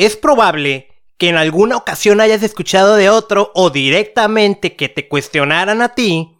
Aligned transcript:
Es 0.00 0.16
probable 0.16 0.88
que 1.18 1.28
en 1.28 1.36
alguna 1.36 1.76
ocasión 1.76 2.22
hayas 2.22 2.42
escuchado 2.42 2.96
de 2.96 3.10
otro 3.10 3.52
o 3.54 3.68
directamente 3.68 4.74
que 4.74 4.88
te 4.88 5.08
cuestionaran 5.08 5.82
a 5.82 5.90
ti 5.90 6.38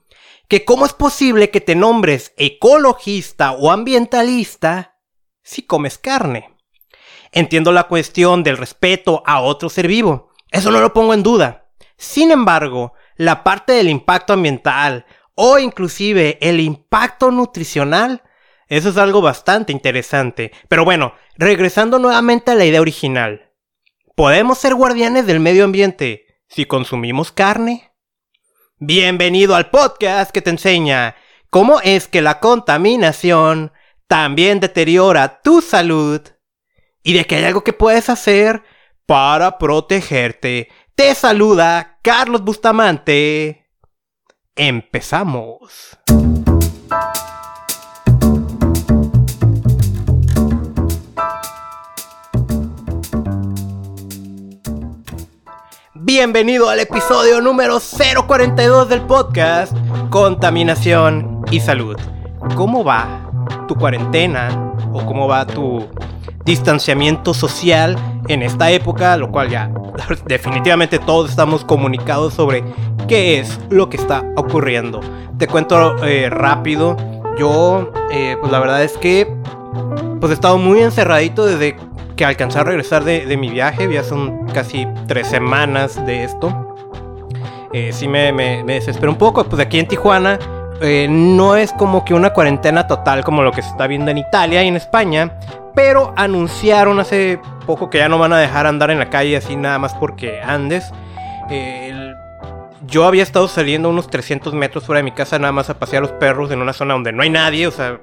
que 0.49 0.65
cómo 0.65 0.87
es 0.87 0.95
posible 0.95 1.51
que 1.51 1.61
te 1.61 1.75
nombres 1.75 2.33
ecologista 2.39 3.53
o 3.53 3.71
ambientalista 3.71 4.97
si 5.43 5.61
comes 5.61 5.99
carne. 5.99 6.57
Entiendo 7.33 7.71
la 7.71 7.83
cuestión 7.85 8.43
del 8.45 8.57
respeto 8.57 9.23
a 9.27 9.43
otro 9.43 9.69
ser 9.69 9.89
vivo, 9.89 10.31
eso 10.51 10.71
no 10.71 10.81
lo 10.81 10.95
pongo 10.95 11.13
en 11.13 11.23
duda. 11.23 11.69
Sin 11.99 12.31
embargo, 12.31 12.95
la 13.17 13.45
parte 13.45 13.75
del 13.75 13.91
impacto 13.91 14.33
ambiental 14.33 15.05
o 15.35 15.59
inclusive 15.59 16.39
el 16.41 16.61
impacto 16.61 17.31
nutricional, 17.31 18.23
eso 18.69 18.89
es 18.89 18.97
algo 18.97 19.21
bastante 19.21 19.71
interesante. 19.71 20.51
Pero 20.67 20.87
bueno, 20.87 21.13
regresando 21.37 21.99
nuevamente 21.99 22.53
a 22.53 22.55
la 22.55 22.65
idea 22.65 22.81
original. 22.81 23.50
¿Podemos 24.17 24.59
ser 24.59 24.75
guardianes 24.75 25.27
del 25.27 25.41
medio 25.41 25.65
ambiente 25.65 26.27
si 26.49 26.67
consumimos 26.67 27.33
carne? 27.33 27.93
Bienvenido 28.79 29.55
al 29.55 29.71
podcast 29.71 30.31
que 30.31 30.43
te 30.43 30.51
enseña 30.51 31.17
cómo 31.49 31.81
es 31.81 32.09
que 32.09 32.21
la 32.21 32.41
contaminación 32.41 33.73
también 34.09 34.61
deteriora 34.61 35.41
tu 35.43 35.61
salud 35.61 36.21
y 37.03 37.15
de 37.15 37.25
que 37.25 37.37
hay 37.37 37.45
algo 37.45 37.63
que 37.63 37.73
puedes 37.73 38.09
hacer 38.09 38.63
para 39.07 39.59
protegerte. 39.59 40.69
Te 40.95 41.15
saluda 41.15 41.99
Carlos 42.03 42.43
Bustamante. 42.43 43.71
Empezamos. 44.57 45.97
Bienvenido 56.13 56.69
al 56.69 56.81
episodio 56.81 57.41
número 57.41 57.79
042 57.79 58.89
del 58.89 59.01
podcast 59.03 59.73
Contaminación 60.11 61.43
y 61.53 61.61
Salud. 61.61 61.97
¿Cómo 62.57 62.83
va 62.83 63.31
tu 63.69 63.77
cuarentena 63.77 64.75
o 64.93 65.07
cómo 65.07 65.29
va 65.29 65.47
tu 65.47 65.87
distanciamiento 66.45 67.33
social 67.33 67.97
en 68.27 68.43
esta 68.43 68.73
época? 68.73 69.17
Lo 69.17 69.31
cual 69.31 69.51
ya 69.51 69.71
definitivamente 70.27 70.99
todos 70.99 71.31
estamos 71.31 71.65
comunicados 71.65 72.35
sobre 72.35 72.65
qué 73.07 73.39
es 73.39 73.61
lo 73.71 73.89
que 73.89 73.97
está 73.97 74.25
ocurriendo. 74.35 74.99
Te 75.39 75.47
cuento 75.47 76.05
eh, 76.05 76.29
rápido. 76.29 76.97
Yo, 77.39 77.93
eh, 78.11 78.37
pues 78.41 78.51
la 78.51 78.59
verdad 78.59 78.83
es 78.83 78.99
que 78.99 79.33
pues 80.19 80.31
he 80.31 80.35
estado 80.35 80.59
muy 80.59 80.81
encerradito 80.81 81.47
desde 81.47 81.77
que 82.21 82.27
alcancé 82.27 82.59
a 82.59 82.65
regresar 82.65 83.03
de, 83.03 83.35
mi 83.39 83.49
viaje, 83.49 83.91
ya 83.91 84.05
son 84.05 84.47
casi 84.49 84.87
tres 85.07 85.27
semanas 85.27 86.05
de 86.05 86.25
esto. 86.25 86.77
Eh, 87.73 87.95
sí 87.95 88.09
me, 88.09 88.31
me, 88.31 88.63
desespero 88.63 89.11
un 89.11 89.17
poco, 89.17 89.43
pues 89.45 89.59
aquí 89.63 89.79
en 89.79 89.89
Tijuana 89.89 90.39
eh, 90.83 91.07
no 91.09 91.57
es 91.57 91.73
como 91.73 92.05
que 92.05 92.13
una 92.13 92.35
cuarentena 92.35 92.87
total 92.87 93.25
como 93.25 93.43
lo 93.43 93.53
que 93.53 93.63
se 93.63 93.71
está 93.71 93.87
viendo 93.87 94.11
en 94.11 94.19
Italia 94.19 94.63
y 94.63 94.69
en 94.69 94.77
España, 94.77 95.39
pero 95.75 96.13
anunciaron 96.15 97.01
hace 97.01 97.41
poco 97.65 97.89
que 97.89 97.97
ya 97.97 98.11
no 98.11 98.19
van 98.19 98.35
a 98.35 98.39
dejar 98.39 98.67
andar 98.67 98.91
en 98.91 98.99
la 98.99 99.09
calle 99.09 99.39
así 99.39 99.57
nada 99.57 99.79
más 99.79 99.95
porque 99.95 100.43
andes. 100.43 100.93
yo 102.87 103.07
había 103.07 103.23
estado 103.23 103.49
saliendo 103.49 103.89
unos 103.89 104.09
300 104.09 104.53
metros 104.53 104.85
fuera 104.85 104.99
de 104.99 105.05
mi 105.05 105.13
casa 105.13 105.39
nada 105.39 105.53
más 105.53 105.71
a 105.71 105.79
pasear 105.79 106.03
a 106.03 106.07
los 106.07 106.13
perros 106.19 106.51
en 106.51 106.61
una 106.61 106.75
zona 106.75 106.93
donde 106.93 107.13
no 107.13 107.23
hay 107.23 107.31
nadie, 107.31 107.67
o 107.67 107.71
sea, 107.71 107.99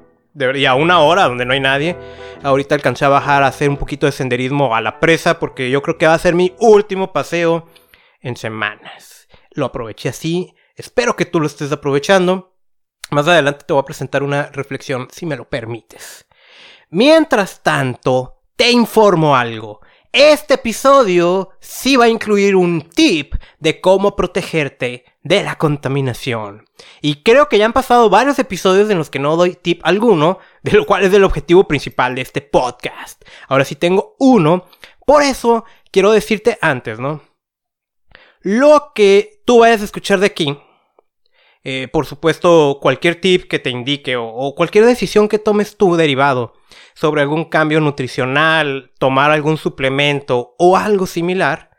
y 0.56 0.66
a 0.66 0.76
una 0.76 1.00
hora 1.00 1.24
donde 1.24 1.46
no 1.46 1.54
hay 1.54 1.60
nadie. 1.60 1.98
Ahorita 2.44 2.76
alcancé 2.76 3.06
a 3.06 3.10
bajar 3.10 3.44
a 3.44 3.48
hacer 3.48 3.70
un 3.70 3.78
poquito 3.78 4.06
de 4.06 4.12
senderismo 4.12 4.76
a 4.76 4.82
la 4.82 5.00
presa 5.00 5.40
porque 5.40 5.70
yo 5.70 5.82
creo 5.82 5.98
que 5.98 6.08
va 6.08 6.14
a 6.14 6.20
ser 6.20 6.36
mi 6.36 6.54
último 6.60 7.12
paseo 7.12 7.68
en 8.22 8.36
semanas. 8.36 9.28
Lo 9.52 9.66
aproveché 9.66 10.10
así. 10.10 10.54
Espero 10.76 11.16
que 11.16 11.26
tú 11.26 11.40
lo 11.40 11.48
estés 11.48 11.72
aprovechando. 11.72 12.56
Más 13.10 13.28
adelante 13.28 13.66
te 13.66 13.74
voy 13.74 13.82
a 13.82 13.86
presentar 13.86 14.22
una 14.22 14.44
reflexión 14.52 15.08
si 15.12 15.26
me 15.26 15.36
lo 15.36 15.50
permites. 15.50 16.28
Mientras 16.90 17.64
tanto, 17.64 18.42
te 18.56 18.70
informo 18.72 19.36
algo. 19.36 19.82
Este 20.12 20.56
episodio 20.56 21.52
sí 21.60 21.96
va 21.96 22.06
a 22.06 22.10
incluir 22.10 22.56
un 22.56 22.82
tip 22.82 23.36
de 23.60 23.82
cómo 23.82 24.16
protegerte 24.16 25.04
de 25.28 25.44
la 25.44 25.58
contaminación. 25.58 26.66
Y 27.02 27.24
creo 27.24 27.50
que 27.50 27.58
ya 27.58 27.66
han 27.66 27.74
pasado 27.74 28.10
varios 28.10 28.40
episodios 28.40 28.90
en 28.90 28.98
los 28.98 29.10
que 29.10 29.20
no 29.20 29.36
doy 29.36 29.56
tip 29.56 29.82
alguno, 29.84 30.40
de 30.64 30.72
lo 30.74 30.86
cual 30.86 31.04
es 31.04 31.14
el 31.14 31.24
objetivo 31.24 31.68
principal 31.68 32.16
de 32.16 32.22
este 32.22 32.42
podcast. 32.42 33.24
Ahora 33.48 33.66
sí 33.66 33.76
tengo 33.76 34.16
uno, 34.20 34.66
por 35.06 35.24
eso 35.24 35.66
quiero 35.92 36.12
decirte 36.12 36.58
antes, 36.62 37.00
¿no? 37.00 37.22
Lo 38.42 38.92
que 38.96 39.42
tú 39.46 39.60
vayas 39.60 39.82
a 39.82 39.86
escuchar 39.86 40.20
de 40.20 40.28
aquí, 40.28 40.58
eh, 41.64 41.90
por 41.92 42.06
supuesto, 42.06 42.80
cualquier 42.82 43.20
tip 43.20 43.50
que 43.50 43.60
te 43.60 43.70
indique 43.70 44.16
o, 44.16 44.54
cualquier 44.56 44.86
decisión 44.86 45.28
que 45.28 45.40
tomes 45.40 45.76
tú 45.76 45.98
derivado 45.98 46.54
sobre 46.94 47.22
algún 47.22 47.46
cambio 47.46 47.82
nutricional, 47.82 48.94
tomar 49.00 49.32
algún 49.32 49.58
suplemento 49.58 50.56
o 50.58 50.78
algo 50.78 51.08
similar, 51.08 51.72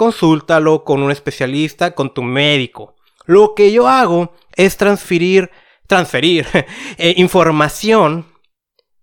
consúltalo 0.00 0.82
con 0.82 1.02
un 1.02 1.10
especialista, 1.10 1.94
con 1.94 2.14
tu 2.14 2.22
médico. 2.22 2.96
Lo 3.26 3.54
que 3.54 3.70
yo 3.70 3.86
hago 3.86 4.32
es 4.56 4.78
transferir, 4.78 5.50
transferir 5.86 6.46
eh, 6.96 7.12
información 7.18 8.24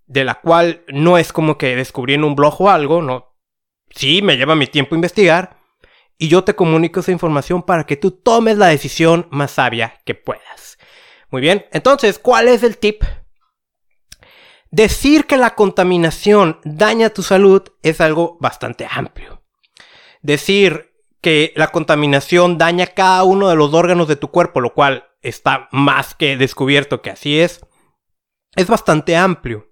de 0.08 0.24
la 0.24 0.42
cual 0.42 0.84
no 0.88 1.20
es 1.20 1.32
como 1.32 1.56
que 1.56 1.76
descubrí 1.76 2.16
en 2.16 2.24
un 2.24 2.34
blog 2.34 2.60
o 2.62 2.72
algo, 2.72 3.04
no. 3.04 3.38
Sí, 3.92 4.24
me 4.24 4.38
lleva 4.38 4.56
mi 4.56 4.66
tiempo 4.66 4.96
investigar 4.96 5.60
y 6.18 6.30
yo 6.30 6.44
te 6.44 6.56
comunico 6.56 7.02
esa 7.02 7.12
información 7.12 7.62
para 7.62 7.86
que 7.86 7.96
tú 7.96 8.10
tomes 8.10 8.58
la 8.58 8.66
decisión 8.66 9.28
más 9.30 9.52
sabia 9.52 10.00
que 10.04 10.16
puedas. 10.16 10.80
Muy 11.30 11.44
bien, 11.44 11.68
entonces, 11.74 12.18
¿cuál 12.18 12.48
es 12.48 12.64
el 12.64 12.80
tip? 12.80 13.04
Decir 14.72 15.28
que 15.28 15.38
la 15.38 15.54
contaminación 15.54 16.60
daña 16.64 17.12
tu 17.12 17.22
salud 17.22 17.62
es 17.84 18.02
algo 18.02 18.40
bastante 18.40 18.88
amplio. 18.90 19.44
Decir 20.24 20.87
que 21.22 21.54
la 21.56 21.70
contaminación 21.70 22.58
daña 22.58 22.88
cada 22.88 23.24
uno 23.24 23.50
de 23.50 23.56
los 23.56 23.74
órganos 23.74 24.08
de 24.08 24.16
tu 24.16 24.30
cuerpo, 24.30 24.62
lo 24.62 24.74
cual 24.74 25.10
está 25.22 25.68
más 25.72 26.14
que 26.14 26.38
descubierto 26.38 27.02
que 27.02 27.10
así 27.10 27.40
es, 27.40 27.62
es 28.56 28.68
bastante 28.68 29.16
amplio. 29.16 29.72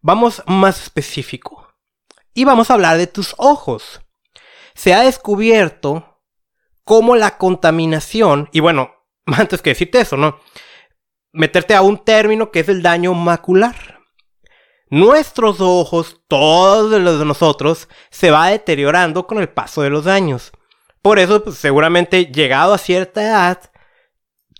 Vamos 0.00 0.42
más 0.46 0.82
específico. 0.82 1.68
Y 2.34 2.44
vamos 2.44 2.70
a 2.70 2.74
hablar 2.74 2.96
de 2.96 3.06
tus 3.06 3.34
ojos. 3.38 4.00
Se 4.74 4.94
ha 4.94 5.02
descubierto 5.02 6.22
cómo 6.84 7.16
la 7.16 7.36
contaminación, 7.38 8.48
y 8.52 8.60
bueno, 8.60 8.94
antes 9.26 9.62
que 9.62 9.70
decirte 9.70 10.00
eso, 10.00 10.16
¿no? 10.16 10.38
Meterte 11.32 11.74
a 11.74 11.82
un 11.82 11.98
término 11.98 12.50
que 12.50 12.60
es 12.60 12.68
el 12.68 12.82
daño 12.82 13.14
macular. 13.14 14.00
Nuestros 14.88 15.60
ojos, 15.60 16.20
todos 16.26 17.00
los 17.00 17.18
de 17.20 17.24
nosotros, 17.24 17.88
se 18.10 18.32
va 18.32 18.48
deteriorando 18.48 19.28
con 19.28 19.38
el 19.38 19.48
paso 19.48 19.82
de 19.82 19.90
los 19.90 20.08
años. 20.08 20.50
Por 21.02 21.18
eso, 21.18 21.42
pues, 21.42 21.56
seguramente 21.56 22.26
llegado 22.26 22.74
a 22.74 22.78
cierta 22.78 23.22
edad, 23.22 23.70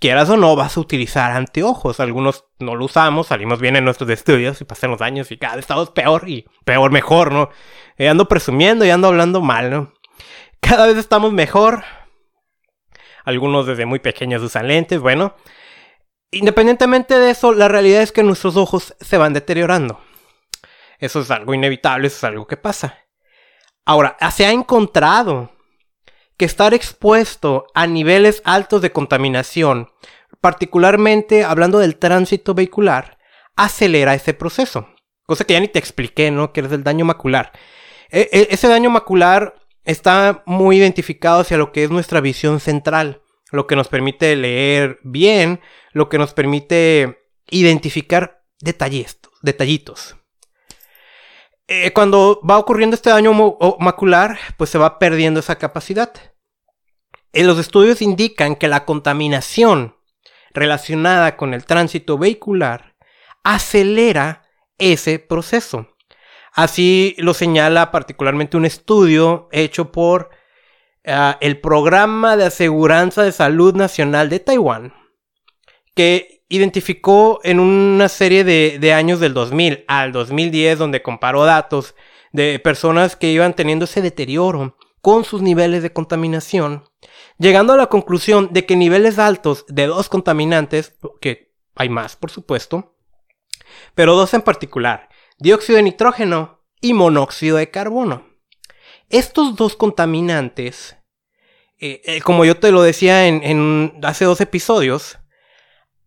quieras 0.00 0.30
o 0.30 0.36
no, 0.36 0.56
vas 0.56 0.76
a 0.76 0.80
utilizar 0.80 1.32
anteojos. 1.32 2.00
Algunos 2.00 2.46
no 2.58 2.74
lo 2.74 2.86
usamos, 2.86 3.28
salimos 3.28 3.60
bien 3.60 3.76
en 3.76 3.84
nuestros 3.84 4.08
estudios 4.10 4.60
y 4.60 4.64
pasan 4.64 4.90
los 4.90 5.02
años 5.02 5.30
y 5.30 5.36
cada 5.36 5.56
vez 5.56 5.64
estamos 5.64 5.90
peor 5.90 6.28
y 6.28 6.46
peor 6.64 6.90
mejor, 6.90 7.32
¿no? 7.32 7.50
Y 7.98 8.06
ando 8.06 8.26
presumiendo 8.26 8.84
y 8.84 8.90
ando 8.90 9.08
hablando 9.08 9.40
mal, 9.42 9.70
¿no? 9.70 9.92
Cada 10.60 10.86
vez 10.86 10.96
estamos 10.96 11.32
mejor. 11.32 11.84
Algunos 13.24 13.66
desde 13.66 13.84
muy 13.84 13.98
pequeños 13.98 14.42
usan 14.42 14.68
lentes, 14.68 15.00
bueno. 15.00 15.36
Independientemente 16.30 17.18
de 17.18 17.30
eso, 17.30 17.52
la 17.52 17.68
realidad 17.68 18.02
es 18.02 18.12
que 18.12 18.22
nuestros 18.22 18.56
ojos 18.56 18.94
se 19.00 19.18
van 19.18 19.34
deteriorando. 19.34 20.00
Eso 20.98 21.20
es 21.20 21.30
algo 21.30 21.54
inevitable, 21.54 22.06
eso 22.06 22.18
es 22.18 22.24
algo 22.24 22.46
que 22.46 22.56
pasa. 22.56 22.98
Ahora, 23.84 24.16
se 24.30 24.46
ha 24.46 24.52
encontrado 24.52 25.50
que 26.40 26.46
estar 26.46 26.72
expuesto 26.72 27.66
a 27.74 27.86
niveles 27.86 28.40
altos 28.46 28.80
de 28.80 28.92
contaminación, 28.92 29.90
particularmente 30.40 31.44
hablando 31.44 31.80
del 31.80 31.96
tránsito 31.96 32.54
vehicular, 32.54 33.18
acelera 33.56 34.14
ese 34.14 34.32
proceso. 34.32 34.88
Cosa 35.26 35.44
que 35.44 35.52
ya 35.52 35.60
ni 35.60 35.68
te 35.68 35.78
expliqué, 35.78 36.30
¿no? 36.30 36.54
Que 36.54 36.62
es 36.62 36.72
el 36.72 36.82
daño 36.82 37.04
macular. 37.04 37.52
E, 38.08 38.30
e, 38.32 38.48
ese 38.52 38.68
daño 38.68 38.88
macular 38.88 39.54
está 39.84 40.42
muy 40.46 40.78
identificado 40.78 41.40
hacia 41.40 41.58
lo 41.58 41.72
que 41.72 41.84
es 41.84 41.90
nuestra 41.90 42.22
visión 42.22 42.58
central, 42.58 43.20
lo 43.52 43.66
que 43.66 43.76
nos 43.76 43.88
permite 43.88 44.34
leer 44.34 44.98
bien, 45.02 45.60
lo 45.92 46.08
que 46.08 46.16
nos 46.16 46.32
permite 46.32 47.18
identificar 47.50 48.44
detallitos. 48.62 50.16
Eh, 51.68 51.92
cuando 51.92 52.40
va 52.48 52.56
ocurriendo 52.56 52.96
este 52.96 53.10
daño 53.10 53.34
macular, 53.78 54.38
pues 54.56 54.70
se 54.70 54.78
va 54.78 54.98
perdiendo 54.98 55.40
esa 55.40 55.58
capacidad. 55.58 56.29
Los 57.32 57.58
estudios 57.58 58.02
indican 58.02 58.56
que 58.56 58.68
la 58.68 58.84
contaminación 58.84 59.94
relacionada 60.52 61.36
con 61.36 61.54
el 61.54 61.64
tránsito 61.64 62.18
vehicular 62.18 62.96
acelera 63.44 64.42
ese 64.78 65.18
proceso. 65.18 65.96
Así 66.52 67.14
lo 67.18 67.32
señala 67.32 67.92
particularmente 67.92 68.56
un 68.56 68.64
estudio 68.64 69.48
hecho 69.52 69.92
por 69.92 70.30
ah, 71.06 71.38
el 71.40 71.60
Programa 71.60 72.36
de 72.36 72.46
Aseguranza 72.46 73.22
de 73.22 73.30
Salud 73.30 73.74
Nacional 73.76 74.28
de 74.28 74.40
Taiwán, 74.40 74.92
que 75.94 76.42
identificó 76.48 77.38
en 77.44 77.60
una 77.60 78.08
serie 78.08 78.42
de, 78.42 78.78
de 78.80 78.92
años 78.92 79.20
del 79.20 79.34
2000 79.34 79.84
al 79.86 80.10
2010, 80.10 80.78
donde 80.78 81.02
comparó 81.02 81.44
datos 81.44 81.94
de 82.32 82.58
personas 82.58 83.14
que 83.14 83.30
iban 83.30 83.54
teniendo 83.54 83.84
ese 83.84 84.02
deterioro 84.02 84.76
con 85.00 85.24
sus 85.24 85.42
niveles 85.42 85.82
de 85.82 85.92
contaminación, 85.92 86.84
llegando 87.38 87.72
a 87.72 87.76
la 87.76 87.86
conclusión 87.86 88.52
de 88.52 88.66
que 88.66 88.76
niveles 88.76 89.18
altos 89.18 89.64
de 89.68 89.86
dos 89.86 90.08
contaminantes, 90.08 90.96
que 91.20 91.54
hay 91.74 91.88
más 91.88 92.16
por 92.16 92.30
supuesto, 92.30 92.96
pero 93.94 94.14
dos 94.14 94.34
en 94.34 94.42
particular, 94.42 95.08
dióxido 95.38 95.76
de 95.76 95.84
nitrógeno 95.84 96.62
y 96.80 96.94
monóxido 96.94 97.56
de 97.56 97.70
carbono. 97.70 98.26
Estos 99.08 99.56
dos 99.56 99.76
contaminantes, 99.76 100.96
eh, 101.78 102.00
eh, 102.04 102.20
como 102.20 102.44
yo 102.44 102.58
te 102.58 102.70
lo 102.70 102.82
decía 102.82 103.26
en, 103.26 104.00
hace 104.02 104.24
dos 104.24 104.40
episodios, 104.40 105.18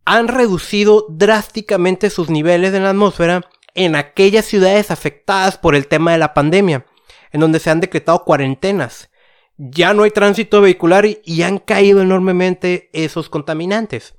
han 0.05 0.27
reducido 0.27 1.05
drásticamente 1.09 2.09
sus 2.09 2.29
niveles 2.29 2.73
en 2.73 2.83
la 2.83 2.91
atmósfera 2.91 3.49
en 3.73 3.95
aquellas 3.95 4.45
ciudades 4.45 4.91
afectadas 4.91 5.57
por 5.57 5.75
el 5.75 5.87
tema 5.87 6.11
de 6.11 6.17
la 6.17 6.33
pandemia, 6.33 6.85
en 7.33 7.41
donde 7.41 7.59
se 7.59 7.69
han 7.69 7.81
decretado 7.81 8.23
cuarentenas. 8.23 9.09
Ya 9.57 9.93
no 9.93 10.03
hay 10.03 10.11
tránsito 10.11 10.61
vehicular 10.61 11.05
y, 11.05 11.41
han 11.43 11.57
caído 11.57 12.01
enormemente 12.01 12.89
esos 12.93 13.29
contaminantes. 13.29 14.15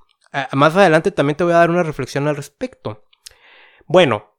más 0.52 0.76
adelante 0.76 1.10
también 1.10 1.36
te 1.36 1.44
voy 1.44 1.54
a 1.54 1.58
dar 1.58 1.70
una 1.70 1.82
reflexión 1.82 2.28
al 2.28 2.36
respecto. 2.36 3.04
Bueno, 3.86 4.36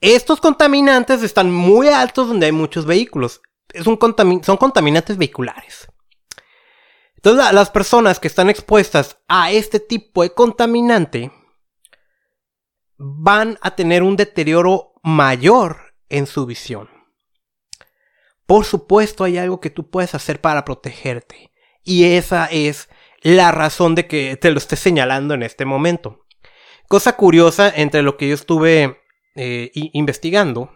estos 0.00 0.40
contaminantes 0.40 1.22
están 1.22 1.50
muy 1.50 1.88
altos 1.88 2.28
donde 2.28 2.46
hay 2.46 2.52
muchos 2.52 2.86
vehículos. 2.86 3.40
son 3.82 3.96
contaminantes 3.96 5.16
vehiculares. 5.16 5.88
Entonces, 7.16 7.52
las 7.52 7.70
personas 7.70 8.20
que 8.20 8.28
están 8.28 8.50
expuestas 8.50 9.18
a 9.26 9.50
este 9.50 9.80
tipo 9.80 10.22
de 10.22 10.30
contaminante 10.30 11.32
van 12.98 13.58
a 13.62 13.74
tener 13.74 14.02
un 14.02 14.16
deterioro 14.16 14.92
mayor 15.02 15.94
en 16.08 16.26
su 16.26 16.46
visión. 16.46 16.95
Por 18.46 18.64
supuesto, 18.64 19.24
hay 19.24 19.38
algo 19.38 19.60
que 19.60 19.70
tú 19.70 19.90
puedes 19.90 20.14
hacer 20.14 20.40
para 20.40 20.64
protegerte. 20.64 21.52
Y 21.82 22.04
esa 22.04 22.46
es 22.46 22.88
la 23.22 23.52
razón 23.52 23.94
de 23.94 24.06
que 24.06 24.36
te 24.36 24.50
lo 24.50 24.58
esté 24.58 24.76
señalando 24.76 25.34
en 25.34 25.42
este 25.42 25.64
momento. 25.64 26.26
Cosa 26.88 27.16
curiosa 27.16 27.72
entre 27.74 28.02
lo 28.02 28.16
que 28.16 28.28
yo 28.28 28.34
estuve 28.34 29.00
eh, 29.34 29.70
investigando. 29.74 30.70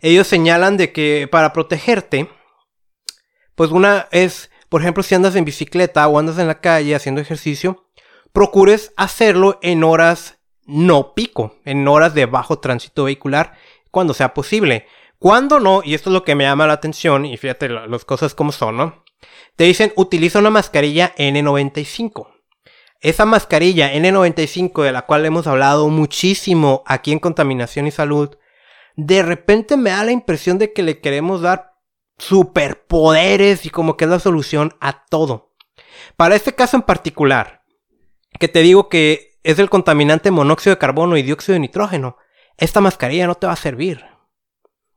Ellos 0.00 0.26
señalan 0.26 0.76
de 0.76 0.92
que 0.92 1.28
para 1.30 1.54
protegerte, 1.54 2.28
pues 3.54 3.70
una 3.70 4.08
es, 4.10 4.50
por 4.68 4.82
ejemplo, 4.82 5.02
si 5.02 5.14
andas 5.14 5.34
en 5.34 5.46
bicicleta 5.46 6.06
o 6.08 6.18
andas 6.18 6.38
en 6.38 6.46
la 6.46 6.60
calle 6.60 6.94
haciendo 6.94 7.22
ejercicio, 7.22 7.88
procures 8.32 8.92
hacerlo 8.96 9.58
en 9.62 9.82
horas 9.82 10.38
no 10.66 11.14
pico, 11.14 11.56
en 11.64 11.88
horas 11.88 12.14
de 12.14 12.26
bajo 12.26 12.58
tránsito 12.58 13.04
vehicular, 13.04 13.54
cuando 13.90 14.12
sea 14.12 14.34
posible. 14.34 14.86
Cuando 15.24 15.58
no, 15.58 15.80
y 15.82 15.94
esto 15.94 16.10
es 16.10 16.12
lo 16.12 16.22
que 16.22 16.34
me 16.34 16.44
llama 16.44 16.66
la 16.66 16.74
atención, 16.74 17.24
y 17.24 17.38
fíjate 17.38 17.70
las 17.70 18.04
cosas 18.04 18.34
como 18.34 18.52
son, 18.52 18.76
¿no? 18.76 19.04
Te 19.56 19.64
dicen, 19.64 19.94
utiliza 19.96 20.38
una 20.38 20.50
mascarilla 20.50 21.14
N95. 21.16 22.28
Esa 23.00 23.24
mascarilla 23.24 23.94
N95 23.94 24.82
de 24.82 24.92
la 24.92 25.06
cual 25.06 25.24
hemos 25.24 25.46
hablado 25.46 25.88
muchísimo 25.88 26.82
aquí 26.84 27.10
en 27.10 27.20
Contaminación 27.20 27.86
y 27.86 27.90
Salud, 27.90 28.36
de 28.96 29.22
repente 29.22 29.78
me 29.78 29.88
da 29.88 30.04
la 30.04 30.12
impresión 30.12 30.58
de 30.58 30.74
que 30.74 30.82
le 30.82 31.00
queremos 31.00 31.40
dar 31.40 31.72
superpoderes 32.18 33.64
y 33.64 33.70
como 33.70 33.96
que 33.96 34.04
es 34.04 34.10
la 34.10 34.20
solución 34.20 34.76
a 34.82 35.06
todo. 35.06 35.54
Para 36.18 36.36
este 36.36 36.54
caso 36.54 36.76
en 36.76 36.82
particular, 36.82 37.62
que 38.38 38.48
te 38.48 38.60
digo 38.60 38.90
que 38.90 39.38
es 39.42 39.58
el 39.58 39.70
contaminante 39.70 40.30
monóxido 40.30 40.74
de 40.74 40.80
carbono 40.80 41.16
y 41.16 41.22
dióxido 41.22 41.54
de 41.54 41.60
nitrógeno. 41.60 42.18
Esta 42.58 42.82
mascarilla 42.82 43.26
no 43.26 43.36
te 43.36 43.46
va 43.46 43.54
a 43.54 43.56
servir. 43.56 44.12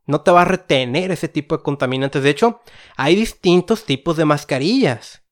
No 0.08 0.22
te 0.22 0.30
va 0.30 0.42
a 0.42 0.46
retener 0.46 1.12
ese 1.12 1.28
tipo 1.28 1.56
de 1.56 1.62
contaminantes. 1.62 2.22
De 2.22 2.30
hecho, 2.30 2.60
hay 2.96 3.14
distintos 3.14 3.84
tipos 3.84 4.16
de 4.16 4.24
mascarillas. 4.24 5.22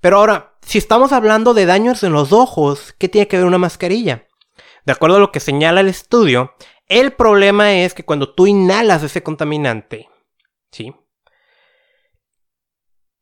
Pero 0.00 0.16
ahora, 0.16 0.58
si 0.62 0.78
estamos 0.78 1.12
hablando 1.12 1.54
de 1.54 1.64
daños 1.64 2.02
en 2.02 2.12
los 2.12 2.32
ojos, 2.32 2.92
¿qué 2.98 3.08
tiene 3.08 3.28
que 3.28 3.36
ver 3.36 3.46
una 3.46 3.58
mascarilla? 3.58 4.26
De 4.84 4.92
acuerdo 4.92 5.16
a 5.16 5.20
lo 5.20 5.30
que 5.30 5.38
señala 5.38 5.80
el 5.80 5.86
estudio, 5.86 6.54
el 6.86 7.12
problema 7.12 7.72
es 7.72 7.94
que 7.94 8.04
cuando 8.04 8.34
tú 8.34 8.48
inhalas 8.48 9.04
ese 9.04 9.22
contaminante, 9.22 10.08
¿sí? 10.72 10.92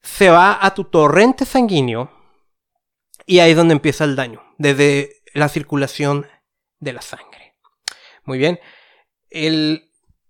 Se 0.00 0.30
va 0.30 0.58
a 0.64 0.72
tu 0.72 0.84
torrente 0.84 1.44
sanguíneo 1.44 2.10
y 3.26 3.40
ahí 3.40 3.50
es 3.50 3.56
donde 3.58 3.74
empieza 3.74 4.04
el 4.04 4.16
daño. 4.16 4.42
Desde 4.56 5.20
la 5.34 5.50
circulación 5.50 6.26
de 6.80 6.94
la 6.94 7.02
sangre. 7.02 7.58
Muy 8.24 8.38
bien. 8.38 8.58
El... 9.28 9.87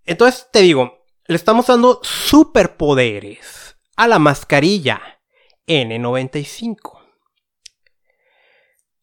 Entonces 0.08 0.49
te 0.50 0.60
digo, 0.60 1.05
le 1.26 1.37
estamos 1.37 1.66
dando 1.66 2.00
superpoderes 2.02 3.76
a 3.94 4.08
la 4.08 4.19
mascarilla 4.19 5.20
N95. 5.66 6.99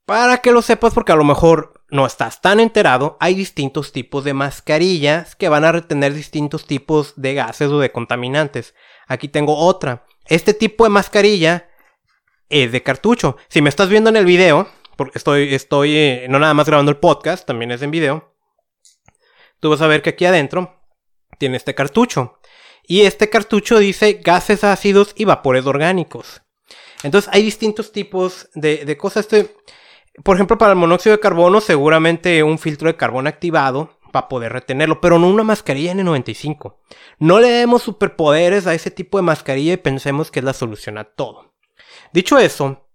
Para 0.06 0.40
que 0.40 0.52
lo 0.52 0.64
sepas, 0.64 0.96
porque 0.96 1.12
a 1.12 1.16
lo 1.16 1.24
mejor 1.24 1.84
no 1.90 2.08
estás 2.08 2.42
tan 2.42 2.60
enterado, 2.60 3.18
hay 3.20 3.36
distintos 3.36 3.92
tipos 3.92 4.24
de 4.24 4.34
mascarillas 4.34 5.36
que 5.36 5.48
van 5.48 5.64
a 5.64 5.72
retener 5.72 6.12
distintos 6.12 6.66
tipos 6.66 7.14
de 7.18 7.36
gases 7.36 7.70
o 7.70 7.78
de 7.78 7.92
contaminantes. 7.92 8.74
Aquí 9.08 9.28
tengo 9.28 9.56
otra. 9.58 10.08
Este 10.26 10.56
tipo 10.56 10.86
de 10.86 10.90
mascarilla 10.90 11.70
es 12.50 12.72
de 12.72 12.82
cartucho. 12.82 13.38
Si 13.48 13.62
me 13.62 13.70
estás 13.70 13.90
viendo 13.90 14.10
en 14.10 14.18
el 14.18 14.26
video, 14.26 14.68
porque 14.96 15.20
estoy, 15.20 15.54
estoy 15.54 15.96
eh, 15.96 16.26
no 16.30 16.40
nada 16.40 16.56
más 16.56 16.66
grabando 16.66 16.90
el 16.90 16.98
podcast, 16.98 17.46
también 17.46 17.72
es 17.72 17.84
en 17.84 17.92
video. 17.92 18.34
Tú 19.60 19.70
vas 19.70 19.82
a 19.82 19.88
ver 19.88 20.02
que 20.02 20.10
aquí 20.10 20.26
adentro 20.26 20.82
tiene 21.38 21.58
este 21.58 21.76
cartucho. 21.76 22.40
Y 22.88 23.02
este 23.02 23.30
cartucho 23.30 23.80
dice 23.80 24.22
gases 24.24 24.64
ácidos 24.64 25.14
y 25.16 25.26
vapores 25.26 25.66
orgánicos. 25.66 26.44
Entonces 27.04 27.30
hay 27.34 27.44
distintos 27.44 27.92
tipos 27.92 28.50
de, 28.54 28.98
cosas. 28.98 29.26
Este, 29.26 29.56
por 30.24 30.36
ejemplo, 30.36 30.58
para 30.58 30.74
el 30.74 30.80
monóxido 30.80 31.16
de 31.16 31.22
carbono, 31.22 31.62
seguramente 31.62 32.44
un 32.44 32.60
filtro 32.60 32.88
de 32.88 32.98
carbón 32.98 33.28
activado 33.28 34.00
va 34.16 34.22
a 34.22 34.30
poder 34.30 34.54
retenerlo, 34.54 35.02
pero 35.02 35.20
no 35.20 35.28
una 35.28 35.44
mascarilla 35.44 35.94
N95. 35.94 36.76
No 37.20 37.40
le 37.40 37.50
demos 37.50 37.84
superpoderes 37.84 38.66
a 38.66 38.74
ese 38.74 38.92
tipo 38.92 39.18
de 39.18 39.24
mascarilla 39.24 39.74
y 39.74 39.78
pensemos 39.78 40.32
que 40.32 40.40
es 40.40 40.46
la 40.46 40.54
solución 40.54 40.98
a 40.98 41.04
todo. 41.04 41.54
Dicho 42.14 42.38
eso, 42.38 42.88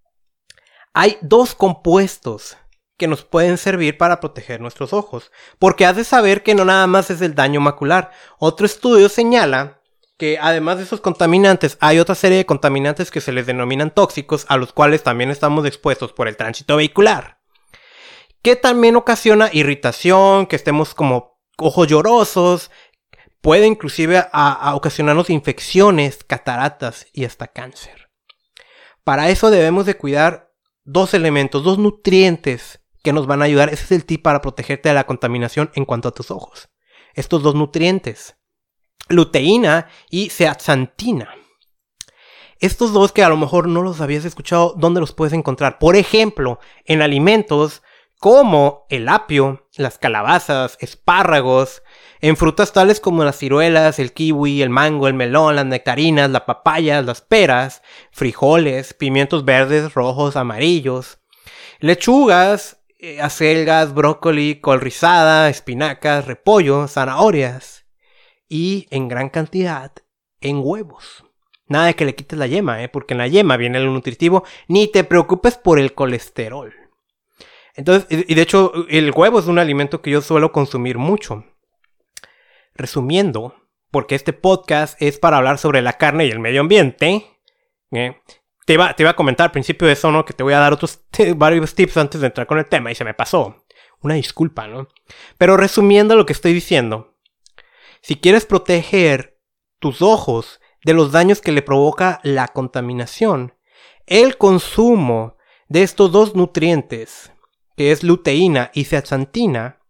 hay 0.94 1.18
dos 1.20 1.54
compuestos 1.54 2.56
que 3.00 3.08
nos 3.08 3.24
pueden 3.24 3.56
servir 3.56 3.96
para 3.96 4.20
proteger 4.20 4.60
nuestros 4.60 4.92
ojos, 4.92 5.32
porque 5.58 5.86
has 5.86 5.96
de 5.96 6.04
saber 6.04 6.42
que 6.42 6.54
no 6.54 6.66
nada 6.66 6.86
más 6.86 7.10
es 7.10 7.22
el 7.22 7.34
daño 7.34 7.58
macular. 7.58 8.10
Otro 8.38 8.66
estudio 8.66 9.08
señala 9.08 9.80
que 10.18 10.38
además 10.38 10.76
de 10.76 10.82
esos 10.84 11.00
contaminantes 11.00 11.78
hay 11.80 11.98
otra 11.98 12.14
serie 12.14 12.36
de 12.36 12.44
contaminantes 12.44 13.10
que 13.10 13.22
se 13.22 13.32
les 13.32 13.46
denominan 13.46 13.90
tóxicos, 13.90 14.44
a 14.50 14.58
los 14.58 14.74
cuales 14.74 15.02
también 15.02 15.30
estamos 15.30 15.64
expuestos 15.64 16.12
por 16.12 16.28
el 16.28 16.36
tránsito 16.36 16.76
vehicular, 16.76 17.40
que 18.42 18.54
también 18.54 18.96
ocasiona 18.96 19.48
irritación, 19.50 20.44
que 20.44 20.56
estemos 20.56 20.92
como 20.92 21.40
ojos 21.56 21.88
llorosos, 21.88 22.70
puede 23.40 23.66
inclusive 23.66 24.26
ocasionarnos 24.74 25.30
infecciones, 25.30 26.22
cataratas 26.22 27.06
y 27.14 27.24
hasta 27.24 27.46
cáncer. 27.46 28.10
Para 29.04 29.30
eso 29.30 29.48
debemos 29.48 29.86
de 29.86 29.96
cuidar 29.96 30.52
dos 30.84 31.14
elementos, 31.14 31.64
dos 31.64 31.78
nutrientes 31.78 32.79
que 33.02 33.12
nos 33.12 33.26
van 33.26 33.42
a 33.42 33.46
ayudar. 33.46 33.68
Ese 33.68 33.84
es 33.84 33.92
el 33.92 34.04
tip 34.04 34.22
para 34.22 34.40
protegerte 34.40 34.88
de 34.88 34.94
la 34.94 35.06
contaminación 35.06 35.70
en 35.74 35.84
cuanto 35.84 36.08
a 36.08 36.12
tus 36.12 36.30
ojos. 36.30 36.68
Estos 37.14 37.42
dos 37.42 37.54
nutrientes, 37.54 38.36
luteína 39.08 39.88
y 40.10 40.30
zeaxantina. 40.30 41.34
Estos 42.58 42.92
dos 42.92 43.12
que 43.12 43.22
a 43.22 43.28
lo 43.28 43.36
mejor 43.36 43.68
no 43.68 43.82
los 43.82 44.00
habías 44.00 44.24
escuchado, 44.24 44.74
¿dónde 44.76 45.00
los 45.00 45.12
puedes 45.12 45.32
encontrar? 45.32 45.78
Por 45.78 45.96
ejemplo, 45.96 46.60
en 46.84 47.00
alimentos 47.00 47.82
como 48.18 48.84
el 48.90 49.08
apio, 49.08 49.66
las 49.76 49.96
calabazas, 49.96 50.76
espárragos, 50.80 51.82
en 52.20 52.36
frutas 52.36 52.74
tales 52.74 53.00
como 53.00 53.24
las 53.24 53.38
ciruelas, 53.38 53.98
el 53.98 54.12
kiwi, 54.12 54.60
el 54.60 54.68
mango, 54.68 55.08
el 55.08 55.14
melón, 55.14 55.56
las 55.56 55.64
nectarinas, 55.64 56.30
las 56.30 56.42
papayas, 56.42 57.02
las 57.06 57.22
peras, 57.22 57.80
frijoles, 58.12 58.92
pimientos 58.92 59.46
verdes, 59.46 59.94
rojos, 59.94 60.36
amarillos, 60.36 61.18
lechugas, 61.78 62.79
eh, 63.02 63.20
acelgas, 63.22 63.94
brócoli, 63.94 64.60
col 64.60 64.80
rizada, 64.80 65.48
espinacas, 65.48 66.26
repollo, 66.26 66.86
zanahorias 66.86 67.86
y 68.46 68.86
en 68.90 69.08
gran 69.08 69.30
cantidad 69.30 69.92
en 70.40 70.60
huevos. 70.62 71.24
Nada 71.66 71.86
de 71.86 71.94
que 71.94 72.04
le 72.04 72.14
quites 72.14 72.38
la 72.38 72.46
yema, 72.46 72.82
¿eh? 72.82 72.88
porque 72.88 73.14
en 73.14 73.18
la 73.18 73.28
yema 73.28 73.56
viene 73.56 73.78
el 73.78 73.86
nutritivo. 73.86 74.44
Ni 74.68 74.86
te 74.86 75.04
preocupes 75.04 75.56
por 75.56 75.78
el 75.78 75.94
colesterol. 75.94 76.74
Entonces, 77.74 78.06
y 78.10 78.34
de 78.34 78.42
hecho, 78.42 78.72
el 78.88 79.12
huevo 79.12 79.38
es 79.38 79.46
un 79.46 79.58
alimento 79.58 80.02
que 80.02 80.10
yo 80.10 80.20
suelo 80.20 80.52
consumir 80.52 80.98
mucho. 80.98 81.44
resumiendo, 82.74 83.54
porque 83.90 84.14
este 84.14 84.32
podcast 84.32 85.00
es 85.00 85.18
para 85.18 85.38
hablar 85.38 85.58
sobre 85.58 85.80
la 85.80 85.94
carne 85.94 86.26
y 86.26 86.30
el 86.30 86.38
medio 86.38 86.60
ambiente, 86.60 87.26
¿eh? 87.92 88.16
Te, 88.70 89.02
iba, 89.02 89.10
a 89.10 89.16
comentar 89.16 89.46
al 89.46 89.50
principio 89.50 89.88
de 89.88 89.94
eso, 89.94 90.12
¿no? 90.12 90.24
Que 90.24 90.32
te 90.32 90.44
voy 90.44 90.52
a 90.52 90.60
dar 90.60 90.72
otros 90.72 91.00
varios 91.36 91.74
tips 91.74 91.96
antes 91.96 92.20
de 92.20 92.28
entrar 92.28 92.46
con 92.46 92.58
el 92.58 92.66
tema 92.66 92.92
y 92.92 92.94
se 92.94 93.04
me 93.04 93.14
pasó. 93.14 93.64
Una 94.00 94.14
disculpa, 94.14 94.68
¿no? 94.68 94.86
Pero 95.38 95.56
resumiendo 95.56 96.14
lo 96.14 96.24
que 96.24 96.32
estoy 96.32 96.52
diciendo, 96.52 97.16
si 98.00 98.16
quieres 98.16 98.46
proteger 98.46 99.40
tus 99.80 100.02
ojos 100.02 100.60
de 100.84 100.94
los 100.94 101.10
daños 101.10 101.40
que 101.40 101.50
le 101.50 101.62
provoca 101.62 102.20
la 102.22 102.46
contaminación, 102.46 103.54
el 104.06 104.36
consumo 104.38 105.36
de 105.68 105.82
estos 105.82 106.12
dos 106.12 106.36
nutrientes, 106.36 107.32
que 107.76 107.90
es 107.90 108.04
luteína 108.04 108.70
y 108.72 108.84
zeaxantina, 108.84 109.80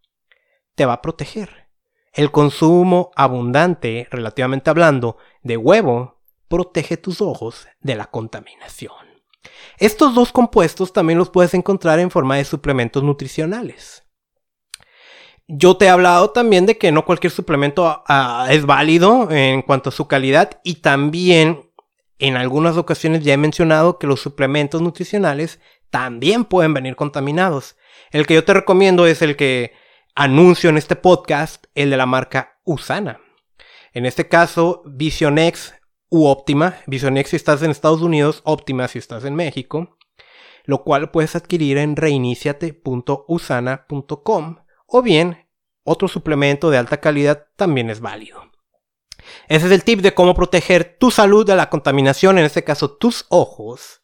te 0.73 0.87
va 0.87 0.93
a 0.93 1.01
proteger. 1.03 1.67
El 2.13 2.31
consumo 2.31 3.11
abundante, 3.15 4.07
relativamente 4.09 4.71
hablando, 4.71 5.17
de 5.43 5.57
huevo 5.57 6.20
protege 6.51 6.97
tus 6.97 7.21
ojos 7.21 7.67
de 7.79 7.95
la 7.95 8.07
contaminación. 8.07 8.93
Estos 9.77 10.13
dos 10.13 10.31
compuestos 10.31 10.93
también 10.93 11.17
los 11.17 11.29
puedes 11.29 11.53
encontrar 11.53 11.99
en 11.99 12.11
forma 12.11 12.35
de 12.35 12.43
suplementos 12.43 13.01
nutricionales. 13.03 14.03
Yo 15.47 15.77
te 15.77 15.85
he 15.85 15.89
hablado 15.89 16.31
también 16.31 16.65
de 16.65 16.77
que 16.77 16.91
no 16.91 17.05
cualquier 17.05 17.31
suplemento 17.31 18.03
ah, 18.05 18.47
es 18.51 18.65
válido 18.65 19.31
en 19.31 19.61
cuanto 19.63 19.89
a 19.89 19.93
su 19.93 20.07
calidad 20.07 20.61
y 20.63 20.75
también 20.75 21.71
en 22.19 22.37
algunas 22.37 22.77
ocasiones 22.77 23.23
ya 23.23 23.33
he 23.33 23.37
mencionado 23.37 23.97
que 23.97 24.07
los 24.07 24.21
suplementos 24.21 24.81
nutricionales 24.81 25.59
también 25.89 26.45
pueden 26.45 26.73
venir 26.73 26.95
contaminados. 26.95 27.77
El 28.11 28.27
que 28.27 28.35
yo 28.35 28.43
te 28.43 28.53
recomiendo 28.53 29.07
es 29.07 29.21
el 29.21 29.35
que 29.35 29.73
anuncio 30.15 30.69
en 30.69 30.77
este 30.77 30.95
podcast, 30.95 31.65
el 31.75 31.89
de 31.89 31.97
la 31.97 32.05
marca 32.05 32.59
Usana. 32.65 33.21
En 33.93 34.05
este 34.05 34.27
caso, 34.27 34.83
Visionex 34.85 35.80
u 36.11 36.27
Optima. 36.27 36.75
Visionex 36.85 37.31
si 37.31 37.37
estás 37.37 37.63
en 37.63 37.71
Estados 37.71 38.01
Unidos, 38.01 38.41
Optima 38.43 38.87
si 38.87 38.99
estás 38.99 39.25
en 39.25 39.33
México. 39.33 39.97
Lo 40.65 40.83
cual 40.83 41.09
puedes 41.09 41.35
adquirir 41.35 41.79
en 41.79 41.95
reiniciate.usana.com 41.95 44.57
o 44.85 45.01
bien 45.01 45.47
otro 45.83 46.07
suplemento 46.07 46.69
de 46.69 46.77
alta 46.77 46.99
calidad 46.99 47.47
también 47.55 47.89
es 47.89 48.01
válido. 48.01 48.51
Ese 49.47 49.65
es 49.65 49.71
el 49.71 49.83
tip 49.83 50.01
de 50.01 50.13
cómo 50.13 50.35
proteger 50.35 50.97
tu 50.99 51.09
salud 51.09 51.43
de 51.45 51.55
la 51.55 51.69
contaminación, 51.69 52.37
en 52.37 52.45
este 52.45 52.63
caso 52.63 52.91
tus 52.91 53.25
ojos. 53.29 54.03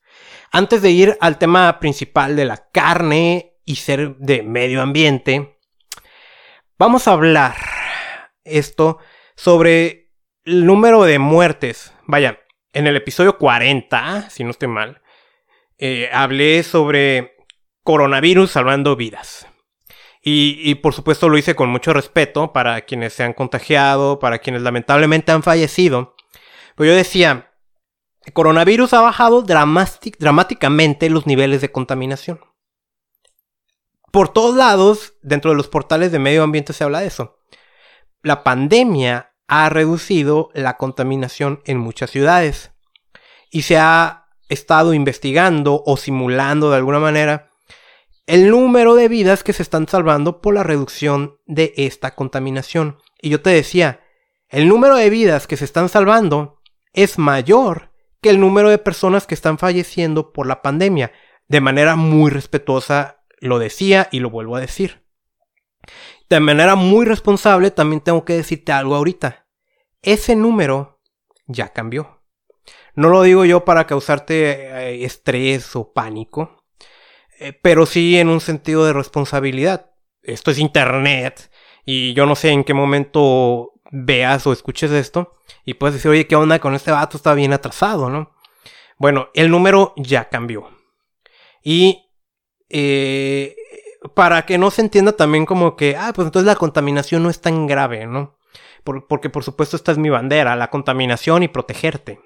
Antes 0.51 0.81
de 0.81 0.89
ir 0.91 1.17
al 1.19 1.37
tema 1.37 1.79
principal 1.79 2.35
de 2.35 2.45
la 2.45 2.69
carne 2.71 3.59
y 3.65 3.75
ser 3.75 4.15
de 4.17 4.41
medio 4.43 4.81
ambiente, 4.81 5.59
vamos 6.79 7.07
a 7.07 7.11
hablar 7.11 7.55
esto 8.43 8.97
sobre 9.35 10.06
el 10.47 10.65
número 10.65 11.03
de 11.03 11.19
muertes. 11.19 11.93
Vaya, 12.05 12.39
en 12.71 12.87
el 12.87 12.95
episodio 12.95 13.37
40, 13.37 14.29
si 14.29 14.45
no 14.45 14.51
estoy 14.51 14.69
mal, 14.69 15.01
eh, 15.77 16.09
hablé 16.13 16.63
sobre 16.63 17.35
coronavirus 17.83 18.51
salvando 18.51 18.95
vidas. 18.95 19.45
Y, 20.29 20.75
por 20.75 20.93
supuesto 20.93 21.29
lo 21.29 21.37
hice 21.37 21.55
con 21.55 21.69
mucho 21.69 21.93
respeto 21.93 22.51
para 22.51 22.81
quienes 22.81 23.13
se 23.13 23.23
han 23.23 23.31
contagiado, 23.31 24.19
para 24.19 24.39
quienes 24.39 24.61
lamentablemente 24.61 25.31
han 25.31 25.41
fallecido. 25.41 26.15
Pero 26.75 26.91
yo 26.91 26.97
decía, 26.97 27.53
el 28.25 28.33
coronavirus 28.33 28.93
ha 28.93 28.99
bajado 28.99 29.41
dramáticamente 29.41 31.09
los 31.09 31.27
niveles 31.27 31.61
de 31.61 31.71
contaminación. 31.71 32.41
Por 34.11 34.27
todos 34.27 34.53
lados, 34.57 35.13
dentro 35.21 35.51
de 35.51 35.57
los 35.57 35.69
portales 35.69 36.11
de 36.11 36.19
medio 36.19 36.43
ambiente 36.43 36.73
se 36.73 36.83
habla 36.83 36.99
de 36.99 37.07
eso. 37.07 37.39
La 38.21 38.43
pandemia 38.43 39.26
ha 39.47 39.69
reducido 39.69 40.49
la 40.53 40.77
contaminación 40.77 41.61
en 41.65 41.77
muchas 41.77 42.11
ciudades. 42.11 42.71
Y 43.49 43.63
se 43.63 43.77
ha 43.77 44.27
estado 44.49 44.93
investigando 44.93 45.83
o 45.85 45.97
simulando 45.97 46.69
de 46.69 46.77
alguna 46.77 46.99
manera 46.99 47.51
el 48.25 48.49
número 48.49 48.95
de 48.95 49.07
vidas 49.07 49.43
que 49.43 49.53
se 49.53 49.63
están 49.63 49.87
salvando 49.87 50.41
por 50.41 50.53
la 50.53 50.63
reducción 50.63 51.37
de 51.45 51.73
esta 51.77 52.13
contaminación. 52.13 52.97
Y 53.21 53.29
yo 53.29 53.41
te 53.41 53.51
decía, 53.51 54.01
el 54.49 54.67
número 54.67 54.97
de 54.97 55.09
vidas 55.09 55.47
que 55.47 55.57
se 55.57 55.65
están 55.65 55.87
salvando 55.87 56.61
es 56.93 57.17
mayor 57.17 57.91
que 58.21 58.29
el 58.29 58.39
número 58.39 58.69
de 58.69 58.77
personas 58.77 59.27
que 59.27 59.35
están 59.35 59.57
falleciendo 59.57 60.33
por 60.33 60.45
la 60.45 60.61
pandemia. 60.61 61.13
De 61.47 61.61
manera 61.61 61.95
muy 61.95 62.29
respetuosa 62.29 63.23
lo 63.39 63.59
decía 63.59 64.09
y 64.11 64.19
lo 64.19 64.29
vuelvo 64.29 64.57
a 64.57 64.61
decir. 64.61 65.05
De 66.29 66.39
manera 66.39 66.75
muy 66.75 67.05
responsable 67.05 67.71
también 67.71 68.01
tengo 68.01 68.25
que 68.25 68.33
decirte 68.33 68.71
algo 68.71 68.95
ahorita. 68.95 69.47
Ese 70.01 70.35
número 70.35 70.99
ya 71.45 71.69
cambió. 71.69 72.21
No 72.95 73.09
lo 73.09 73.21
digo 73.21 73.45
yo 73.45 73.63
para 73.63 73.87
causarte 73.87 74.67
eh, 74.67 75.05
estrés 75.05 75.75
o 75.75 75.93
pánico. 75.93 76.63
Eh, 77.39 77.53
pero 77.53 77.85
sí 77.85 78.17
en 78.17 78.29
un 78.29 78.41
sentido 78.41 78.85
de 78.85 78.93
responsabilidad. 78.93 79.91
Esto 80.23 80.51
es 80.51 80.57
Internet 80.57 81.51
y 81.85 82.13
yo 82.13 82.25
no 82.25 82.35
sé 82.35 82.49
en 82.49 82.63
qué 82.63 82.73
momento 82.73 83.73
veas 83.91 84.45
o 84.47 84.51
escuches 84.51 84.91
esto 84.91 85.35
y 85.63 85.75
puedes 85.75 85.95
decir, 85.95 86.11
oye, 86.11 86.27
¿qué 86.27 86.35
onda 86.35 86.59
con 86.59 86.75
este 86.75 86.91
vato? 86.91 87.15
Está 87.15 87.33
bien 87.33 87.53
atrasado, 87.53 88.09
¿no? 88.09 88.35
Bueno, 88.97 89.29
el 89.33 89.49
número 89.49 89.93
ya 89.95 90.27
cambió. 90.29 90.69
Y 91.63 92.09
eh, 92.69 93.55
para 94.13 94.45
que 94.45 94.57
no 94.57 94.71
se 94.71 94.81
entienda 94.81 95.13
también 95.13 95.45
como 95.45 95.75
que, 95.75 95.95
ah, 95.97 96.11
pues 96.13 96.25
entonces 96.25 96.47
la 96.47 96.55
contaminación 96.55 97.23
no 97.23 97.29
es 97.29 97.41
tan 97.41 97.67
grave, 97.67 98.05
¿no? 98.05 98.35
porque 99.09 99.29
por 99.29 99.43
supuesto 99.43 99.75
esta 99.75 99.91
es 99.91 99.97
mi 99.97 100.09
bandera, 100.09 100.55
la 100.55 100.69
contaminación 100.69 101.43
y 101.43 101.49
protegerte. 101.49 102.21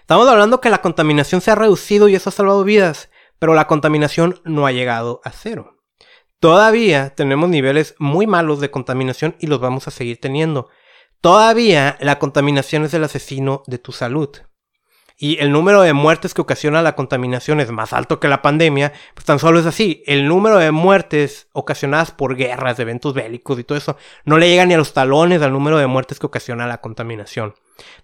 Estamos 0.00 0.26
hablando 0.26 0.60
que 0.60 0.70
la 0.70 0.82
contaminación 0.82 1.40
se 1.40 1.52
ha 1.52 1.54
reducido 1.54 2.08
y 2.08 2.16
eso 2.16 2.30
ha 2.30 2.32
salvado 2.32 2.64
vidas 2.64 3.10
pero 3.38 3.54
la 3.54 3.66
contaminación 3.66 4.40
no 4.44 4.66
ha 4.66 4.72
llegado 4.72 5.20
a 5.24 5.30
cero. 5.30 5.82
Todavía 6.40 7.14
tenemos 7.14 7.48
niveles 7.48 7.94
muy 7.98 8.26
malos 8.26 8.60
de 8.60 8.70
contaminación 8.70 9.36
y 9.38 9.46
los 9.46 9.60
vamos 9.60 9.88
a 9.88 9.90
seguir 9.90 10.20
teniendo. 10.20 10.68
Todavía 11.20 11.96
la 12.00 12.18
contaminación 12.18 12.84
es 12.84 12.94
el 12.94 13.04
asesino 13.04 13.62
de 13.66 13.78
tu 13.78 13.92
salud. 13.92 14.30
Y 15.18 15.38
el 15.38 15.50
número 15.50 15.80
de 15.80 15.94
muertes 15.94 16.34
que 16.34 16.42
ocasiona 16.42 16.82
la 16.82 16.94
contaminación 16.94 17.60
es 17.60 17.70
más 17.70 17.94
alto 17.94 18.20
que 18.20 18.28
la 18.28 18.42
pandemia, 18.42 18.92
pues 19.14 19.24
tan 19.24 19.38
solo 19.38 19.58
es 19.58 19.64
así. 19.64 20.02
El 20.06 20.28
número 20.28 20.58
de 20.58 20.72
muertes 20.72 21.48
ocasionadas 21.52 22.10
por 22.10 22.36
guerras, 22.36 22.78
eventos 22.78 23.14
bélicos 23.14 23.58
y 23.58 23.64
todo 23.64 23.78
eso, 23.78 23.96
no 24.26 24.36
le 24.36 24.48
llega 24.48 24.66
ni 24.66 24.74
a 24.74 24.78
los 24.78 24.92
talones 24.92 25.40
al 25.40 25.52
número 25.52 25.78
de 25.78 25.86
muertes 25.86 26.18
que 26.18 26.26
ocasiona 26.26 26.66
la 26.66 26.82
contaminación. 26.82 27.54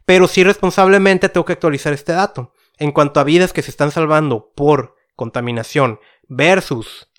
Pero 0.06 0.26
sí 0.26 0.42
responsablemente 0.42 1.28
tengo 1.28 1.44
que 1.44 1.52
actualizar 1.52 1.92
este 1.92 2.12
dato. 2.12 2.54
En 2.78 2.92
cuanto 2.92 3.20
a 3.20 3.24
vidas 3.24 3.52
que 3.52 3.62
se 3.62 3.70
están 3.70 3.90
salvando 3.90 4.50
por 4.54 4.96
contaminación 5.14 6.00
versus 6.28 7.11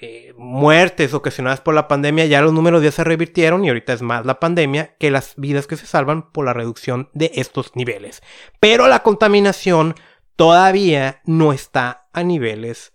eh, 0.00 0.34
muertes 0.36 1.14
ocasionadas 1.14 1.60
por 1.60 1.74
la 1.74 1.88
pandemia, 1.88 2.26
ya 2.26 2.42
los 2.42 2.52
números 2.52 2.82
ya 2.82 2.90
se 2.90 3.04
revirtieron 3.04 3.64
y 3.64 3.68
ahorita 3.68 3.92
es 3.92 4.02
más 4.02 4.26
la 4.26 4.40
pandemia 4.40 4.96
que 4.98 5.10
las 5.10 5.34
vidas 5.36 5.66
que 5.66 5.76
se 5.76 5.86
salvan 5.86 6.32
por 6.32 6.44
la 6.44 6.52
reducción 6.52 7.10
de 7.14 7.30
estos 7.34 7.74
niveles. 7.74 8.22
Pero 8.60 8.88
la 8.88 9.02
contaminación 9.02 9.94
todavía 10.36 11.22
no 11.24 11.52
está 11.52 12.08
a 12.12 12.22
niveles 12.22 12.92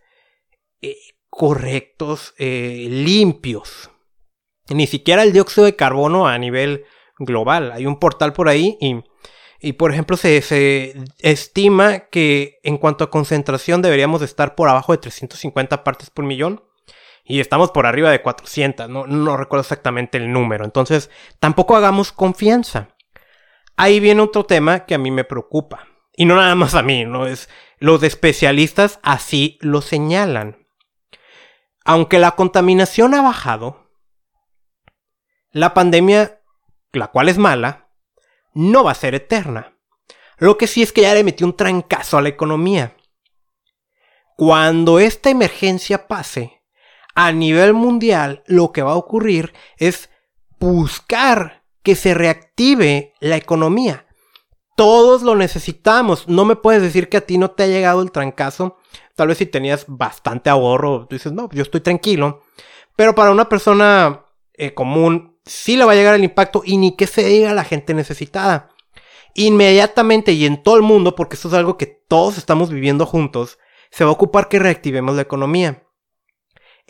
eh, 0.82 0.98
correctos, 1.30 2.34
eh, 2.38 2.88
limpios. 2.90 3.92
Ni 4.70 4.86
siquiera 4.86 5.24
el 5.24 5.34
dióxido 5.34 5.66
de 5.66 5.76
carbono 5.76 6.28
a 6.28 6.38
nivel 6.38 6.86
global. 7.18 7.72
Hay 7.72 7.86
un 7.86 8.00
portal 8.00 8.34
por 8.34 8.50
ahí 8.50 8.78
y 8.80 9.04
y 9.62 9.74
por 9.74 9.92
ejemplo, 9.92 10.16
se, 10.16 10.96
estima 11.20 12.00
que 12.10 12.60
en 12.64 12.78
cuanto 12.78 13.04
a 13.04 13.10
concentración 13.10 13.82
deberíamos 13.82 14.22
estar 14.22 14.56
por 14.56 14.70
abajo 14.70 14.94
de 14.94 15.00
350 15.00 15.84
partes 15.84 16.10
por 16.10 16.26
millón. 16.26 16.64
Y 17.30 17.42
estamos 17.42 17.70
por 17.70 17.86
arriba 17.86 18.10
de 18.10 18.24
400, 18.24 18.90
no, 18.90 19.06
no 19.06 19.38
recuerdo 19.38 19.62
exactamente 19.62 20.18
el 20.18 20.34
número. 20.34 20.66
Entonces, 20.66 21.12
tampoco 21.40 21.76
hagamos 21.76 22.12
confianza. 22.12 22.96
Ahí 23.78 24.00
viene 24.00 24.22
otro 24.22 24.46
tema 24.46 24.88
que 24.88 24.96
a 24.96 24.98
mí 24.98 25.12
me 25.12 25.24
preocupa. 25.24 25.86
Y 26.18 26.26
no 26.26 26.36
nada 26.36 26.56
más 26.56 26.74
a 26.74 26.82
mí, 26.82 27.06
no 27.06 27.28
es. 27.28 27.48
Los 27.78 28.02
especialistas 28.02 29.00
así 29.04 29.60
lo 29.62 29.84
señalan. 29.84 30.68
Aunque 31.86 32.18
la 32.18 32.32
contaminación 32.32 33.14
ha 33.14 33.22
bajado, 33.22 33.92
la 35.52 35.76
pandemia, 35.76 36.42
la 36.94 37.10
cual 37.10 37.30
es 37.30 37.38
mala, 37.38 37.90
no 38.56 38.84
va 38.84 38.94
a 38.94 38.96
ser 38.96 39.14
eterna. 39.14 39.78
Lo 40.40 40.58
que 40.58 40.66
sí 40.66 40.82
es 40.82 40.92
que 40.92 41.02
ya 41.02 41.14
le 41.14 41.24
metió 41.24 41.46
un 41.46 41.56
trancazo 41.56 42.18
a 42.18 42.24
la 42.24 42.30
economía. 42.30 42.98
Cuando 44.36 45.00
esta 45.00 45.30
emergencia 45.30 46.08
pase, 46.08 46.59
a 47.16 47.32
nivel 47.32 47.74
mundial 47.74 48.44
lo 48.48 48.72
que 48.72 48.82
va 48.82 48.92
a 48.92 48.98
ocurrir 48.98 49.54
es 49.78 50.10
buscar 50.60 51.64
que 51.84 51.96
se 51.96 52.14
reactive 52.14 53.14
la 53.20 53.38
economía. 53.38 54.06
Todos 54.76 55.24
lo 55.24 55.36
necesitamos. 55.36 56.28
No 56.28 56.46
me 56.46 56.56
puedes 56.56 56.82
decir 56.82 57.10
que 57.10 57.18
a 57.18 57.26
ti 57.26 57.38
no 57.38 57.52
te 57.52 57.64
ha 57.64 57.68
llegado 57.68 58.02
el 58.02 58.12
trancazo. 58.12 58.78
Tal 59.16 59.28
vez 59.28 59.38
si 59.38 59.46
tenías 59.46 59.86
bastante 59.88 60.50
ahorro, 60.50 61.08
tú 61.08 61.16
dices, 61.16 61.34
no, 61.34 61.50
yo 61.52 61.64
estoy 61.64 61.82
tranquilo. 61.82 62.44
Pero 62.96 63.16
para 63.16 63.32
una 63.32 63.50
persona 63.50 64.26
eh, 64.54 64.74
común, 64.74 65.38
sí 65.46 65.76
le 65.76 65.86
va 65.86 65.94
a 65.94 65.96
llegar 65.96 66.16
el 66.16 66.24
impacto 66.24 66.62
y 66.66 66.78
ni 66.78 66.96
que 66.96 67.08
se 67.08 67.24
diga 67.24 67.54
la 67.54 67.64
gente 67.64 67.94
necesitada. 67.94 68.70
Inmediatamente 69.34 70.32
y 70.32 70.46
en 70.46 70.64
todo 70.64 70.78
el 70.78 70.84
mundo, 70.84 71.16
porque 71.16 71.36
esto 71.36 71.48
es 71.50 71.54
algo 71.54 71.78
que 71.78 71.86
todos 71.86 72.38
estamos 72.38 72.70
viviendo 72.70 73.06
juntos, 73.06 73.58
se 73.92 74.04
va 74.04 74.12
a 74.12 74.14
ocupar 74.14 74.48
que 74.48 74.60
reactivemos 74.60 75.16
la 75.16 75.22
economía. 75.22 75.84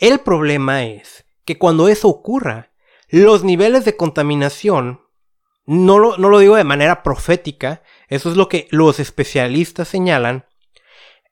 El 0.00 0.20
problema 0.20 0.84
es 0.84 1.26
que 1.44 1.58
cuando 1.58 1.86
eso 1.88 2.08
ocurra, 2.08 2.72
los 3.10 3.44
niveles 3.44 3.84
de 3.84 3.98
contaminación, 3.98 5.02
no 5.66 5.98
lo, 5.98 6.16
no 6.16 6.30
lo 6.30 6.38
digo 6.38 6.56
de 6.56 6.64
manera 6.64 7.02
profética, 7.02 7.82
eso 8.08 8.30
es 8.30 8.36
lo 8.38 8.48
que 8.48 8.66
los 8.70 8.98
especialistas 8.98 9.88
señalan, 9.88 10.46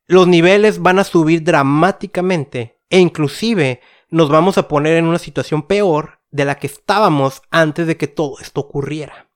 los 0.06 0.28
niveles 0.28 0.82
van 0.82 0.98
a 0.98 1.04
subir 1.04 1.44
dramáticamente 1.44 2.78
e 2.90 2.98
inclusive 2.98 3.80
nos 4.10 4.28
vamos 4.28 4.58
a 4.58 4.68
poner 4.68 4.98
en 4.98 5.06
una 5.06 5.18
situación 5.18 5.62
peor 5.62 6.20
de 6.30 6.44
la 6.44 6.58
que 6.58 6.66
estábamos 6.66 7.40
antes 7.50 7.87
de 7.87 7.96
que 7.96 8.06
todo 8.06 8.34
esto 8.38 8.60
ocurriera. 8.60 9.30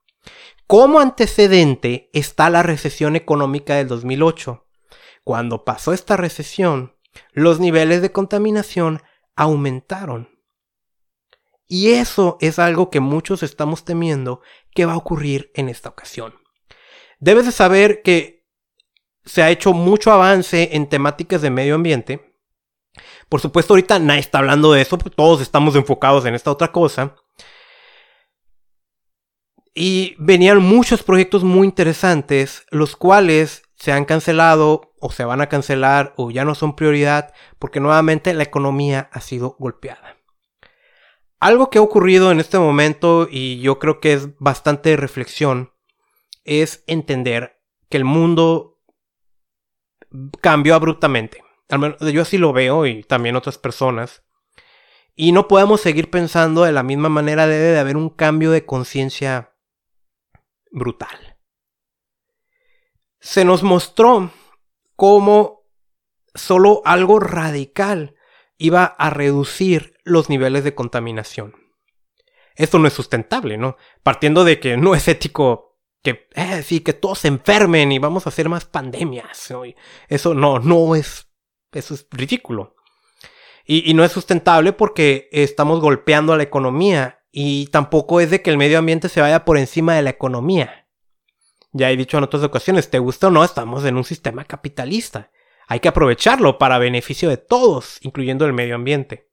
Como 0.67 1.01
antecedente 1.01 2.11
está 2.13 2.51
la 2.51 2.63
recesión 2.63 3.17
económica 3.17 3.77
del 3.77 3.89
2008. 3.89 4.67
Cuando 5.25 5.65
pasó 5.65 5.95
esta 5.95 6.19
recesión, 6.19 6.97
los 7.33 7.61
niveles 7.61 8.03
de 8.03 8.13
contaminación 8.13 9.01
aumentaron. 9.43 10.29
Y 11.67 11.93
eso 11.93 12.37
es 12.41 12.59
algo 12.59 12.91
que 12.91 13.01
muchos 13.01 13.43
estamos 13.43 13.85
temiendo 13.85 14.43
que 14.75 14.85
va 14.85 14.93
a 14.93 14.99
ocurrir 14.99 15.51
en 15.55 15.69
esta 15.69 15.89
ocasión. 15.89 16.35
Debes 17.19 17.47
de 17.47 17.53
saber 17.53 18.03
que 18.03 18.47
se 19.25 19.43
ha 19.43 19.51
hecho 19.51 19.73
mucho 19.73 20.13
avance 20.13 20.71
en 20.73 20.89
temáticas 20.89 21.41
de 21.41 21.51
medio 21.51 21.75
ambiente. 21.75 22.37
Por 23.29 23.41
supuesto, 23.41 23.73
ahorita 23.73 23.99
nadie 24.01 24.21
está 24.21 24.39
hablando 24.39 24.73
de 24.73 24.83
eso, 24.83 24.99
todos 24.99 25.41
estamos 25.41 25.75
enfocados 25.77 26.27
en 26.27 26.35
esta 26.35 26.51
otra 26.51 26.73
cosa. 26.73 27.15
Y 29.75 30.15
venían 30.19 30.59
muchos 30.59 31.03
proyectos 31.03 31.45
muy 31.45 31.67
interesantes, 31.67 32.67
los 32.71 32.97
cuales 32.97 33.63
se 33.83 33.91
han 33.91 34.05
cancelado 34.05 34.95
o 35.01 35.11
se 35.11 35.25
van 35.25 35.41
a 35.41 35.49
cancelar 35.49 36.15
o 36.17 36.31
ya 36.31 36.45
no 36.45 36.55
son 36.55 36.77
prioridad 36.77 37.35
porque 37.59 37.81
nuevamente 37.81 38.33
la 38.33 38.45
economía 38.45 39.11
ha 39.11 39.21
sido 39.21 39.57
golpeada. 39.59 40.19
Algo 41.41 41.69
que 41.69 41.79
ha 41.79 41.83
ocurrido 41.83 42.31
en 42.31 42.39
este 42.39 42.61
momento 42.61 43.27
y 43.29 43.59
yo 43.61 43.81
creo 43.81 43.99
que 43.99 44.13
es 44.13 44.39
bastante 44.39 44.97
reflexión 44.97 45.73
es 46.45 46.85
entender 46.87 47.61
que 47.89 47.97
el 47.97 48.05
mundo 48.05 48.79
cambió 50.41 50.77
abruptamente. 50.77 51.43
Al 51.69 51.81
menos 51.81 51.99
yo 52.13 52.23
así 52.23 52.39
lo 52.39 52.53
veo 52.53 52.87
y 52.87 53.03
también 53.03 53.35
otras 53.35 53.59
personas. 53.59 54.23
Y 55.17 55.33
no 55.33 55.49
podemos 55.49 55.81
seguir 55.81 56.09
pensando 56.09 56.63
de 56.63 56.71
la 56.71 56.85
misma 56.85 57.09
manera, 57.09 57.49
debe 57.49 57.73
de 57.73 57.81
haber 57.81 57.97
un 57.97 58.11
cambio 58.11 58.53
de 58.53 58.65
conciencia 58.65 59.57
brutal. 60.71 61.32
Se 63.23 63.45
nos 63.45 63.63
mostró 63.63 64.33
cómo 64.97 65.63
solo 66.35 66.83
algo 66.85 67.21
radical 67.21 68.17
iba 68.59 68.85
a 68.85 69.11
reducir 69.11 69.95
los 70.03 70.29
niveles 70.29 70.65
de 70.65 70.75
contaminación. 70.75 71.55
Esto 72.57 72.81
no 72.81 72.89
es 72.89 72.93
sustentable, 72.93 73.59
¿no? 73.59 73.77
Partiendo 74.03 74.43
de 74.43 74.59
que 74.59 74.77
no 74.77 74.97
es 74.97 75.07
ético 75.07 75.79
que, 76.03 76.29
eh, 76.35 76.65
sí, 76.65 76.81
que 76.81 76.95
todos 76.95 77.21
se 77.21 77.29
enfermen 77.29 77.93
y 77.93 78.01
vamos 78.01 78.27
a 78.27 78.31
hacer 78.31 78.49
más 78.49 78.65
pandemias. 78.65 79.55
Eso 80.09 80.35
no, 80.35 80.59
no 80.59 80.97
es, 80.97 81.29
eso 81.71 81.95
es 81.95 82.09
ridículo. 82.11 82.75
Y, 83.65 83.89
y, 83.89 83.95
no 83.95 84.03
es 84.03 84.11
sustentable 84.11 84.73
porque 84.73 85.29
estamos 85.31 85.81
golpeando 85.81 86.33
a 86.33 86.37
la 86.37 86.43
economía 86.43 87.21
y 87.31 87.67
tampoco 87.69 88.21
es 88.21 88.31
de 88.31 88.43
que 88.43 88.51
el 88.51 88.59
medio 88.59 88.81
ambiente 88.81 89.09
se 89.09 89.21
vaya 89.21 89.45
por 89.45 89.59
encima 89.59 89.95
de 89.95 90.03
la 90.03 90.11
economía. 90.11 90.82
Ya 91.73 91.91
he 91.91 91.97
dicho 91.97 92.19
en 92.19 92.25
otras 92.25 92.43
ocasiones, 92.43 92.91
te 92.91 92.99
gusta 92.99 93.29
o 93.29 93.31
no, 93.31 93.43
estamos 93.45 93.85
en 93.85 93.97
un 93.97 94.05
sistema 94.05 94.45
capitalista. 94.45 95.31
Hay 95.67 95.81
que 95.81 95.89
aprovecharlo 95.89 96.59
para 96.59 96.79
beneficio 96.79 97.29
de 97.29 97.39
todos, 97.39 97.99
incluyendo 98.03 98.45
el 98.45 98.53
medio 98.53 98.75
ambiente. 98.75 99.31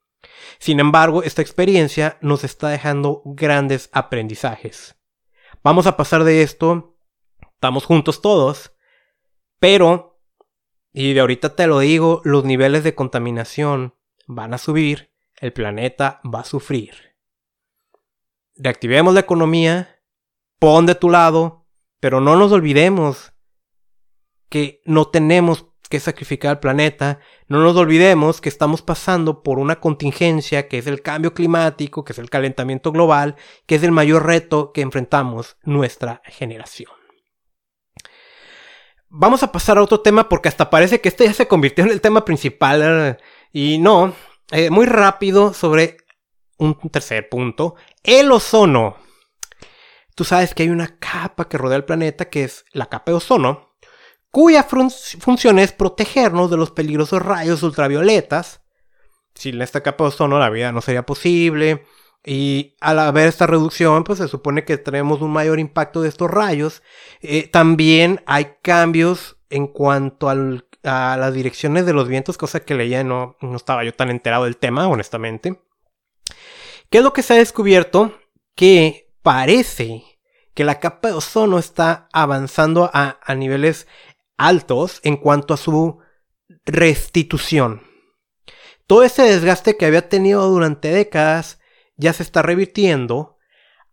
Sin 0.58 0.80
embargo, 0.80 1.24
esta 1.24 1.42
experiencia 1.42 2.18
nos 2.22 2.44
está 2.44 2.70
dejando 2.70 3.22
grandes 3.26 3.90
aprendizajes. 3.92 4.96
Vamos 5.64 5.88
a 5.88 5.98
pasar 5.98 6.24
de 6.24 6.42
esto, 6.42 6.98
estamos 7.56 7.86
juntos 7.86 8.22
todos, 8.22 8.74
pero, 9.60 10.22
y 10.94 11.14
de 11.14 11.20
ahorita 11.20 11.56
te 11.56 11.68
lo 11.68 11.80
digo, 11.80 12.22
los 12.24 12.46
niveles 12.46 12.84
de 12.84 12.96
contaminación 12.96 13.96
van 14.28 14.54
a 14.54 14.58
subir, 14.58 15.14
el 15.36 15.52
planeta 15.52 16.22
va 16.24 16.42
a 16.42 16.46
sufrir. 16.46 17.16
Reactivemos 18.56 19.14
la 19.14 19.22
economía, 19.22 20.02
pon 20.60 20.86
de 20.86 20.96
tu 20.96 21.10
lado, 21.10 21.59
pero 22.00 22.22
no 22.22 22.36
nos 22.36 22.52
olvidemos 22.52 23.34
que 24.50 24.82
no 24.86 25.08
tenemos 25.08 25.70
que 25.90 26.00
sacrificar 26.00 26.52
al 26.52 26.60
planeta. 26.60 27.20
No 27.48 27.62
nos 27.62 27.76
olvidemos 27.76 28.42
que 28.42 28.50
estamos 28.50 28.82
pasando 28.82 29.42
por 29.42 29.60
una 29.60 29.80
contingencia 29.80 30.68
que 30.68 30.78
es 30.78 30.88
el 30.88 31.02
cambio 31.02 31.34
climático, 31.34 32.06
que 32.06 32.14
es 32.14 32.20
el 32.20 32.30
calentamiento 32.30 32.92
global, 32.92 33.36
que 33.66 33.76
es 33.76 33.84
el 33.84 33.92
mayor 33.92 34.26
reto 34.26 34.72
que 34.72 34.82
enfrentamos 34.82 35.58
nuestra 35.64 36.22
generación. 36.26 36.92
Vamos 39.10 39.42
a 39.42 39.52
pasar 39.52 39.80
a 39.80 39.82
otro 39.82 40.02
tema 40.02 40.30
porque 40.30 40.50
hasta 40.50 40.70
parece 40.70 41.02
que 41.02 41.10
este 41.10 41.26
ya 41.26 41.34
se 41.34 41.48
convirtió 41.48 41.84
en 41.84 41.90
el 41.90 42.02
tema 42.02 42.24
principal. 42.24 43.18
Y 43.52 43.80
no, 43.80 44.14
eh, 44.52 44.70
muy 44.70 44.86
rápido 44.86 45.54
sobre 45.56 45.98
un 46.58 46.76
tercer 46.92 47.28
punto. 47.30 47.76
El 48.04 48.32
ozono. 48.32 49.09
Tú 50.20 50.26
sabes 50.26 50.54
que 50.54 50.64
hay 50.64 50.70
una 50.70 50.98
capa 51.00 51.48
que 51.48 51.58
rodea 51.58 51.78
el 51.78 51.86
planeta 51.86 52.26
que 52.26 52.44
es 52.44 52.66
la 52.74 52.88
capa 52.88 53.14
de 53.14 53.16
ozono 53.16 53.78
cuya 54.32 54.64
función 54.64 55.60
es 55.60 55.72
protegernos 55.72 56.52
de 56.52 56.58
los 56.58 56.72
peligrosos 56.72 57.22
rayos 57.22 57.64
ultravioletas. 57.64 58.60
Sin 59.34 59.62
esta 59.62 59.82
capa 59.82 60.04
de 60.04 60.10
ozono 60.10 60.38
la 60.38 60.50
vida 60.50 60.74
no 60.74 60.82
sería 60.82 61.06
posible. 61.06 61.86
Y 62.26 62.76
al 62.82 63.00
haber 63.00 63.30
esta 63.30 63.48
reducción, 63.48 64.04
pues 64.04 64.20
se 64.20 64.28
supone 64.28 64.66
que 64.66 64.78
tenemos 64.78 65.22
un 65.22 65.32
mayor 65.32 65.58
impacto 65.58 66.02
de 66.02 66.10
estos 66.10 66.30
rayos. 66.30 66.84
Eh, 67.22 67.48
también 67.48 68.22
hay 68.26 68.56
cambios 68.62 69.38
en 69.50 69.68
cuanto 69.68 70.28
a 70.28 70.36
las 71.16 71.34
direcciones 71.34 71.86
de 71.86 71.94
los 71.94 72.10
vientos, 72.10 72.38
cosa 72.38 72.60
que 72.60 72.76
leía, 72.76 73.06
no, 73.06 73.38
no 73.40 73.56
estaba 73.56 73.86
yo 73.86 73.94
tan 73.94 74.10
enterado 74.10 74.44
del 74.44 74.58
tema, 74.58 74.86
honestamente. 74.90 75.62
¿Qué 76.90 76.98
es 76.98 77.06
lo 77.06 77.14
que 77.14 77.24
se 77.24 77.36
ha 77.36 77.38
descubierto? 77.38 78.20
Que 78.54 79.14
parece 79.22 80.09
que 80.54 80.64
la 80.64 80.80
capa 80.80 81.10
de 81.10 81.14
ozono 81.16 81.60
está 81.60 82.10
avanzando 82.12 82.90
a, 82.94 83.20
niveles 83.36 83.88
altos 84.38 85.00
en 85.04 85.18
cuanto 85.18 85.54
a 85.54 85.58
su 85.58 86.00
restitución. 86.66 87.84
Todo 88.88 89.04
ese 89.04 89.24
desgaste 89.24 89.78
que 89.78 89.86
había 89.86 90.10
tenido 90.10 90.48
durante 90.48 90.90
décadas 90.90 91.60
ya 91.96 92.14
se 92.14 92.24
está 92.24 92.42
revirtiendo 92.42 93.38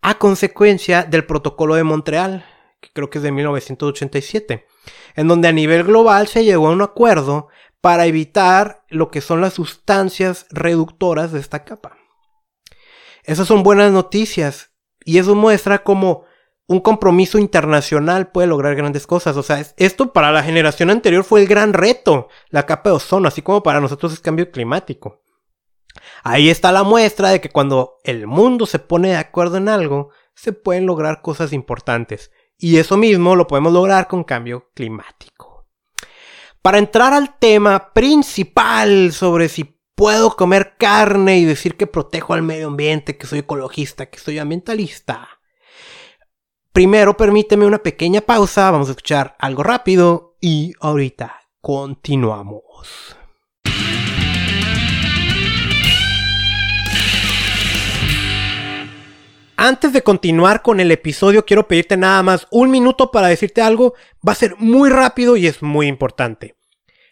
a 0.01 0.19
consecuencia 0.19 1.03
del 1.03 1.27
protocolo 1.27 1.75
de 1.75 1.85
Montreal, 1.85 2.47
que 2.81 2.90
creo 2.92 3.11
que 3.11 3.19
es 3.19 3.25
de 3.25 3.33
1987, 3.33 4.66
en 5.16 5.29
donde 5.29 5.49
a 5.49 5.53
nivel 5.53 5.85
global 5.85 6.29
se 6.29 6.45
llegó 6.45 6.69
a 6.69 6.73
un 6.73 6.83
acuerdo 6.83 7.49
para 7.81 8.07
evitar 8.07 8.85
lo 8.88 9.11
que 9.11 9.21
son 9.21 9.40
las 9.40 9.55
sustancias 9.55 10.47
reductoras 10.51 11.33
de 11.33 11.40
esta 11.40 11.64
capa. 11.64 11.97
Esas 13.25 13.49
son 13.49 13.62
buenas 13.62 13.90
noticias 13.90 14.73
y 15.05 15.19
eso 15.19 15.35
muestra 15.35 15.83
cómo 15.83 16.26
un 16.69 16.81
compromiso 16.81 17.39
internacional 17.39 18.29
puede 18.29 18.49
lograr 18.49 18.75
grandes 18.75 19.07
cosas. 19.07 19.37
O 19.37 19.43
sea, 19.43 19.65
esto 19.77 20.13
para 20.13 20.33
la 20.33 20.43
generación 20.43 20.91
anterior 20.91 21.25
fue 21.25 21.43
el 21.43 21.47
gran 21.47 21.73
reto, 21.73 22.29
la 22.51 22.67
capa 22.67 22.91
de 22.91 22.97
ozono, 22.97 23.29
así 23.29 23.43
como 23.43 23.63
para 23.63 23.81
nosotros 23.81 24.13
es 24.13 24.21
cambio 24.21 24.51
climático. 24.51 25.23
Ahí 26.23 26.51
está 26.51 26.73
la 26.73 26.83
muestra 26.83 27.31
de 27.31 27.41
que 27.41 27.51
cuando 27.51 27.99
el 28.05 28.27
mundo 28.27 28.67
se 28.67 28.79
pone 28.79 29.09
de 29.09 29.17
acuerdo 29.17 29.57
en 29.57 29.69
algo, 29.69 30.11
se 30.35 30.53
pueden 30.53 30.87
lograr 30.87 31.23
cosas 31.23 31.53
importantes. 31.53 32.31
Y 32.59 32.79
eso 32.79 32.97
mismo 32.97 33.37
lo 33.37 33.47
podemos 33.47 33.73
lograr 33.73 34.09
con 34.09 34.25
cambio 34.25 34.71
climático. 34.75 35.69
Para 36.63 36.79
entrar 36.79 37.13
al 37.13 37.39
tema 37.39 37.93
principal 37.93 39.13
sobre 39.13 39.49
si 39.49 39.79
puedo 39.95 40.35
comer 40.37 40.75
carne 40.79 41.39
y 41.39 41.45
decir 41.45 41.77
que 41.77 41.87
protejo 41.87 42.35
al 42.35 42.43
medio 42.43 42.67
ambiente, 42.67 43.17
que 43.17 43.27
soy 43.27 43.41
ecologista, 43.41 44.07
que 44.07 44.19
soy 44.19 44.39
ambientalista, 44.39 45.36
Primero 46.77 47.17
permíteme 47.17 47.65
una 47.65 47.79
pequeña 47.79 48.21
pausa, 48.21 48.71
vamos 48.71 48.89
a 48.89 48.91
escuchar 48.91 49.35
algo 49.39 49.62
rápido 49.62 50.37
y 50.43 50.75
ahorita 50.79 51.41
continuamos. 51.62 53.17
Antes 59.57 59.95
de 59.95 60.03
continuar 60.03 60.61
con 60.61 60.79
el 60.79 60.93
episodio, 60.93 61.47
quiero 61.47 61.67
pedirte 61.67 61.97
nada 61.97 62.23
más 62.23 62.47
un 62.51 62.71
minuto 62.71 63.11
para 63.11 63.29
decirte 63.29 63.62
algo. 63.62 63.95
Va 64.17 64.33
a 64.33 64.35
ser 64.35 64.57
muy 64.59 64.91
rápido 64.91 65.39
y 65.39 65.47
es 65.47 65.62
muy 65.62 65.87
importante. 65.87 66.57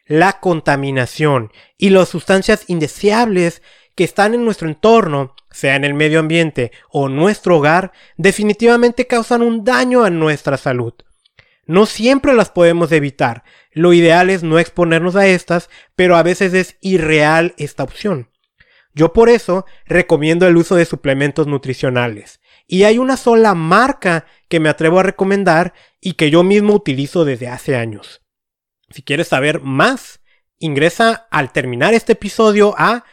La 0.05 0.41
contaminación 0.41 1.51
y 1.79 1.89
las 1.89 2.11
sustancias 2.11 2.65
indeseables 2.67 3.63
que 3.95 4.05
están 4.05 4.35
en 4.35 4.45
nuestro 4.45 4.69
entorno, 4.69 5.35
sea 5.51 5.77
en 5.77 5.85
el 5.85 5.95
medio 5.95 6.21
ambiente 6.21 6.73
o 6.91 7.09
nuestro 7.09 7.59
hogar, 7.59 7.93
definitivamente 8.17 9.07
causan 9.07 9.43
un 9.43 9.65
daño 9.65 10.05
a 10.05 10.11
nuestra 10.11 10.57
salud. 10.57 10.95
No 11.67 11.87
siempre 11.87 12.35
las 12.35 12.51
podemos 12.51 12.93
evitar. 12.93 13.45
Lo 13.73 13.93
ideal 13.93 14.31
es 14.31 14.43
no 14.43 14.59
exponernos 14.59 15.17
a 15.17 15.27
estas, 15.27 15.71
pero 15.97 16.17
a 16.17 16.23
veces 16.23 16.53
es 16.55 16.77
irreal 16.81 17.55
esta 17.57 17.83
opción. 17.83 18.31
Yo 18.93 19.13
por 19.13 19.29
eso 19.29 19.65
recomiendo 19.87 20.47
el 20.47 20.57
uso 20.57 20.77
de 20.77 20.85
suplementos 20.85 21.47
nutricionales. 21.47 22.41
Y 22.67 22.85
hay 22.85 22.99
una 22.99 23.17
sola 23.17 23.55
marca 23.55 24.27
que 24.49 24.61
me 24.61 24.69
atrevo 24.69 25.01
a 25.01 25.03
recomendar 25.03 25.75
y 26.01 26.15
que 26.15 26.31
yo 26.31 26.43
mismo 26.43 26.75
utilizo 26.75 27.25
desde 27.25 27.49
hace 27.49 27.77
años. 27.77 28.23
Si 28.91 29.03
quieres 29.03 29.29
saber 29.29 29.61
más, 29.61 30.21
ingresa 30.59 31.27
al 31.31 31.53
terminar 31.53 31.95
este 31.95 32.13
episodio 32.13 32.75
a 32.79 33.05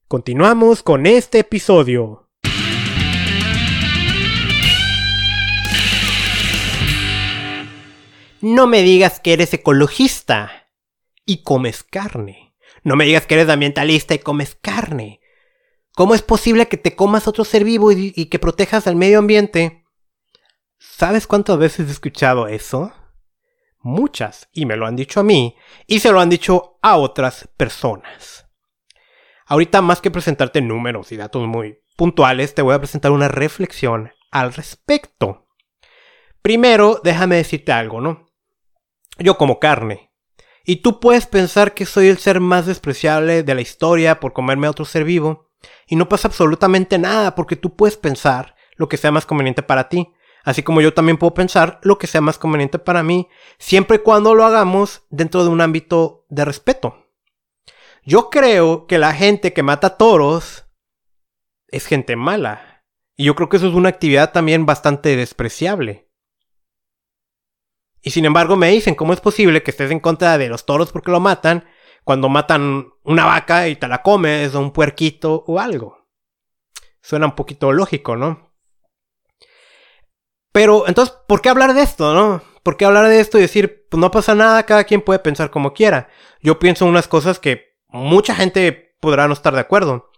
Continuamos 0.07 0.83
con 0.83 1.05
este 1.05 1.39
episodio. 1.39 2.29
No 8.41 8.67
me 8.67 8.81
digas 8.81 9.19
que 9.19 9.33
eres 9.33 9.53
ecologista 9.53 10.69
y 11.25 11.43
comes 11.43 11.83
carne. 11.83 12.55
No 12.83 12.95
me 12.95 13.05
digas 13.05 13.25
que 13.25 13.35
eres 13.35 13.49
ambientalista 13.49 14.13
y 14.13 14.19
comes 14.19 14.55
carne. 14.55 15.19
¿Cómo 15.93 16.15
es 16.15 16.21
posible 16.21 16.67
que 16.67 16.77
te 16.77 16.95
comas 16.95 17.27
otro 17.27 17.43
ser 17.43 17.65
vivo 17.65 17.91
y, 17.91 18.13
y 18.15 18.27
que 18.27 18.39
protejas 18.39 18.87
al 18.87 18.95
medio 18.95 19.19
ambiente 19.19 19.78
¿Sabes 20.81 21.27
cuántas 21.27 21.57
veces 21.57 21.89
he 21.89 21.91
escuchado 21.91 22.47
eso? 22.47 22.93
Muchas, 23.81 24.47
y 24.53 24.65
me 24.65 24.77
lo 24.77 24.87
han 24.87 24.95
dicho 24.95 25.19
a 25.19 25.23
mí, 25.23 25.57
y 25.87 25.99
se 25.99 26.09
lo 26.09 26.21
han 26.21 26.29
dicho 26.29 26.79
a 26.81 26.95
otras 26.95 27.49
personas. 27.57 28.47
Ahorita 29.45 29.81
más 29.81 29.99
que 29.99 30.09
presentarte 30.09 30.61
números 30.61 31.11
y 31.11 31.17
datos 31.17 31.45
muy 31.45 31.79
puntuales, 31.97 32.55
te 32.55 32.61
voy 32.61 32.75
a 32.75 32.79
presentar 32.79 33.11
una 33.11 33.27
reflexión 33.27 34.13
al 34.31 34.53
respecto. 34.53 35.49
Primero, 36.41 37.01
déjame 37.03 37.35
decirte 37.35 37.73
algo, 37.73 37.99
¿no? 37.99 38.29
Yo 39.17 39.37
como 39.37 39.59
carne. 39.59 40.13
Y 40.63 40.77
tú 40.77 41.01
puedes 41.01 41.27
pensar 41.27 41.73
que 41.73 41.85
soy 41.85 42.07
el 42.07 42.19
ser 42.19 42.39
más 42.39 42.67
despreciable 42.67 43.43
de 43.43 43.55
la 43.55 43.61
historia 43.61 44.21
por 44.21 44.31
comerme 44.31 44.67
a 44.67 44.71
otro 44.71 44.85
ser 44.85 45.03
vivo. 45.03 45.49
Y 45.87 45.97
no 45.97 46.07
pasa 46.07 46.29
absolutamente 46.29 46.97
nada 46.97 47.35
porque 47.35 47.57
tú 47.57 47.75
puedes 47.75 47.97
pensar 47.97 48.55
lo 48.75 48.87
que 48.87 48.95
sea 48.95 49.11
más 49.11 49.25
conveniente 49.25 49.61
para 49.61 49.89
ti. 49.89 50.13
Así 50.43 50.63
como 50.63 50.81
yo 50.81 50.93
también 50.93 51.17
puedo 51.17 51.33
pensar 51.33 51.79
lo 51.83 51.97
que 51.97 52.07
sea 52.07 52.21
más 52.21 52.37
conveniente 52.37 52.79
para 52.79 53.03
mí, 53.03 53.27
siempre 53.57 53.97
y 53.97 53.99
cuando 53.99 54.35
lo 54.35 54.45
hagamos 54.45 55.03
dentro 55.09 55.43
de 55.43 55.49
un 55.49 55.61
ámbito 55.61 56.25
de 56.29 56.45
respeto. 56.45 57.05
Yo 58.03 58.29
creo 58.29 58.87
que 58.87 58.97
la 58.97 59.13
gente 59.13 59.53
que 59.53 59.63
mata 59.63 59.97
toros 59.97 60.65
es 61.67 61.85
gente 61.85 62.15
mala. 62.15 62.85
Y 63.15 63.25
yo 63.25 63.35
creo 63.35 63.49
que 63.49 63.57
eso 63.57 63.67
es 63.67 63.73
una 63.73 63.89
actividad 63.89 64.31
también 64.31 64.65
bastante 64.65 65.15
despreciable. 65.15 66.09
Y 68.01 68.11
sin 68.11 68.25
embargo 68.25 68.55
me 68.55 68.69
dicen, 68.69 68.95
¿cómo 68.95 69.13
es 69.13 69.19
posible 69.19 69.61
que 69.61 69.71
estés 69.71 69.91
en 69.91 69.99
contra 69.99 70.37
de 70.37 70.47
los 70.47 70.65
toros 70.65 70.91
porque 70.91 71.11
lo 71.11 71.19
matan 71.19 71.65
cuando 72.05 72.29
matan 72.29 72.93
una 73.03 73.25
vaca 73.25 73.67
y 73.67 73.75
te 73.75 73.87
la 73.87 74.01
comes 74.01 74.55
o 74.55 74.61
un 74.61 74.71
puerquito 74.71 75.43
o 75.47 75.59
algo? 75.59 76.07
Suena 77.01 77.25
un 77.25 77.35
poquito 77.35 77.73
lógico, 77.73 78.15
¿no? 78.15 78.48
Pero 80.59 80.89
entonces, 80.89 81.15
¿por 81.25 81.39
qué 81.39 81.47
hablar 81.47 81.73
de 81.73 81.81
esto, 81.81 82.13
no? 82.13 82.41
¿Por 82.63 82.75
qué 82.75 82.83
hablar 82.83 83.07
de 83.07 83.21
esto 83.21 83.37
y 83.37 83.41
decir, 83.41 83.87
pues 83.89 83.97
no 83.97 84.11
pasa 84.11 84.35
nada, 84.35 84.63
cada 84.63 84.83
quien 84.83 84.99
puede 84.99 85.19
pensar 85.19 85.51
como 85.51 85.73
quiera? 85.73 86.09
Yo 86.41 86.59
pienso 86.59 86.85
unas 86.85 87.07
cosas 87.07 87.39
que 87.39 87.77
mucha 87.87 88.35
gente 88.35 88.93
podrá 88.99 89.29
no 89.29 89.33
estar 89.33 89.53
de 89.53 89.61
acuerdo. 89.61 90.11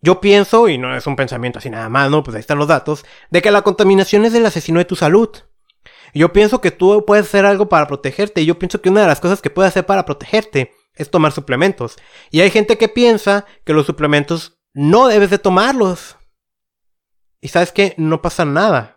Yo 0.00 0.22
pienso, 0.22 0.70
y 0.70 0.78
no 0.78 0.96
es 0.96 1.06
un 1.06 1.16
pensamiento 1.16 1.58
así 1.58 1.68
nada 1.68 1.90
más, 1.90 2.10
¿no? 2.10 2.22
Pues 2.22 2.34
ahí 2.34 2.40
están 2.40 2.56
los 2.56 2.68
datos, 2.68 3.04
de 3.28 3.42
que 3.42 3.50
la 3.50 3.60
contaminación 3.60 4.24
es 4.24 4.32
el 4.32 4.46
asesino 4.46 4.78
de 4.78 4.86
tu 4.86 4.96
salud. 4.96 5.28
Yo 6.14 6.32
pienso 6.32 6.62
que 6.62 6.70
tú 6.70 7.04
puedes 7.06 7.26
hacer 7.26 7.44
algo 7.44 7.68
para 7.68 7.86
protegerte, 7.86 8.40
y 8.40 8.46
yo 8.46 8.58
pienso 8.58 8.80
que 8.80 8.88
una 8.88 9.02
de 9.02 9.08
las 9.08 9.20
cosas 9.20 9.42
que 9.42 9.50
puedes 9.50 9.68
hacer 9.68 9.84
para 9.84 10.06
protegerte 10.06 10.72
es 10.94 11.10
tomar 11.10 11.32
suplementos. 11.32 11.98
Y 12.30 12.40
hay 12.40 12.48
gente 12.48 12.78
que 12.78 12.88
piensa 12.88 13.44
que 13.66 13.74
los 13.74 13.84
suplementos 13.84 14.56
no 14.72 15.08
debes 15.08 15.28
de 15.28 15.38
tomarlos. 15.38 16.16
Y 17.42 17.48
sabes 17.48 17.70
que 17.70 17.92
no 17.98 18.22
pasa 18.22 18.46
nada. 18.46 18.93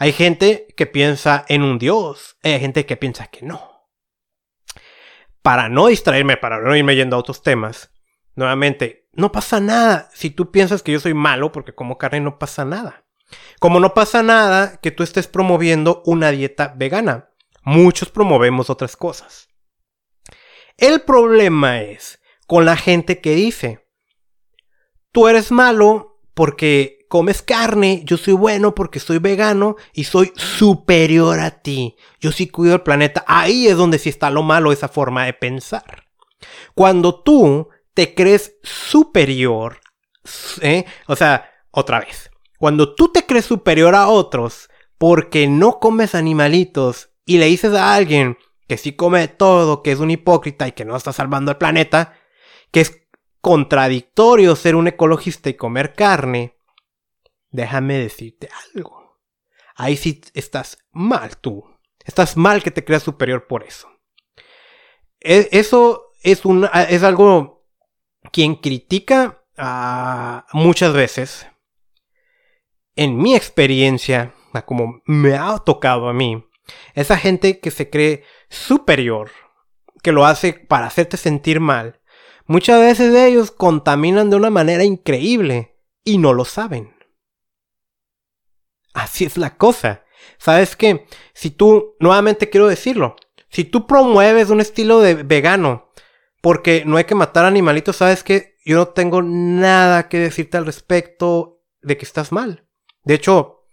Hay 0.00 0.14
gente 0.14 0.66
que 0.78 0.86
piensa 0.86 1.44
en 1.46 1.62
un 1.62 1.78
Dios, 1.78 2.38
hay 2.42 2.58
gente 2.58 2.86
que 2.86 2.96
piensa 2.96 3.26
que 3.26 3.44
no. 3.44 3.86
Para 5.42 5.68
no 5.68 5.88
distraerme, 5.88 6.38
para 6.38 6.58
no 6.58 6.74
irme 6.74 6.96
yendo 6.96 7.16
a 7.16 7.18
otros 7.18 7.42
temas, 7.42 7.92
nuevamente, 8.34 9.10
no 9.12 9.30
pasa 9.30 9.60
nada 9.60 10.08
si 10.14 10.30
tú 10.30 10.50
piensas 10.50 10.82
que 10.82 10.92
yo 10.92 11.00
soy 11.00 11.12
malo 11.12 11.52
porque 11.52 11.74
como 11.74 11.98
carne 11.98 12.20
no 12.20 12.38
pasa 12.38 12.64
nada. 12.64 13.04
Como 13.58 13.78
no 13.78 13.92
pasa 13.92 14.22
nada 14.22 14.78
que 14.80 14.90
tú 14.90 15.02
estés 15.02 15.26
promoviendo 15.26 16.02
una 16.06 16.30
dieta 16.30 16.72
vegana. 16.74 17.28
Muchos 17.62 18.08
promovemos 18.08 18.70
otras 18.70 18.96
cosas. 18.96 19.50
El 20.78 21.02
problema 21.02 21.82
es 21.82 22.22
con 22.46 22.64
la 22.64 22.78
gente 22.78 23.20
que 23.20 23.34
dice, 23.34 23.86
tú 25.12 25.28
eres 25.28 25.52
malo 25.52 26.22
porque 26.32 26.99
comes 27.10 27.42
carne, 27.42 28.02
yo 28.04 28.16
soy 28.16 28.34
bueno 28.34 28.72
porque 28.72 29.00
soy 29.00 29.18
vegano 29.18 29.74
y 29.92 30.04
soy 30.04 30.32
superior 30.36 31.40
a 31.40 31.60
ti. 31.60 31.96
Yo 32.20 32.30
sí 32.30 32.46
cuido 32.46 32.76
el 32.76 32.82
planeta. 32.82 33.24
Ahí 33.26 33.66
es 33.66 33.76
donde 33.76 33.98
sí 33.98 34.08
está 34.08 34.30
lo 34.30 34.44
malo, 34.44 34.70
esa 34.70 34.86
forma 34.86 35.24
de 35.24 35.32
pensar. 35.32 36.04
Cuando 36.72 37.20
tú 37.20 37.68
te 37.94 38.14
crees 38.14 38.58
superior, 38.62 39.80
¿eh? 40.60 40.84
o 41.08 41.16
sea, 41.16 41.50
otra 41.72 41.98
vez, 41.98 42.30
cuando 42.58 42.94
tú 42.94 43.08
te 43.08 43.26
crees 43.26 43.46
superior 43.46 43.96
a 43.96 44.06
otros 44.06 44.70
porque 44.96 45.48
no 45.48 45.80
comes 45.80 46.14
animalitos 46.14 47.10
y 47.26 47.38
le 47.38 47.46
dices 47.46 47.74
a 47.74 47.92
alguien 47.92 48.38
que 48.68 48.76
sí 48.76 48.92
come 48.92 49.26
todo, 49.26 49.82
que 49.82 49.90
es 49.90 49.98
un 49.98 50.12
hipócrita 50.12 50.68
y 50.68 50.72
que 50.72 50.84
no 50.84 50.96
está 50.96 51.12
salvando 51.12 51.50
el 51.50 51.56
planeta, 51.56 52.14
que 52.70 52.82
es 52.82 53.02
contradictorio 53.40 54.54
ser 54.54 54.76
un 54.76 54.86
ecologista 54.86 55.50
y 55.50 55.54
comer 55.54 55.94
carne, 55.94 56.59
déjame 57.50 57.98
decirte 57.98 58.48
algo. 58.74 59.18
Ahí 59.76 59.96
sí 59.96 60.20
estás 60.34 60.78
mal 60.92 61.36
tú. 61.38 61.64
Estás 62.04 62.36
mal 62.36 62.62
que 62.62 62.70
te 62.70 62.84
creas 62.84 63.02
superior 63.02 63.46
por 63.46 63.62
eso. 63.62 63.88
E, 65.20 65.48
eso 65.52 66.12
es, 66.22 66.44
un, 66.44 66.68
es 66.88 67.02
algo 67.02 67.66
quien 68.32 68.56
critica 68.56 69.44
ah, 69.56 70.46
muchas 70.52 70.92
veces. 70.92 71.46
En 72.96 73.16
mi 73.16 73.34
experiencia, 73.34 74.34
como 74.66 75.00
me 75.06 75.34
ha 75.34 75.56
tocado 75.58 76.08
a 76.08 76.12
mí, 76.12 76.44
esa 76.94 77.16
gente 77.16 77.60
que 77.60 77.70
se 77.70 77.88
cree 77.88 78.24
superior, 78.48 79.30
que 80.02 80.12
lo 80.12 80.26
hace 80.26 80.52
para 80.52 80.86
hacerte 80.86 81.16
sentir 81.16 81.60
mal, 81.60 82.00
muchas 82.46 82.80
veces 82.80 83.14
ellos 83.14 83.50
contaminan 83.50 84.30
de 84.30 84.36
una 84.36 84.50
manera 84.50 84.84
increíble 84.84 85.78
y 86.04 86.18
no 86.18 86.32
lo 86.32 86.44
saben. 86.44 86.99
Así 88.94 89.24
es 89.24 89.36
la 89.36 89.56
cosa. 89.56 90.04
¿Sabes 90.38 90.76
qué? 90.76 91.06
Si 91.32 91.50
tú, 91.50 91.96
nuevamente 92.00 92.50
quiero 92.50 92.66
decirlo, 92.66 93.16
si 93.50 93.64
tú 93.64 93.86
promueves 93.86 94.50
un 94.50 94.60
estilo 94.60 95.00
de 95.00 95.14
vegano 95.14 95.90
porque 96.40 96.84
no 96.86 96.96
hay 96.96 97.04
que 97.04 97.14
matar 97.14 97.44
animalitos, 97.44 97.96
¿sabes 97.96 98.22
qué? 98.22 98.56
Yo 98.64 98.76
no 98.76 98.88
tengo 98.88 99.22
nada 99.22 100.08
que 100.08 100.18
decirte 100.18 100.56
al 100.56 100.66
respecto 100.66 101.62
de 101.82 101.96
que 101.96 102.04
estás 102.04 102.32
mal. 102.32 102.66
De 103.04 103.14
hecho, 103.14 103.66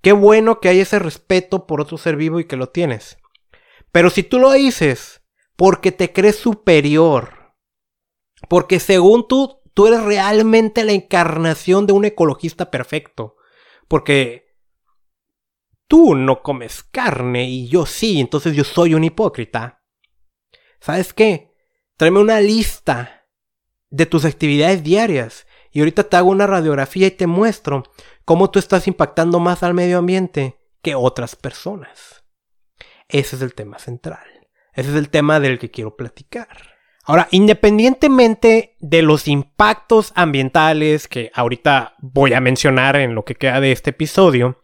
qué 0.00 0.12
bueno 0.12 0.60
que 0.60 0.68
hay 0.68 0.80
ese 0.80 0.98
respeto 0.98 1.66
por 1.66 1.80
otro 1.80 1.98
ser 1.98 2.16
vivo 2.16 2.40
y 2.40 2.44
que 2.44 2.56
lo 2.56 2.68
tienes. 2.68 3.18
Pero 3.92 4.10
si 4.10 4.22
tú 4.22 4.38
lo 4.38 4.52
dices 4.52 5.22
porque 5.56 5.92
te 5.92 6.12
crees 6.12 6.36
superior, 6.36 7.54
porque 8.48 8.80
según 8.80 9.28
tú, 9.28 9.60
tú 9.74 9.86
eres 9.86 10.02
realmente 10.02 10.84
la 10.84 10.92
encarnación 10.92 11.86
de 11.86 11.92
un 11.92 12.04
ecologista 12.04 12.70
perfecto, 12.70 13.36
porque 13.86 14.51
tú 15.92 16.14
no 16.14 16.42
comes 16.42 16.82
carne 16.84 17.44
y 17.44 17.68
yo 17.68 17.84
sí, 17.84 18.18
entonces 18.18 18.56
yo 18.56 18.64
soy 18.64 18.94
un 18.94 19.04
hipócrita. 19.04 19.82
¿sabes 20.80 21.12
qué? 21.12 21.52
Tráeme 21.98 22.18
una 22.18 22.40
lista 22.40 23.26
de 23.90 24.06
tus 24.06 24.24
actividades 24.24 24.82
diarias 24.82 25.46
y 25.70 25.80
ahorita 25.80 26.04
te 26.04 26.16
hago 26.16 26.30
una 26.30 26.46
radiografía 26.46 27.08
y 27.08 27.10
te 27.10 27.26
muestro 27.26 27.82
cómo 28.24 28.50
tú 28.50 28.58
estás 28.58 28.88
impactando 28.88 29.38
más 29.38 29.62
al 29.62 29.74
medio 29.74 29.98
ambiente 29.98 30.58
que 30.80 30.94
otras 30.94 31.36
personas. 31.36 32.24
Ese 33.06 33.36
es 33.36 33.42
el 33.42 33.52
tema 33.52 33.78
central. 33.78 34.48
Ese 34.72 34.92
es 34.92 34.96
el 34.96 35.10
tema 35.10 35.40
del 35.40 35.58
que 35.58 35.70
quiero 35.70 35.94
platicar. 35.94 36.72
Ahora, 37.04 37.28
independientemente 37.32 38.78
de 38.80 39.02
los 39.02 39.28
impactos 39.28 40.12
ambientales 40.14 41.06
que 41.06 41.30
ahorita 41.34 41.96
voy 42.00 42.32
a 42.32 42.40
mencionar 42.40 42.96
en 42.96 43.14
lo 43.14 43.26
que 43.26 43.34
queda 43.34 43.60
de 43.60 43.72
este 43.72 43.90
episodio, 43.90 44.61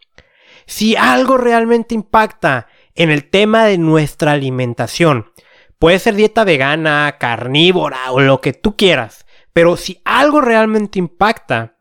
si 0.69 0.97
algo 0.97 1.39
realmente 1.39 1.95
impacta 1.95 2.69
en 2.95 3.11
el 3.11 3.31
tema 3.31 3.65
de 3.65 3.79
nuestra 3.79 4.33
alimentación, 4.33 5.33
puede 5.79 5.99
ser 5.99 6.15
dieta 6.15 6.45
vegana, 6.45 7.17
carnívora 7.19 8.13
o 8.13 8.21
lo 8.21 8.43
que 8.43 8.53
tú 8.53 8.77
quieras, 8.77 9.25
pero 9.55 9.79
si 9.79 10.03
algo 10.05 10.43
realmente 10.43 10.99
impacta, 10.99 11.79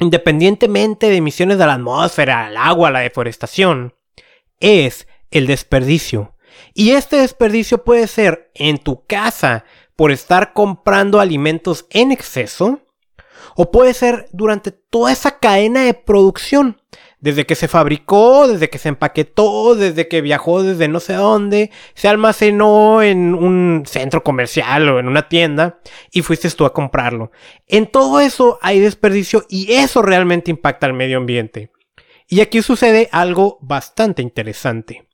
independientemente 0.00 1.08
de 1.08 1.16
emisiones 1.16 1.58
de 1.58 1.66
la 1.66 1.74
atmósfera, 1.74 2.46
al 2.46 2.56
agua, 2.56 2.90
la 2.90 3.00
deforestación, 3.00 3.94
es 4.58 5.06
el 5.30 5.46
desperdicio. 5.46 6.34
Y 6.74 6.90
este 6.90 7.18
desperdicio 7.18 7.84
puede 7.84 8.08
ser 8.08 8.50
en 8.54 8.78
tu 8.78 9.06
casa 9.06 9.64
por 9.94 10.10
estar 10.10 10.52
comprando 10.52 11.20
alimentos 11.20 11.86
en 11.90 12.10
exceso, 12.10 12.80
o 13.54 13.70
puede 13.70 13.94
ser 13.94 14.26
durante 14.32 14.72
toda 14.72 15.12
esa 15.12 15.38
cadena 15.38 15.84
de 15.84 15.94
producción, 15.94 16.80
desde 17.24 17.46
que 17.46 17.54
se 17.54 17.68
fabricó, 17.68 18.46
desde 18.48 18.68
que 18.68 18.76
se 18.76 18.90
empaquetó, 18.90 19.74
desde 19.74 20.08
que 20.08 20.20
viajó 20.20 20.62
desde 20.62 20.88
no 20.88 21.00
sé 21.00 21.14
dónde, 21.14 21.70
se 21.94 22.06
almacenó 22.06 23.00
en 23.00 23.34
un 23.34 23.84
centro 23.86 24.22
comercial 24.22 24.90
o 24.90 25.00
en 25.00 25.08
una 25.08 25.26
tienda 25.30 25.80
y 26.12 26.20
fuiste 26.20 26.50
tú 26.50 26.66
a 26.66 26.74
comprarlo. 26.74 27.32
En 27.66 27.86
todo 27.86 28.20
eso 28.20 28.58
hay 28.60 28.78
desperdicio 28.78 29.46
y 29.48 29.72
eso 29.72 30.02
realmente 30.02 30.50
impacta 30.50 30.84
al 30.84 30.92
medio 30.92 31.16
ambiente. 31.16 31.70
Y 32.28 32.42
aquí 32.42 32.60
sucede 32.60 33.08
algo 33.10 33.56
bastante 33.62 34.20
interesante. 34.20 35.08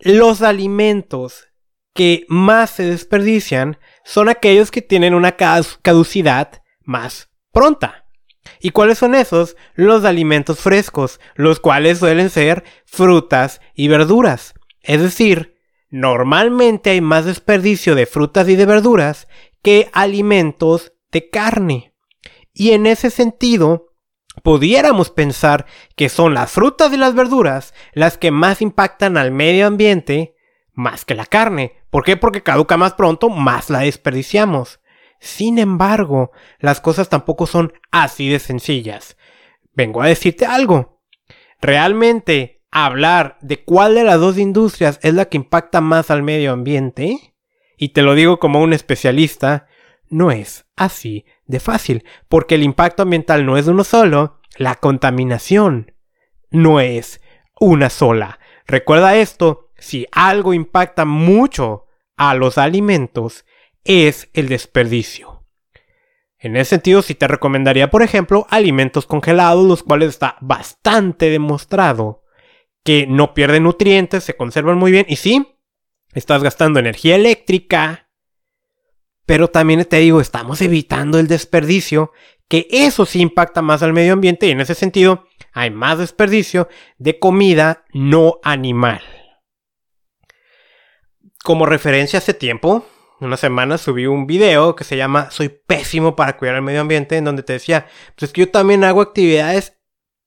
Los 0.00 0.42
alimentos 0.42 1.46
que 1.94 2.24
más 2.26 2.70
se 2.70 2.82
desperdician 2.82 3.78
son 4.04 4.28
aquellos 4.28 4.72
que 4.72 4.82
tienen 4.82 5.14
una 5.14 5.36
caducidad 5.36 6.64
más 6.82 7.30
pronta. 7.52 7.99
¿Y 8.60 8.70
cuáles 8.70 8.98
son 8.98 9.14
esos? 9.14 9.56
Los 9.74 10.04
alimentos 10.04 10.58
frescos, 10.58 11.20
los 11.34 11.60
cuales 11.60 11.98
suelen 11.98 12.30
ser 12.30 12.64
frutas 12.84 13.60
y 13.74 13.88
verduras. 13.88 14.54
Es 14.82 15.00
decir, 15.00 15.56
normalmente 15.90 16.90
hay 16.90 17.00
más 17.00 17.24
desperdicio 17.24 17.94
de 17.94 18.06
frutas 18.06 18.48
y 18.48 18.56
de 18.56 18.66
verduras 18.66 19.28
que 19.62 19.90
alimentos 19.92 20.92
de 21.12 21.28
carne. 21.28 21.94
Y 22.52 22.72
en 22.72 22.86
ese 22.86 23.10
sentido, 23.10 23.94
pudiéramos 24.42 25.10
pensar 25.10 25.66
que 25.96 26.08
son 26.08 26.34
las 26.34 26.50
frutas 26.50 26.92
y 26.92 26.96
las 26.96 27.14
verduras 27.14 27.74
las 27.92 28.18
que 28.18 28.30
más 28.30 28.62
impactan 28.62 29.16
al 29.16 29.30
medio 29.30 29.66
ambiente 29.66 30.36
más 30.72 31.04
que 31.04 31.14
la 31.14 31.26
carne. 31.26 31.74
¿Por 31.90 32.04
qué? 32.04 32.16
Porque 32.16 32.42
caduca 32.42 32.76
más 32.76 32.94
pronto, 32.94 33.28
más 33.28 33.70
la 33.70 33.80
desperdiciamos. 33.80 34.80
Sin 35.20 35.58
embargo, 35.58 36.32
las 36.58 36.80
cosas 36.80 37.08
tampoco 37.08 37.46
son 37.46 37.72
así 37.90 38.28
de 38.28 38.38
sencillas. 38.38 39.16
Vengo 39.74 40.02
a 40.02 40.08
decirte 40.08 40.46
algo. 40.46 41.02
Realmente, 41.60 42.64
hablar 42.70 43.36
de 43.42 43.62
cuál 43.62 43.94
de 43.94 44.04
las 44.04 44.18
dos 44.18 44.38
industrias 44.38 44.98
es 45.02 45.14
la 45.14 45.26
que 45.26 45.36
impacta 45.36 45.80
más 45.80 46.10
al 46.10 46.22
medio 46.22 46.52
ambiente, 46.52 47.34
y 47.76 47.90
te 47.90 48.02
lo 48.02 48.14
digo 48.14 48.38
como 48.38 48.60
un 48.62 48.72
especialista, 48.72 49.66
no 50.08 50.30
es 50.30 50.66
así 50.74 51.24
de 51.46 51.60
fácil, 51.60 52.04
porque 52.28 52.54
el 52.54 52.62
impacto 52.62 53.02
ambiental 53.02 53.44
no 53.44 53.56
es 53.56 53.66
uno 53.66 53.84
solo, 53.84 54.40
la 54.56 54.76
contaminación 54.76 55.94
no 56.50 56.80
es 56.80 57.20
una 57.58 57.90
sola. 57.90 58.38
Recuerda 58.66 59.16
esto, 59.16 59.70
si 59.76 60.06
algo 60.12 60.54
impacta 60.54 61.04
mucho 61.04 61.86
a 62.16 62.34
los 62.34 62.58
alimentos, 62.58 63.44
es 63.84 64.28
el 64.32 64.48
desperdicio. 64.48 65.46
En 66.38 66.56
ese 66.56 66.70
sentido, 66.70 67.02
sí 67.02 67.14
te 67.14 67.28
recomendaría, 67.28 67.90
por 67.90 68.02
ejemplo, 68.02 68.46
alimentos 68.48 69.06
congelados, 69.06 69.66
los 69.66 69.82
cuales 69.82 70.08
está 70.08 70.36
bastante 70.40 71.28
demostrado 71.28 72.24
que 72.82 73.06
no 73.06 73.34
pierden 73.34 73.64
nutrientes, 73.64 74.24
se 74.24 74.36
conservan 74.36 74.78
muy 74.78 74.90
bien 74.90 75.04
y 75.08 75.16
sí, 75.16 75.58
estás 76.14 76.42
gastando 76.42 76.80
energía 76.80 77.16
eléctrica, 77.16 78.08
pero 79.26 79.48
también 79.48 79.84
te 79.84 79.98
digo, 79.98 80.20
estamos 80.20 80.62
evitando 80.62 81.18
el 81.18 81.28
desperdicio, 81.28 82.12
que 82.48 82.66
eso 82.70 83.06
sí 83.06 83.20
impacta 83.20 83.62
más 83.62 83.82
al 83.82 83.92
medio 83.92 84.14
ambiente 84.14 84.46
y 84.46 84.50
en 84.50 84.60
ese 84.60 84.74
sentido 84.74 85.26
hay 85.52 85.70
más 85.70 85.98
desperdicio 85.98 86.68
de 86.98 87.18
comida 87.18 87.84
no 87.92 88.40
animal. 88.42 89.02
Como 91.44 91.66
referencia 91.66 92.18
hace 92.18 92.34
tiempo, 92.34 92.86
una 93.20 93.36
semana 93.36 93.78
subí 93.78 94.06
un 94.06 94.26
video 94.26 94.74
que 94.74 94.84
se 94.84 94.96
llama 94.96 95.30
Soy 95.30 95.48
pésimo 95.48 96.16
para 96.16 96.36
cuidar 96.36 96.56
el 96.56 96.62
medio 96.62 96.80
ambiente, 96.80 97.16
en 97.16 97.24
donde 97.24 97.42
te 97.42 97.52
decía, 97.52 97.86
pues 98.16 98.30
es 98.30 98.32
que 98.32 98.42
yo 98.42 98.50
también 98.50 98.82
hago 98.84 99.00
actividades 99.00 99.78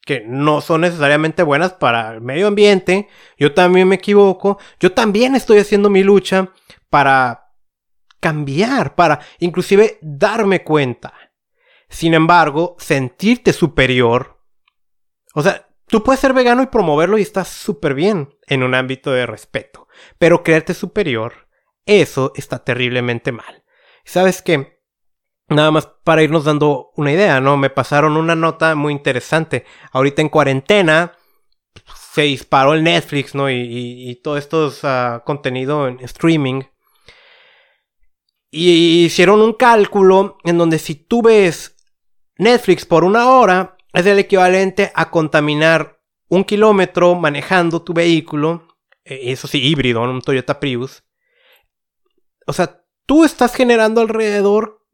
que 0.05 0.23
no 0.27 0.61
son 0.61 0.81
necesariamente 0.81 1.43
buenas 1.43 1.73
para 1.73 2.11
el 2.11 2.21
medio 2.21 2.47
ambiente, 2.47 3.07
yo 3.37 3.53
también 3.53 3.87
me 3.87 3.95
equivoco, 3.95 4.59
yo 4.79 4.91
también 4.91 5.35
estoy 5.35 5.59
haciendo 5.59 5.89
mi 5.89 6.03
lucha 6.03 6.49
para 6.89 7.51
cambiar, 8.19 8.95
para 8.95 9.21
inclusive 9.39 9.97
darme 10.01 10.63
cuenta. 10.63 11.13
Sin 11.89 12.13
embargo, 12.13 12.75
sentirte 12.79 13.53
superior, 13.53 14.39
o 15.33 15.41
sea, 15.41 15.67
tú 15.87 16.03
puedes 16.03 16.19
ser 16.19 16.33
vegano 16.33 16.63
y 16.63 16.67
promoverlo 16.67 17.17
y 17.17 17.21
estás 17.21 17.47
súper 17.47 17.93
bien 17.93 18.37
en 18.47 18.63
un 18.63 18.75
ámbito 18.75 19.11
de 19.11 19.25
respeto, 19.25 19.87
pero 20.17 20.43
creerte 20.43 20.73
superior 20.73 21.42
eso 21.85 22.31
está 22.35 22.63
terriblemente 22.63 23.31
mal. 23.31 23.63
¿Sabes 24.05 24.41
qué? 24.41 24.81
Nada 25.49 25.71
más 25.71 25.87
para 26.03 26.23
irnos 26.23 26.45
dando 26.45 26.91
una 26.95 27.11
idea, 27.11 27.39
¿no? 27.41 27.57
Me 27.57 27.69
pasaron 27.69 28.17
una 28.17 28.35
nota 28.35 28.75
muy 28.75 28.93
interesante. 28.93 29.65
Ahorita 29.91 30.21
en 30.21 30.29
cuarentena 30.29 31.13
se 32.11 32.23
disparó 32.23 32.73
el 32.73 32.83
Netflix, 32.83 33.35
¿no? 33.35 33.49
Y, 33.49 34.19
todo 34.23 34.37
esto 34.37 34.67
es 34.67 34.79
ah, 34.83 35.23
contenido 35.25 35.87
en 35.87 35.99
streaming. 35.99 36.61
Y 38.51 39.05
hicieron 39.05 39.41
un 39.41 39.53
cálculo 39.53 40.37
en 40.43 40.57
donde 40.57 40.77
si 40.79 40.95
tú 40.95 41.23
ves 41.23 41.75
Netflix 42.37 42.85
por 42.85 43.03
una 43.03 43.29
hora, 43.31 43.77
es 43.93 44.05
el 44.05 44.19
equivalente 44.19 44.91
a 44.93 45.09
contaminar 45.09 45.99
un 46.29 46.43
kilómetro 46.43 47.15
manejando 47.15 47.81
tu 47.81 47.93
vehículo, 47.93 48.67
eh, 49.03 49.19
eso 49.25 49.47
sí, 49.47 49.61
híbrido, 49.61 50.01
un 50.01 50.21
Toyota 50.21 50.59
Prius, 50.59 51.03
o 52.47 52.53
sea, 52.53 52.85
tú 53.05 53.23
estás 53.23 53.55
generando 53.55 54.01
alrededor 54.01 54.85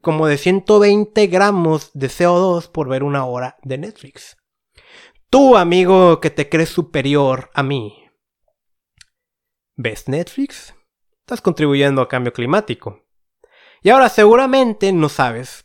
como 0.00 0.26
de 0.26 0.36
120 0.36 1.26
gramos 1.28 1.90
de 1.94 2.08
CO2 2.08 2.70
por 2.70 2.88
ver 2.88 3.02
una 3.02 3.24
hora 3.24 3.56
de 3.62 3.78
Netflix. 3.78 4.36
Tú, 5.30 5.56
amigo, 5.56 6.20
que 6.20 6.30
te 6.30 6.48
crees 6.48 6.68
superior 6.68 7.50
a 7.54 7.62
mí, 7.62 8.10
¿ves 9.76 10.08
Netflix? 10.08 10.74
Estás 11.20 11.40
contribuyendo 11.40 12.02
a 12.02 12.08
cambio 12.08 12.32
climático. 12.32 13.00
Y 13.82 13.90
ahora 13.90 14.08
seguramente 14.08 14.92
no 14.92 15.08
sabes 15.08 15.64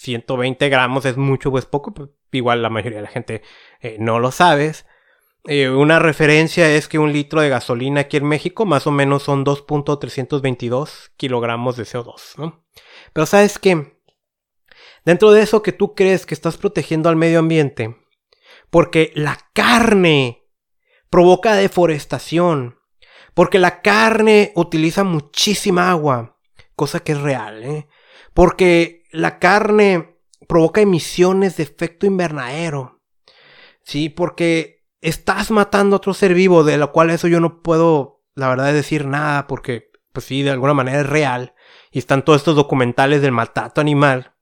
120 0.00 0.68
gramos 0.70 1.04
es 1.04 1.16
mucho 1.18 1.50
o 1.50 1.58
es 1.58 1.66
poco, 1.66 1.92
pues, 1.92 2.08
igual 2.32 2.62
la 2.62 2.70
mayoría 2.70 2.98
de 2.98 3.04
la 3.04 3.10
gente 3.10 3.42
eh, 3.80 3.96
no 4.00 4.18
lo 4.18 4.30
sabes. 4.30 4.86
Eh, 5.46 5.70
una 5.70 5.98
referencia 5.98 6.70
es 6.70 6.86
que 6.86 6.98
un 6.98 7.12
litro 7.12 7.40
de 7.40 7.48
gasolina 7.48 8.02
aquí 8.02 8.18
en 8.18 8.26
México 8.26 8.66
más 8.66 8.86
o 8.86 8.90
menos 8.90 9.22
son 9.22 9.44
2.322 9.44 11.12
kilogramos 11.16 11.76
de 11.76 11.84
CO2, 11.84 12.36
¿no? 12.36 12.64
Pero 13.12 13.24
sabes 13.24 13.58
que 13.58 13.98
dentro 15.04 15.32
de 15.32 15.42
eso 15.42 15.62
que 15.62 15.72
tú 15.72 15.94
crees 15.94 16.26
que 16.26 16.34
estás 16.34 16.58
protegiendo 16.58 17.08
al 17.08 17.16
medio 17.16 17.38
ambiente, 17.38 17.96
porque 18.68 19.12
la 19.14 19.38
carne 19.54 20.46
provoca 21.08 21.54
deforestación, 21.54 22.78
porque 23.32 23.58
la 23.58 23.80
carne 23.80 24.52
utiliza 24.56 25.04
muchísima 25.04 25.90
agua, 25.90 26.38
cosa 26.76 27.00
que 27.00 27.12
es 27.12 27.20
real, 27.20 27.64
¿eh? 27.64 27.88
porque 28.34 29.04
la 29.10 29.38
carne 29.38 30.18
provoca 30.46 30.82
emisiones 30.82 31.56
de 31.56 31.62
efecto 31.62 32.06
invernadero, 32.06 33.00
sí, 33.82 34.10
porque 34.10 34.79
estás 35.00 35.50
matando 35.50 35.96
a 35.96 35.98
otro 35.98 36.14
ser 36.14 36.34
vivo, 36.34 36.64
de 36.64 36.76
lo 36.76 36.92
cual 36.92 37.10
eso 37.10 37.28
yo 37.28 37.40
no 37.40 37.62
puedo, 37.62 38.22
la 38.34 38.48
verdad, 38.48 38.72
decir 38.72 39.06
nada, 39.06 39.46
porque, 39.46 39.90
pues 40.12 40.26
sí, 40.26 40.42
de 40.42 40.50
alguna 40.50 40.74
manera 40.74 41.00
es 41.00 41.06
real. 41.08 41.54
Y 41.90 41.98
están 41.98 42.24
todos 42.24 42.40
estos 42.40 42.56
documentales 42.56 43.22
del 43.22 43.32
maltrato 43.32 43.80
animal. 43.80 44.34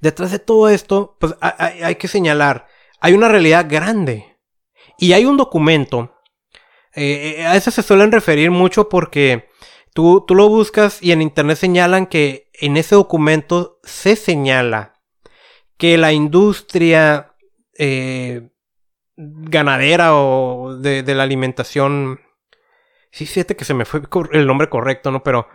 Detrás 0.00 0.30
de 0.30 0.38
todo 0.38 0.68
esto, 0.68 1.16
pues 1.20 1.34
hay, 1.40 1.96
que 1.96 2.08
señalar, 2.08 2.66
hay 3.00 3.14
una 3.14 3.28
realidad 3.28 3.66
grande. 3.68 4.38
Y 4.98 5.12
hay 5.12 5.24
un 5.24 5.36
documento, 5.36 6.14
eh, 6.94 7.44
a 7.46 7.56
ese 7.56 7.70
se 7.70 7.82
suelen 7.82 8.12
referir 8.12 8.50
mucho 8.50 8.88
porque 8.88 9.50
Tú, 9.96 10.22
tú 10.26 10.34
lo 10.34 10.46
buscas 10.50 11.02
y 11.02 11.12
en 11.12 11.22
internet 11.22 11.56
señalan 11.56 12.04
que 12.04 12.50
en 12.52 12.76
ese 12.76 12.94
documento 12.94 13.80
se 13.82 14.14
señala 14.14 15.00
que 15.78 15.96
la 15.96 16.12
industria 16.12 17.34
eh, 17.78 18.50
ganadera 19.16 20.16
o 20.16 20.76
de, 20.76 21.02
de, 21.02 21.14
la 21.14 21.22
alimentación. 21.22 22.20
Sí, 23.10 23.26
siete 23.26 23.56
que 23.56 23.64
se 23.64 23.74
me 23.74 23.84
fue 23.84 24.02
el 24.32 24.46
nombre 24.46 24.68
correcto, 24.68 25.10
¿no? 25.10 25.22
Pero 25.22 25.48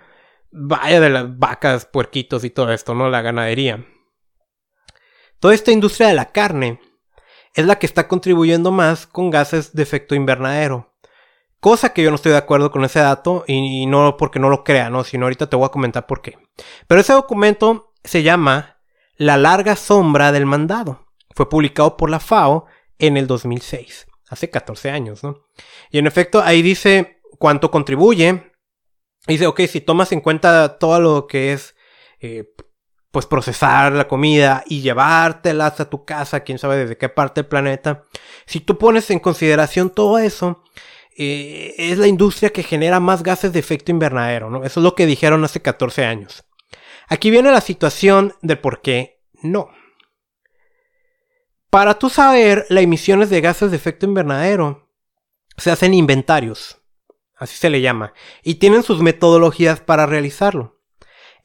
vaya 0.52 1.00
de 1.00 1.10
las 1.10 1.38
vacas, 1.38 1.86
puerquitos 1.86 2.44
y 2.44 2.50
todo 2.50 2.72
esto, 2.72 2.94
¿no? 2.96 3.10
La 3.10 3.22
ganadería. 3.22 3.86
Toda 5.40 5.54
esta 5.54 5.72
industria 5.72 6.08
de 6.08 6.14
la 6.14 6.32
carne 6.32 6.80
es 7.54 7.66
la 7.66 7.80
que 7.80 7.86
está 7.86 8.08
contribuyendo 8.08 8.72
más 8.72 9.08
con 9.08 9.30
gases 9.30 9.74
de 9.74 9.84
efecto 9.84 10.16
invernadero. 10.16 10.94
Cosa 11.60 11.94
que 11.94 12.02
yo 12.04 12.10
no 12.10 12.16
estoy 12.16 12.32
de 12.32 12.40
acuerdo 12.40 12.72
con 12.72 12.84
ese 12.84 13.00
dato 13.00 13.44
y, 13.48 13.86
no 13.86 14.18
porque 14.18 14.40
no 14.40 14.50
lo 14.50 14.64
crea, 14.64 14.90
¿no? 14.90 15.04
Sino 15.04 15.26
ahorita 15.26 15.50
te 15.50 15.56
voy 15.56 15.66
a 15.66 15.70
comentar 15.70 16.08
por 16.08 16.22
qué. 16.22 16.38
Pero 16.88 17.02
ese 17.02 17.14
documento 17.14 17.94
se 18.04 18.24
llama 18.24 18.78
La 19.16 19.38
larga 19.38 19.76
sombra 19.76 20.32
del 20.32 20.46
mandado. 20.46 21.08
Fue 21.36 21.50
publicado 21.50 21.98
por 21.98 22.10
la 22.10 22.20
FAO 22.20 22.66
en 23.02 23.18
el 23.18 23.28
2006, 23.28 24.08
hace 24.30 24.50
14 24.50 24.92
años, 24.92 25.24
¿no? 25.24 25.48
Y 25.90 25.98
en 25.98 26.08
efecto 26.08 26.42
ahí 26.42 26.62
dice 26.62 27.22
cuánto 27.38 27.72
contribuye. 27.72 28.54
Dice, 29.28 29.48
ok, 29.48 29.62
si 29.62 29.82
tomas 29.82 30.12
en 30.12 30.22
cuenta 30.22 30.78
todo 30.80 31.00
lo 31.00 31.28
que 31.28 31.52
es, 31.54 31.76
eh, 32.20 32.54
pues 33.12 33.26
procesar 33.26 33.92
la 33.92 34.08
comida 34.08 34.64
y 34.68 34.82
llevártelas 34.82 35.80
a 35.80 35.90
tu 35.90 36.06
casa, 36.06 36.42
quién 36.42 36.60
sabe 36.60 36.78
desde 36.78 36.98
qué 36.98 37.10
parte 37.10 37.42
del 37.42 37.50
planeta, 37.50 38.04
si 38.46 38.62
tú 38.62 38.78
pones 38.78 39.10
en 39.10 39.20
consideración 39.20 39.90
todo 39.90 40.18
eso, 40.18 40.64
eh, 41.18 41.74
es 41.78 41.98
la 41.98 42.08
industria 42.08 42.52
que 42.52 42.64
genera 42.64 43.00
más 43.00 43.22
gases 43.22 43.52
de 43.52 43.60
efecto 43.60 43.92
invernadero, 43.92 44.50
¿no? 44.50 44.64
Eso 44.64 44.80
es 44.80 44.84
lo 44.84 44.96
que 44.96 45.06
dijeron 45.06 45.44
hace 45.44 45.62
14 45.62 46.06
años. 46.06 46.46
Aquí 47.08 47.32
viene 47.32 47.52
la 47.52 47.62
situación 47.62 48.34
de 48.42 48.56
por 48.56 48.82
qué 48.82 49.22
no. 49.42 49.70
Para 51.72 51.98
tú 51.98 52.10
saber 52.10 52.66
las 52.68 52.84
emisiones 52.84 53.30
de 53.30 53.40
gases 53.40 53.72
de 53.72 53.78
efecto 53.78 54.06
invernadero, 54.06 54.90
se 55.56 55.72
hacen 55.72 55.94
inventarios, 55.94 56.82
así 57.38 57.56
se 57.56 57.70
le 57.70 57.80
llama, 57.80 58.14
y 58.44 58.56
tienen 58.56 58.84
sus 58.84 59.02
metodologías 59.02 59.80
para 59.80 60.06
realizarlo. 60.06 60.82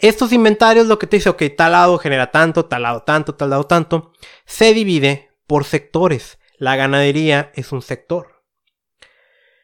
Estos 0.00 0.32
inventarios 0.32 0.88
lo 0.88 0.98
que 0.98 1.06
te 1.06 1.18
dice, 1.18 1.28
ok, 1.28 1.44
tal 1.56 1.70
lado 1.70 1.98
genera 1.98 2.32
tanto, 2.32 2.64
tal 2.64 2.82
lado 2.82 3.04
tanto, 3.04 3.36
tal 3.36 3.50
lado 3.50 3.68
tanto, 3.68 4.12
se 4.46 4.74
divide 4.74 5.30
por 5.46 5.62
sectores. 5.62 6.40
La 6.58 6.74
ganadería 6.74 7.52
es 7.54 7.70
un 7.70 7.80
sector. 7.80 8.42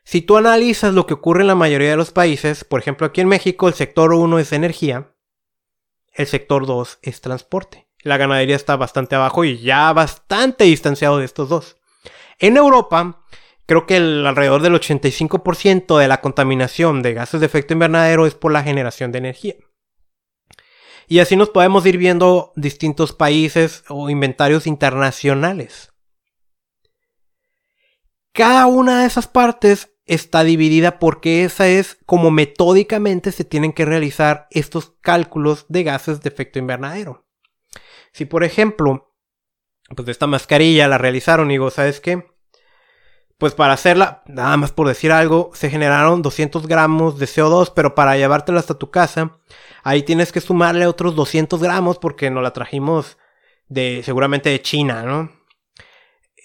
Si 0.05 0.22
tú 0.22 0.37
analizas 0.37 0.94
lo 0.94 1.07
que 1.07 1.14
ocurre 1.14 1.40
en 1.40 1.48
la 1.48 1.57
mayoría 1.57 1.90
de 1.90 1.96
los 1.96 2.12
países, 2.12 2.62
por 2.62 2.79
ejemplo 2.79 3.09
aquí 3.09 3.20
en 3.20 3.27
México 3.29 3.66
el 3.66 3.75
sector 3.75 4.12
1 4.12 4.38
es 4.38 4.53
energía, 4.53 5.12
el 6.12 6.29
sector 6.29 6.66
2 6.66 7.01
es 7.03 7.20
transporte 7.20 7.88
la 8.02 8.16
ganadería 8.16 8.56
está 8.56 8.76
bastante 8.76 9.14
abajo 9.14 9.44
y 9.44 9.58
ya 9.58 9.92
bastante 9.92 10.64
distanciado 10.64 11.18
de 11.18 11.24
estos 11.24 11.48
dos. 11.48 11.76
En 12.38 12.56
Europa, 12.56 13.24
creo 13.66 13.86
que 13.86 13.96
alrededor 13.96 14.62
del 14.62 14.74
85% 14.74 15.98
de 15.98 16.08
la 16.08 16.20
contaminación 16.20 17.02
de 17.02 17.14
gases 17.14 17.40
de 17.40 17.46
efecto 17.46 17.74
invernadero 17.74 18.26
es 18.26 18.34
por 18.34 18.52
la 18.52 18.62
generación 18.62 19.12
de 19.12 19.18
energía. 19.18 19.54
Y 21.08 21.18
así 21.18 21.36
nos 21.36 21.50
podemos 21.50 21.84
ir 21.86 21.98
viendo 21.98 22.52
distintos 22.56 23.12
países 23.12 23.84
o 23.88 24.08
inventarios 24.08 24.66
internacionales. 24.66 25.92
Cada 28.32 28.66
una 28.66 29.00
de 29.00 29.06
esas 29.06 29.28
partes 29.28 29.92
está 30.06 30.42
dividida 30.42 30.98
porque 30.98 31.44
esa 31.44 31.68
es 31.68 31.98
como 32.06 32.30
metódicamente 32.30 33.30
se 33.30 33.44
tienen 33.44 33.72
que 33.72 33.84
realizar 33.84 34.46
estos 34.50 34.94
cálculos 35.00 35.66
de 35.68 35.82
gases 35.82 36.22
de 36.22 36.28
efecto 36.28 36.58
invernadero. 36.58 37.26
Si 38.12 38.25
por 38.25 38.44
ejemplo, 38.44 39.14
pues 39.94 40.09
esta 40.09 40.27
mascarilla 40.27 40.88
la 40.88 40.98
realizaron 40.98 41.51
y 41.51 41.55
digo, 41.55 41.70
¿sabes 41.70 42.01
qué? 42.01 42.27
Pues 43.38 43.55
para 43.55 43.72
hacerla, 43.72 44.22
nada 44.27 44.57
más 44.57 44.70
por 44.70 44.87
decir 44.87 45.11
algo, 45.11 45.51
se 45.55 45.68
generaron 45.68 46.22
200 46.22 46.66
gramos 46.66 47.18
de 47.18 47.27
CO2, 47.27 47.72
pero 47.75 47.94
para 47.94 48.16
llevártela 48.16 48.61
hasta 48.61 48.79
tu 48.79 48.90
casa, 48.90 49.38
ahí 49.83 50.03
tienes 50.05 50.31
que 50.31 50.40
sumarle 50.40 50.87
otros 50.87 51.16
200 51.16 51.61
gramos 51.61 51.98
porque 51.98 52.31
nos 52.31 52.42
la 52.42 52.53
trajimos 52.53 53.18
de, 53.68 54.03
seguramente 54.05 54.51
de 54.51 54.62
China, 54.62 55.03
¿no? 55.03 55.33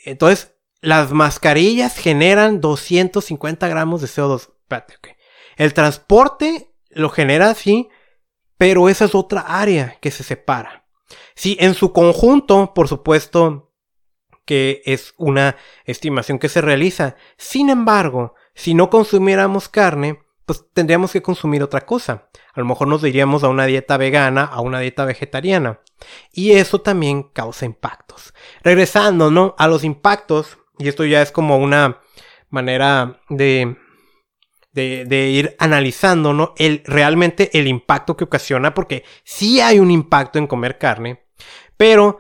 Entonces, 0.06 0.56
las 0.82 1.12
mascarillas 1.12 1.98
generan 1.98 2.62
250 2.62 3.68
gramos 3.68 4.02
de 4.02 4.08
CO2. 4.08 4.50
Espérate, 4.62 4.96
El 5.58 5.74
transporte 5.74 6.74
lo 6.90 7.10
genera 7.10 7.50
así, 7.50 7.90
pero 8.58 8.90
esa 8.90 9.06
es 9.06 9.16
otra 9.16 9.42
área 9.42 9.98
que 10.02 10.12
se 10.12 10.24
separa. 10.24 10.77
Sí, 11.38 11.56
en 11.60 11.76
su 11.76 11.94
conjunto, 11.94 12.74
por 12.74 12.88
supuesto, 12.88 13.72
que 14.44 14.82
es 14.86 15.14
una 15.18 15.56
estimación 15.86 16.40
que 16.40 16.50
se 16.50 16.62
realiza. 16.62 17.16
Sin 17.38 17.70
embargo, 17.70 18.34
si 18.56 18.74
no 18.74 18.90
consumiéramos 18.90 19.70
carne, 19.70 20.20
pues 20.48 20.66
tendríamos 20.74 21.12
que 21.12 21.22
consumir 21.22 21.62
otra 21.62 21.86
cosa. 21.86 22.30
A 22.56 22.60
lo 22.60 22.66
mejor 22.66 22.88
nos 22.88 23.04
diríamos 23.04 23.44
a 23.44 23.50
una 23.50 23.68
dieta 23.68 23.98
vegana, 23.98 24.46
a 24.46 24.62
una 24.62 24.80
dieta 24.80 25.06
vegetariana. 25.06 25.82
Y 26.32 26.54
eso 26.54 26.82
también 26.82 27.22
causa 27.22 27.68
impactos. 27.68 28.34
Regresando, 28.64 29.30
¿no? 29.30 29.54
A 29.60 29.68
los 29.68 29.84
impactos, 29.84 30.58
y 30.80 30.88
esto 30.88 31.06
ya 31.06 31.22
es 31.22 31.32
como 31.32 31.58
una 31.58 32.02
manera 32.50 33.22
de, 33.30 33.78
de, 34.72 35.06
de, 35.06 35.30
ir 35.30 35.56
analizando, 35.60 36.34
¿no? 36.34 36.56
El, 36.58 36.82
realmente 36.84 37.60
el 37.60 37.68
impacto 37.68 38.18
que 38.18 38.24
ocasiona, 38.24 38.74
porque 38.74 39.04
sí 39.24 39.62
hay 39.62 39.78
un 39.78 39.92
impacto 39.92 40.40
en 40.40 40.48
comer 40.48 40.80
carne, 40.80 41.27
pero 41.78 42.20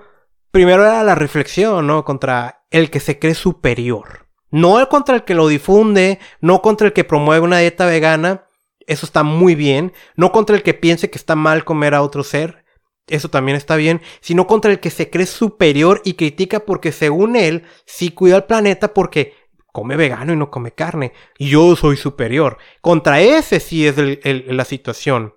primero 0.52 0.84
era 0.84 1.04
la 1.04 1.16
reflexión, 1.16 1.88
¿no? 1.88 2.06
Contra 2.06 2.66
el 2.72 2.90
que 2.90 3.00
se 3.00 3.20
cree 3.20 3.36
superior. 3.36 4.28
No 4.50 4.88
contra 4.88 5.16
el 5.16 5.24
que 5.24 5.36
lo 5.36 5.48
difunde, 5.48 6.20
no 6.40 6.62
contra 6.62 6.88
el 6.88 6.94
que 6.94 7.04
promueve 7.04 7.44
una 7.46 7.60
dieta 7.60 7.86
vegana, 7.86 8.48
eso 8.88 9.06
está 9.06 9.24
muy 9.24 9.56
bien. 9.56 9.94
No 10.16 10.32
contra 10.32 10.56
el 10.56 10.64
que 10.64 10.74
piense 10.74 11.10
que 11.10 11.18
está 11.18 11.36
mal 11.36 11.66
comer 11.66 11.94
a 11.94 12.02
otro 12.02 12.24
ser, 12.24 12.66
eso 13.08 13.30
también 13.30 13.58
está 13.58 13.76
bien. 13.76 14.02
Sino 14.22 14.48
contra 14.48 14.72
el 14.72 14.80
que 14.80 14.90
se 14.90 15.10
cree 15.10 15.26
superior 15.26 16.02
y 16.06 16.14
critica 16.14 16.62
porque 16.62 16.92
según 16.92 17.36
él 17.36 17.64
sí 17.86 18.12
cuida 18.12 18.38
al 18.38 18.46
planeta 18.46 18.94
porque 18.94 19.34
come 19.72 19.96
vegano 19.96 20.34
y 20.34 20.38
no 20.38 20.50
come 20.50 20.72
carne. 20.72 21.14
Yo 21.38 21.76
soy 21.76 21.98
superior. 21.98 22.58
Contra 22.82 23.22
ese 23.22 23.60
sí 23.60 23.86
es 23.86 23.96
la 24.24 24.66
situación. 24.66 25.36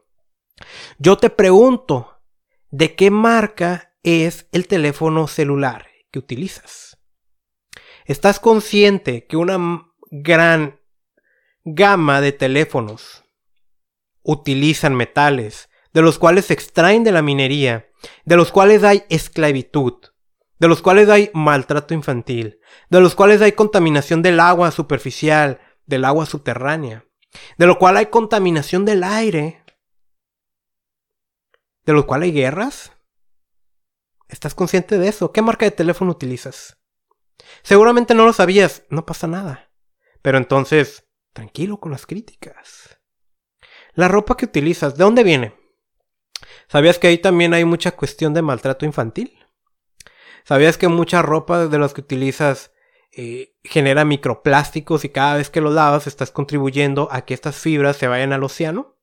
Yo 0.98 1.16
te 1.16 1.30
pregunto, 1.30 2.20
¿de 2.70 2.94
qué 2.94 3.10
marca 3.10 3.89
es 4.02 4.46
el 4.52 4.66
teléfono 4.66 5.28
celular 5.28 5.86
que 6.10 6.18
utilizas. 6.18 6.98
¿Estás 8.04 8.40
consciente 8.40 9.26
que 9.26 9.36
una 9.36 9.86
gran 10.10 10.80
gama 11.64 12.20
de 12.20 12.32
teléfonos 12.32 13.24
utilizan 14.22 14.94
metales, 14.94 15.68
de 15.92 16.02
los 16.02 16.18
cuales 16.18 16.46
se 16.46 16.54
extraen 16.54 17.04
de 17.04 17.12
la 17.12 17.22
minería, 17.22 17.90
de 18.24 18.36
los 18.36 18.52
cuales 18.52 18.84
hay 18.84 19.04
esclavitud, 19.08 19.94
de 20.58 20.68
los 20.68 20.82
cuales 20.82 21.08
hay 21.08 21.30
maltrato 21.34 21.94
infantil, 21.94 22.60
de 22.88 23.00
los 23.00 23.14
cuales 23.14 23.42
hay 23.42 23.52
contaminación 23.52 24.22
del 24.22 24.40
agua 24.40 24.70
superficial, 24.70 25.60
del 25.86 26.04
agua 26.04 26.26
subterránea, 26.26 27.04
de 27.58 27.66
lo 27.66 27.78
cual 27.78 27.96
hay 27.96 28.06
contaminación 28.06 28.84
del 28.84 29.04
aire, 29.04 29.62
de 31.84 31.92
lo 31.92 32.06
cual 32.06 32.22
hay 32.22 32.32
guerras, 32.32 32.92
¿Estás 34.30 34.54
consciente 34.54 34.96
de 34.96 35.08
eso? 35.08 35.32
¿Qué 35.32 35.42
marca 35.42 35.64
de 35.64 35.72
teléfono 35.72 36.12
utilizas? 36.12 36.78
Seguramente 37.62 38.14
no 38.14 38.24
lo 38.24 38.32
sabías, 38.32 38.84
no 38.88 39.04
pasa 39.04 39.26
nada. 39.26 39.70
Pero 40.22 40.38
entonces, 40.38 41.08
tranquilo 41.32 41.80
con 41.80 41.90
las 41.90 42.06
críticas. 42.06 43.00
La 43.94 44.06
ropa 44.06 44.36
que 44.36 44.44
utilizas, 44.44 44.96
¿de 44.96 45.04
dónde 45.04 45.24
viene? 45.24 45.54
¿Sabías 46.68 46.98
que 46.98 47.08
ahí 47.08 47.18
también 47.18 47.54
hay 47.54 47.64
mucha 47.64 47.92
cuestión 47.92 48.32
de 48.32 48.42
maltrato 48.42 48.86
infantil? 48.86 49.36
¿Sabías 50.44 50.78
que 50.78 50.86
mucha 50.86 51.22
ropa 51.22 51.66
de 51.66 51.78
las 51.78 51.92
que 51.92 52.00
utilizas 52.00 52.72
eh, 53.12 53.56
genera 53.64 54.04
microplásticos 54.04 55.04
y 55.04 55.08
cada 55.08 55.36
vez 55.36 55.50
que 55.50 55.60
lo 55.60 55.70
lavas 55.70 56.06
estás 56.06 56.30
contribuyendo 56.30 57.08
a 57.10 57.22
que 57.24 57.34
estas 57.34 57.56
fibras 57.56 57.96
se 57.96 58.06
vayan 58.06 58.32
al 58.32 58.44
océano? 58.44 58.96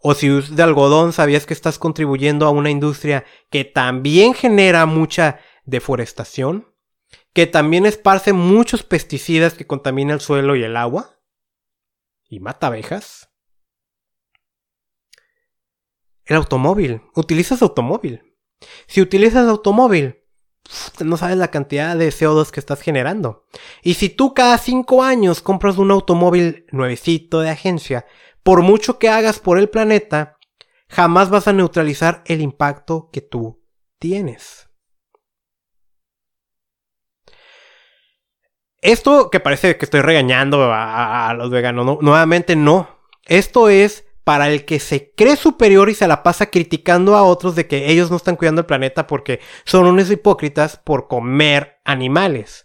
O 0.00 0.14
si 0.14 0.30
usas 0.30 0.56
de 0.56 0.62
algodón, 0.62 1.12
¿sabías 1.12 1.46
que 1.46 1.54
estás 1.54 1.78
contribuyendo 1.78 2.46
a 2.46 2.50
una 2.50 2.70
industria 2.70 3.24
que 3.50 3.64
también 3.64 4.34
genera 4.34 4.86
mucha 4.86 5.40
deforestación? 5.64 6.72
Que 7.32 7.46
también 7.46 7.86
esparce 7.86 8.32
muchos 8.32 8.82
pesticidas 8.82 9.54
que 9.54 9.66
contaminan 9.66 10.14
el 10.14 10.20
suelo 10.20 10.56
y 10.56 10.62
el 10.62 10.76
agua? 10.76 11.20
¿Y 12.28 12.40
mata 12.40 12.68
abejas? 12.68 13.30
El 16.24 16.36
automóvil. 16.36 17.02
¿Utilizas 17.14 17.62
automóvil? 17.62 18.22
Si 18.86 19.00
utilizas 19.00 19.48
automóvil, 19.48 20.18
no 21.00 21.16
sabes 21.16 21.36
la 21.38 21.50
cantidad 21.50 21.96
de 21.96 22.10
CO2 22.10 22.50
que 22.50 22.60
estás 22.60 22.82
generando. 22.82 23.46
Y 23.82 23.94
si 23.94 24.10
tú 24.10 24.34
cada 24.34 24.58
cinco 24.58 25.02
años 25.02 25.40
compras 25.40 25.78
un 25.78 25.90
automóvil 25.90 26.66
nuevecito 26.70 27.40
de 27.40 27.50
agencia, 27.50 28.06
por 28.42 28.62
mucho 28.62 28.98
que 28.98 29.08
hagas 29.08 29.38
por 29.38 29.58
el 29.58 29.68
planeta, 29.68 30.38
jamás 30.88 31.30
vas 31.30 31.48
a 31.48 31.52
neutralizar 31.52 32.22
el 32.26 32.40
impacto 32.40 33.10
que 33.12 33.20
tú 33.20 33.64
tienes. 33.98 34.68
Esto 38.80 39.30
que 39.30 39.40
parece 39.40 39.76
que 39.76 39.84
estoy 39.84 40.02
regañando 40.02 40.70
a, 40.72 41.34
los 41.36 41.50
veganos, 41.50 42.00
nuevamente 42.00 42.54
no. 42.54 42.88
Esto 43.26 43.68
es 43.68 44.06
para 44.22 44.48
el 44.48 44.64
que 44.64 44.78
se 44.78 45.12
cree 45.14 45.36
superior 45.36 45.88
y 45.88 45.94
se 45.94 46.06
la 46.06 46.22
pasa 46.22 46.50
criticando 46.50 47.16
a 47.16 47.22
otros 47.22 47.56
de 47.56 47.66
que 47.66 47.90
ellos 47.90 48.10
no 48.10 48.16
están 48.16 48.36
cuidando 48.36 48.60
el 48.60 48.66
planeta 48.66 49.06
porque 49.06 49.40
son 49.64 49.86
unos 49.86 50.10
hipócritas 50.10 50.76
por 50.76 51.08
comer 51.08 51.80
animales. 51.84 52.64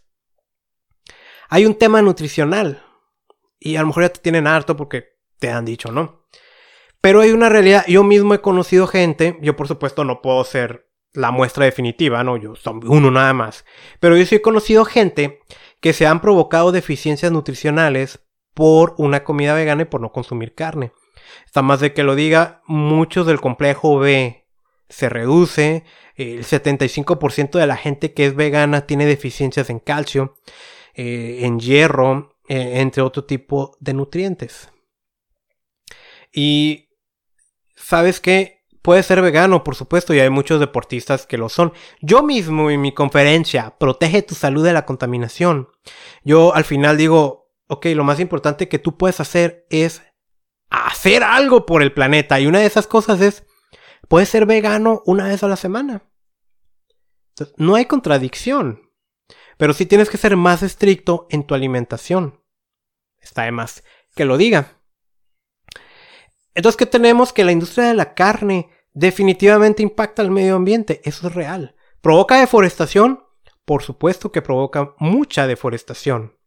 Hay 1.49 1.65
un 1.65 1.75
tema 1.75 2.01
nutricional 2.01 2.85
y 3.59 3.77
a 3.77 3.81
lo 3.81 3.87
mejor 3.87 4.03
ya 4.03 4.09
te 4.09 4.19
tienen 4.19 4.45
harto 4.45 4.75
porque 4.75 5.12
te 5.43 5.51
han 5.51 5.65
dicho, 5.65 5.91
¿no? 5.91 6.23
Pero 7.01 7.19
hay 7.19 7.31
una 7.31 7.49
realidad, 7.49 7.83
yo 7.85 8.05
mismo 8.05 8.33
he 8.33 8.39
conocido 8.39 8.87
gente, 8.87 9.37
yo 9.41 9.57
por 9.57 9.67
supuesto 9.67 10.05
no 10.05 10.21
puedo 10.21 10.41
ser 10.45 10.89
la 11.11 11.31
muestra 11.31 11.65
definitiva, 11.65 12.23
¿no? 12.23 12.37
Yo 12.37 12.55
soy 12.55 12.79
uno 12.85 13.11
nada 13.11 13.33
más. 13.33 13.65
Pero 13.99 14.15
yo 14.15 14.25
sí 14.25 14.35
he 14.35 14.41
conocido 14.41 14.85
gente 14.85 15.41
que 15.81 15.91
se 15.91 16.07
han 16.07 16.21
provocado 16.21 16.71
deficiencias 16.71 17.29
nutricionales 17.33 18.25
por 18.53 18.95
una 18.97 19.25
comida 19.25 19.53
vegana 19.53 19.81
y 19.81 19.85
por 19.85 19.99
no 19.99 20.13
consumir 20.13 20.55
carne. 20.55 20.93
Está 21.45 21.61
más 21.61 21.81
de 21.81 21.91
que 21.91 22.03
lo 22.03 22.15
diga, 22.15 22.61
muchos 22.65 23.27
del 23.27 23.41
complejo 23.41 23.99
B 23.99 24.47
se 24.87 25.09
reduce, 25.09 25.83
el 26.15 26.45
75% 26.45 27.59
de 27.59 27.67
la 27.67 27.75
gente 27.75 28.13
que 28.13 28.27
es 28.27 28.35
vegana 28.35 28.87
tiene 28.87 29.05
deficiencias 29.05 29.69
en 29.69 29.79
calcio, 29.79 30.37
eh, 30.93 31.39
en 31.41 31.59
hierro, 31.59 32.37
eh, 32.47 32.79
entre 32.79 33.03
otro 33.03 33.25
tipo 33.25 33.75
de 33.81 33.93
nutrientes. 33.93 34.69
Y 36.33 36.89
sabes 37.75 38.19
qué, 38.19 38.63
Puede 38.83 39.01
ser 39.01 39.21
vegano, 39.21 39.63
por 39.63 39.75
supuesto, 39.75 40.13
y 40.13 40.19
hay 40.19 40.29
muchos 40.29 40.59
deportistas 40.59 41.25
que 41.25 41.37
lo 41.37 41.47
son. 41.47 41.71
Yo 42.01 42.21
mismo 42.21 42.69
en 42.69 42.81
mi 42.81 42.93
conferencia, 42.93 43.77
protege 43.79 44.23
tu 44.23 44.35
salud 44.35 44.61
de 44.61 44.73
la 44.73 44.85
contaminación. 44.85 45.69
Yo 46.25 46.53
al 46.53 46.65
final 46.65 46.97
digo, 46.97 47.49
ok, 47.67 47.85
lo 47.95 48.03
más 48.03 48.19
importante 48.19 48.67
que 48.67 48.79
tú 48.79 48.97
puedes 48.97 49.21
hacer 49.21 49.65
es 49.69 50.03
hacer 50.69 51.23
algo 51.23 51.65
por 51.65 51.81
el 51.81 51.93
planeta. 51.93 52.41
Y 52.41 52.45
una 52.45 52.59
de 52.59 52.65
esas 52.65 52.85
cosas 52.85 53.21
es, 53.21 53.45
puedes 54.09 54.27
ser 54.27 54.45
vegano 54.45 55.01
una 55.05 55.29
vez 55.29 55.43
a 55.43 55.47
la 55.47 55.55
semana. 55.55 56.03
No 57.55 57.75
hay 57.75 57.85
contradicción. 57.85 58.91
Pero 59.55 59.71
sí 59.71 59.85
tienes 59.85 60.09
que 60.09 60.17
ser 60.17 60.35
más 60.35 60.61
estricto 60.61 61.25
en 61.29 61.47
tu 61.47 61.55
alimentación. 61.55 62.43
Está 63.21 63.43
de 63.43 63.53
más 63.53 63.85
que 64.13 64.25
lo 64.25 64.35
diga. 64.35 64.82
Entonces, 66.55 66.77
¿qué 66.77 66.85
tenemos? 66.85 67.33
Que 67.33 67.43
la 67.43 67.51
industria 67.51 67.87
de 67.87 67.93
la 67.93 68.13
carne 68.13 68.69
definitivamente 68.93 69.81
impacta 69.83 70.21
al 70.21 70.31
medio 70.31 70.55
ambiente. 70.55 71.01
Eso 71.03 71.27
es 71.27 71.35
real. 71.35 71.75
¿Provoca 72.01 72.39
deforestación? 72.39 73.23
Por 73.65 73.81
supuesto 73.81 74.31
que 74.31 74.41
provoca 74.41 74.93
mucha 74.99 75.47
deforestación. 75.47 76.37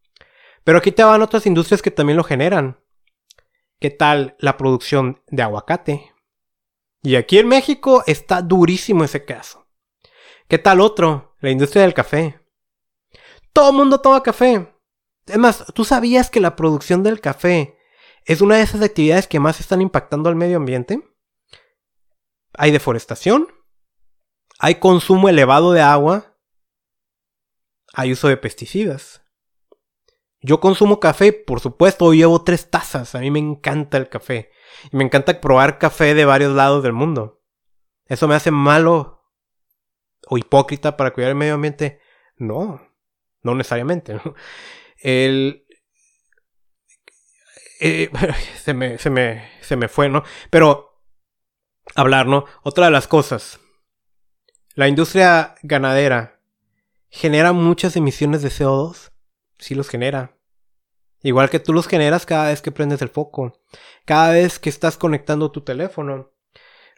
Pero 0.64 0.78
aquí 0.78 0.92
te 0.92 1.04
van 1.04 1.22
otras 1.22 1.46
industrias 1.46 1.82
que 1.82 1.90
también 1.90 2.16
lo 2.16 2.24
generan. 2.24 2.80
¿Qué 3.78 3.90
tal 3.90 4.36
la 4.38 4.56
producción 4.56 5.22
de 5.28 5.42
aguacate? 5.42 6.12
Y 7.02 7.16
aquí 7.16 7.38
en 7.38 7.48
México 7.48 8.02
está 8.06 8.42
durísimo 8.42 9.04
ese 9.04 9.24
caso. 9.24 9.66
¿Qué 10.48 10.58
tal 10.58 10.80
otro? 10.80 11.36
La 11.40 11.50
industria 11.50 11.82
del 11.82 11.94
café. 11.94 12.40
Todo 13.52 13.70
el 13.70 13.76
mundo 13.76 14.00
toma 14.00 14.22
café. 14.22 14.72
Además, 15.28 15.64
¿tú 15.74 15.84
sabías 15.84 16.30
que 16.30 16.40
la 16.40 16.56
producción 16.56 17.02
del 17.02 17.20
café 17.20 17.75
es 18.26 18.40
una 18.40 18.56
de 18.56 18.62
esas 18.62 18.82
actividades 18.82 19.28
que 19.28 19.40
más 19.40 19.60
están 19.60 19.80
impactando 19.80 20.28
al 20.28 20.34
medio 20.34 20.56
ambiente. 20.56 21.00
Hay 22.54 22.72
deforestación, 22.72 23.48
hay 24.58 24.76
consumo 24.76 25.28
elevado 25.28 25.72
de 25.72 25.80
agua, 25.80 26.36
hay 27.92 28.12
uso 28.12 28.28
de 28.28 28.36
pesticidas. 28.36 29.22
Yo 30.40 30.60
consumo 30.60 31.00
café, 31.00 31.32
por 31.32 31.60
supuesto, 31.60 32.12
llevo 32.12 32.42
tres 32.42 32.68
tazas. 32.68 33.14
A 33.14 33.20
mí 33.20 33.30
me 33.30 33.38
encanta 33.38 33.96
el 33.96 34.08
café. 34.08 34.50
Y 34.92 34.96
me 34.96 35.04
encanta 35.04 35.40
probar 35.40 35.78
café 35.78 36.14
de 36.14 36.24
varios 36.24 36.52
lados 36.54 36.82
del 36.82 36.92
mundo. 36.92 37.42
¿Eso 38.06 38.28
me 38.28 38.34
hace 38.34 38.50
malo 38.50 39.24
o 40.28 40.36
hipócrita 40.36 40.96
para 40.96 41.12
cuidar 41.12 41.30
el 41.30 41.36
medio 41.36 41.54
ambiente? 41.54 42.00
No, 42.36 42.80
no 43.42 43.54
necesariamente. 43.54 44.20
El, 44.98 45.65
eh, 47.80 48.10
se, 48.62 48.74
me, 48.74 48.98
se, 48.98 49.10
me, 49.10 49.48
se 49.60 49.76
me 49.76 49.88
fue, 49.88 50.08
¿no? 50.08 50.24
Pero, 50.50 51.02
hablar, 51.94 52.26
¿no? 52.26 52.44
Otra 52.62 52.86
de 52.86 52.92
las 52.92 53.08
cosas. 53.08 53.60
La 54.74 54.88
industria 54.88 55.54
ganadera 55.62 56.40
genera 57.08 57.52
muchas 57.52 57.96
emisiones 57.96 58.42
de 58.42 58.50
CO2. 58.50 59.10
Sí 59.58 59.74
los 59.74 59.88
genera. 59.88 60.36
Igual 61.22 61.48
que 61.50 61.60
tú 61.60 61.72
los 61.72 61.88
generas 61.88 62.26
cada 62.26 62.48
vez 62.48 62.60
que 62.60 62.72
prendes 62.72 63.00
el 63.02 63.08
foco. 63.08 63.58
Cada 64.04 64.32
vez 64.32 64.58
que 64.58 64.68
estás 64.68 64.98
conectando 64.98 65.50
tu 65.50 65.62
teléfono. 65.62 66.30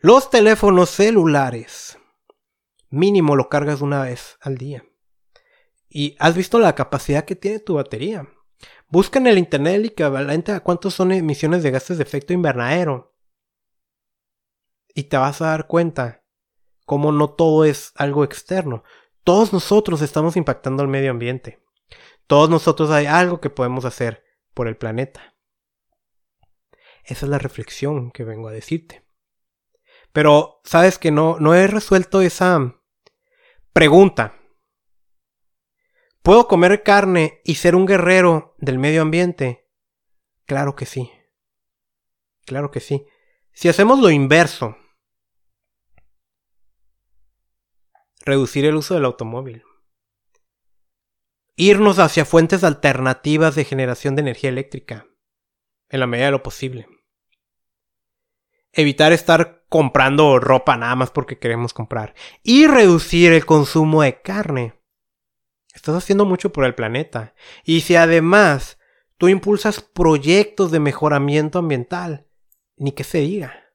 Los 0.01 0.31
teléfonos 0.31 0.91
celulares. 0.91 1.99
Mínimo 2.91 3.37
lo 3.37 3.49
cargas 3.49 3.81
una 3.81 4.03
vez 4.03 4.39
al 4.41 4.59
día. 4.59 4.85
Y 5.89 6.17
has 6.19 6.35
visto 6.37 6.59
la 6.59 6.75
capacidad 6.75 7.25
que 7.25 7.37
tiene 7.37 7.61
tu 7.61 7.75
batería. 7.75 8.29
Busca 8.91 9.19
en 9.19 9.27
el 9.27 9.37
internet 9.37 9.75
el 9.75 9.85
equivalente 9.87 10.53
a 10.53 10.61
cuántos 10.61 10.95
son 10.95 11.13
emisiones 11.13 11.63
de 11.63 11.71
gases 11.71 11.99
de 11.99 12.05
efecto 12.05 12.33
invernadero. 12.33 13.15
Y 14.95 15.05
te 15.05 15.19
vas 15.19 15.43
a 15.43 15.49
dar 15.49 15.67
cuenta 15.67 16.25
cómo 16.87 17.13
no 17.13 17.29
todo 17.31 17.67
es 17.67 17.93
algo 17.97 18.25
externo. 18.25 18.83
Todos 19.25 19.53
nosotros 19.53 20.01
estamos 20.01 20.37
impactando 20.37 20.83
al 20.83 20.89
medio 20.89 21.11
ambiente. 21.11 21.63
Todos 22.27 22.49
nosotros 22.49 22.91
hay 22.91 23.05
algo 23.05 23.41
que 23.43 23.51
podemos 23.51 23.85
hacer 23.85 24.25
por 24.55 24.69
el 24.69 24.79
planeta. 24.79 25.37
Esa 27.05 27.27
es 27.27 27.31
la 27.31 27.39
reflexión 27.39 28.11
que 28.11 28.25
vengo 28.25 28.49
a 28.49 28.53
decirte. 28.53 29.07
Pero, 30.13 30.63
sabes 30.65 30.99
que 30.99 31.11
no, 31.11 31.39
no 31.39 31.55
he 31.55 31.67
resuelto 31.67 32.23
esa 32.23 32.81
pregunta 33.75 34.35
¿Puedo 36.29 36.47
comer 36.47 36.83
carne 36.83 37.41
y 37.43 37.55
ser 37.55 37.75
un 37.75 37.87
guerrero 37.87 38.55
del 38.59 38.79
medio 38.79 39.01
ambiente? 39.01 39.67
Claro 40.45 40.77
que 40.77 40.85
sí. 40.85 41.11
Claro 42.45 42.71
que 42.71 42.81
sí. 42.81 43.07
Si 43.53 43.71
hacemos 43.71 43.99
lo 43.99 44.11
inverso, 44.11 44.77
reducir 48.27 48.67
el 48.67 48.77
uso 48.77 48.93
del 48.93 49.07
automóvil, 49.07 49.65
irnos 51.57 51.99
hacia 51.99 52.27
fuentes 52.27 52.63
alternativas 52.63 53.55
de 53.55 53.65
generación 53.65 54.15
de 54.15 54.21
energía 54.21 54.51
eléctrica, 54.51 55.07
en 55.89 56.01
la 56.01 56.07
medida 56.07 56.27
de 56.27 56.33
lo 56.33 56.43
posible. 56.43 56.89
Evitar 58.73 59.15
estar 59.15 59.65
comprando 59.71 60.39
ropa 60.41 60.77
nada 60.77 60.95
más 60.95 61.11
porque 61.11 61.39
queremos 61.39 61.73
comprar. 61.73 62.15
Y 62.43 62.67
reducir 62.67 63.33
el 63.33 63.47
consumo 63.47 64.03
de 64.03 64.21
carne. 64.21 64.78
Estás 65.75 65.95
haciendo 65.97 66.25
mucho 66.25 66.53
por 66.53 66.65
el 66.65 66.75
planeta. 66.75 67.35
Y 67.65 67.83
si 67.83 67.97
además 67.97 68.79
tú 69.17 69.29
impulsas 69.29 69.81
proyectos 69.81 70.71
de 70.71 70.81
mejoramiento 70.81 71.59
ambiental, 71.59 72.29
ni 72.77 72.93
que 72.93 73.05
se 73.05 73.19
diga. 73.19 73.73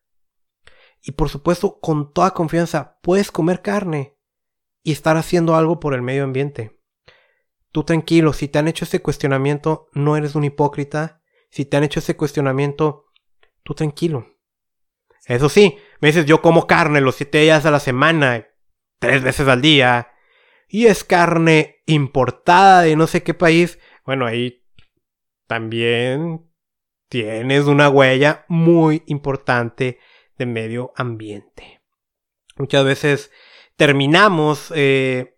Y 1.02 1.12
por 1.12 1.30
supuesto, 1.30 1.80
con 1.80 2.14
toda 2.14 2.32
confianza, 2.32 3.00
puedes 3.02 3.32
comer 3.32 3.62
carne 3.62 4.18
y 4.84 4.94
estar 4.94 5.18
haciendo 5.18 5.56
algo 5.56 5.80
por 5.80 5.94
el 5.94 6.02
medio 6.02 6.24
ambiente. 6.24 6.80
Tú 7.72 7.84
tranquilo, 7.84 8.34
si 8.34 8.48
te 8.48 8.60
han 8.60 8.68
hecho 8.68 8.86
ese 8.86 9.02
cuestionamiento, 9.02 9.88
no 9.94 10.16
eres 10.16 10.36
un 10.36 10.44
hipócrita. 10.44 11.22
Si 11.50 11.66
te 11.66 11.76
han 11.76 11.84
hecho 11.84 12.00
ese 12.00 12.16
cuestionamiento, 12.16 13.06
tú 13.64 13.74
tranquilo. 13.74 14.28
Eso 15.26 15.50
sí, 15.50 15.78
me 16.00 16.10
dices, 16.10 16.26
yo 16.26 16.42
como 16.42 16.68
carne 16.68 17.02
los 17.02 17.16
siete 17.16 17.40
días 17.40 17.66
a 17.66 17.72
la 17.72 17.80
semana, 17.80 18.48
tres 19.00 19.24
veces 19.24 19.48
al 19.48 19.62
día, 19.62 20.12
y 20.68 20.88
es 20.88 21.04
carne 21.04 21.73
importada 21.86 22.82
de 22.82 22.96
no 22.96 23.08
sé 23.08 23.24
qué 23.24 23.34
país, 23.34 23.80
bueno, 24.06 24.26
ahí 24.26 24.64
también 25.48 26.50
tienes 27.10 27.66
una 27.66 27.90
huella 27.90 28.46
muy 28.48 29.04
importante 29.08 30.00
de 30.38 30.46
medio 30.46 30.94
ambiente. 30.96 31.82
Muchas 32.56 32.86
veces 32.86 33.32
terminamos 33.76 34.72
eh, 34.76 35.38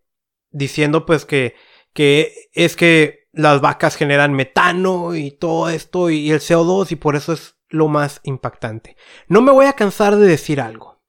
diciendo 0.52 1.06
pues 1.06 1.26
que, 1.26 1.56
que 1.94 2.50
es 2.54 2.76
que 2.76 3.28
las 3.32 3.60
vacas 3.62 3.96
generan 3.96 4.34
metano 4.34 5.16
y 5.16 5.32
todo 5.32 5.70
esto 5.70 6.10
y 6.10 6.32
el 6.32 6.40
CO2 6.40 6.92
y 6.92 6.96
por 6.96 7.16
eso 7.16 7.34
es 7.34 7.58
lo 7.68 7.88
más 7.88 8.22
impactante. 8.24 8.96
No 9.28 9.42
me 9.42 9.52
voy 9.52 9.66
a 9.66 9.74
cansar 9.74 10.16
de 10.16 10.28
decir 10.28 10.62
algo. 10.62 11.02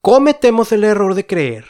Cometemos 0.00 0.70
el 0.72 0.84
error 0.84 1.14
de 1.14 1.26
creer 1.26 1.66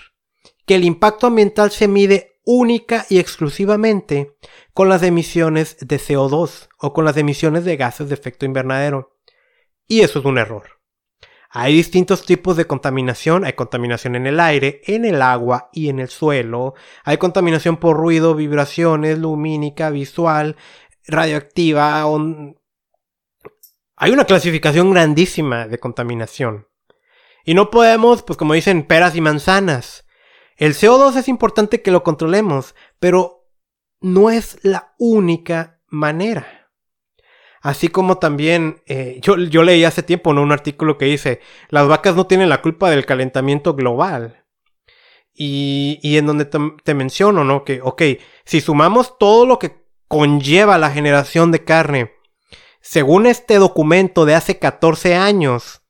que 0.66 0.74
el 0.74 0.84
impacto 0.84 1.26
ambiental 1.26 1.70
se 1.70 1.88
mide 1.88 2.33
única 2.44 3.06
y 3.08 3.18
exclusivamente 3.18 4.36
con 4.72 4.88
las 4.88 5.02
emisiones 5.02 5.76
de 5.80 5.98
CO2 5.98 6.68
o 6.78 6.92
con 6.92 7.04
las 7.04 7.16
emisiones 7.16 7.64
de 7.64 7.76
gases 7.76 8.08
de 8.08 8.14
efecto 8.14 8.44
invernadero. 8.44 9.16
Y 9.86 10.00
eso 10.00 10.18
es 10.18 10.24
un 10.24 10.38
error. 10.38 10.74
Hay 11.56 11.72
distintos 11.76 12.26
tipos 12.26 12.56
de 12.56 12.66
contaminación. 12.66 13.44
Hay 13.44 13.52
contaminación 13.52 14.16
en 14.16 14.26
el 14.26 14.40
aire, 14.40 14.80
en 14.86 15.04
el 15.04 15.22
agua 15.22 15.70
y 15.72 15.88
en 15.88 16.00
el 16.00 16.08
suelo. 16.08 16.74
Hay 17.04 17.16
contaminación 17.18 17.76
por 17.76 17.96
ruido, 17.96 18.34
vibraciones, 18.34 19.18
lumínica, 19.20 19.90
visual, 19.90 20.56
radioactiva. 21.06 22.02
Hay 23.96 24.10
una 24.10 24.24
clasificación 24.24 24.90
grandísima 24.90 25.68
de 25.68 25.78
contaminación. 25.78 26.66
Y 27.44 27.54
no 27.54 27.70
podemos, 27.70 28.24
pues 28.24 28.36
como 28.36 28.54
dicen, 28.54 28.84
peras 28.84 29.14
y 29.14 29.20
manzanas. 29.20 30.03
El 30.56 30.74
CO2 30.74 31.16
es 31.16 31.28
importante 31.28 31.82
que 31.82 31.90
lo 31.90 32.02
controlemos, 32.02 32.74
pero 33.00 33.48
no 34.00 34.30
es 34.30 34.58
la 34.62 34.94
única 34.98 35.80
manera. 35.88 36.70
Así 37.60 37.88
como 37.88 38.18
también, 38.18 38.82
eh, 38.86 39.18
yo, 39.22 39.38
yo, 39.38 39.62
leí 39.62 39.84
hace 39.84 40.02
tiempo 40.02 40.30
un 40.30 40.52
artículo 40.52 40.98
que 40.98 41.06
dice, 41.06 41.40
las 41.70 41.88
vacas 41.88 42.14
no 42.14 42.26
tienen 42.26 42.50
la 42.50 42.60
culpa 42.60 42.90
del 42.90 43.06
calentamiento 43.06 43.74
global. 43.74 44.44
Y, 45.32 45.98
y 46.02 46.18
en 46.18 46.26
donde 46.26 46.44
te, 46.44 46.58
te, 46.84 46.94
menciono, 46.94 47.42
¿no? 47.42 47.64
Que, 47.64 47.80
ok, 47.82 48.02
si 48.44 48.60
sumamos 48.60 49.18
todo 49.18 49.46
lo 49.46 49.58
que 49.58 49.82
conlleva 50.06 50.76
la 50.78 50.90
generación 50.90 51.50
de 51.50 51.64
carne, 51.64 52.12
según 52.82 53.24
este 53.24 53.54
documento 53.56 54.26
de 54.26 54.34
hace 54.34 54.58
14 54.58 55.16
años, 55.16 55.80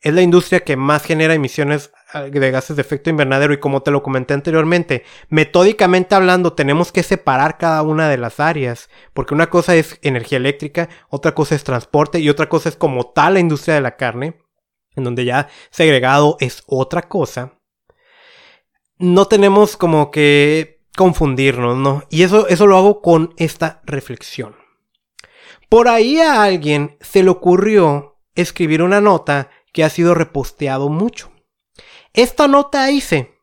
es 0.00 0.14
la 0.14 0.22
industria 0.22 0.60
que 0.60 0.76
más 0.76 1.04
genera 1.04 1.34
emisiones 1.34 1.92
de 2.12 2.50
gases 2.50 2.76
de 2.76 2.82
efecto 2.82 3.10
invernadero 3.10 3.52
y 3.52 3.60
como 3.60 3.82
te 3.82 3.90
lo 3.90 4.02
comenté 4.02 4.34
anteriormente, 4.34 5.04
metódicamente 5.28 6.14
hablando 6.14 6.52
tenemos 6.52 6.92
que 6.92 7.02
separar 7.02 7.58
cada 7.58 7.82
una 7.82 8.08
de 8.08 8.18
las 8.18 8.40
áreas, 8.40 8.90
porque 9.12 9.34
una 9.34 9.48
cosa 9.48 9.74
es 9.74 9.98
energía 10.02 10.38
eléctrica, 10.38 10.88
otra 11.08 11.34
cosa 11.34 11.54
es 11.54 11.64
transporte 11.64 12.20
y 12.20 12.28
otra 12.28 12.48
cosa 12.48 12.68
es 12.68 12.76
como 12.76 13.12
tal 13.12 13.34
la 13.34 13.40
industria 13.40 13.74
de 13.74 13.80
la 13.80 13.96
carne, 13.96 14.42
en 14.94 15.04
donde 15.04 15.24
ya 15.24 15.48
segregado 15.70 16.36
es 16.40 16.62
otra 16.66 17.02
cosa. 17.02 17.58
No 18.98 19.26
tenemos 19.26 19.76
como 19.76 20.10
que 20.10 20.82
confundirnos, 20.96 21.76
¿no? 21.76 22.04
Y 22.10 22.22
eso, 22.22 22.46
eso 22.48 22.66
lo 22.66 22.76
hago 22.76 23.00
con 23.00 23.34
esta 23.36 23.80
reflexión. 23.84 24.56
Por 25.68 25.88
ahí 25.88 26.20
a 26.20 26.42
alguien 26.42 26.98
se 27.00 27.22
le 27.22 27.30
ocurrió 27.30 28.18
escribir 28.34 28.82
una 28.82 29.00
nota 29.00 29.50
que 29.72 29.84
ha 29.84 29.90
sido 29.90 30.14
reposteado 30.14 30.88
mucho. 30.88 31.31
Esta 32.12 32.48
nota 32.48 32.86
dice 32.86 33.38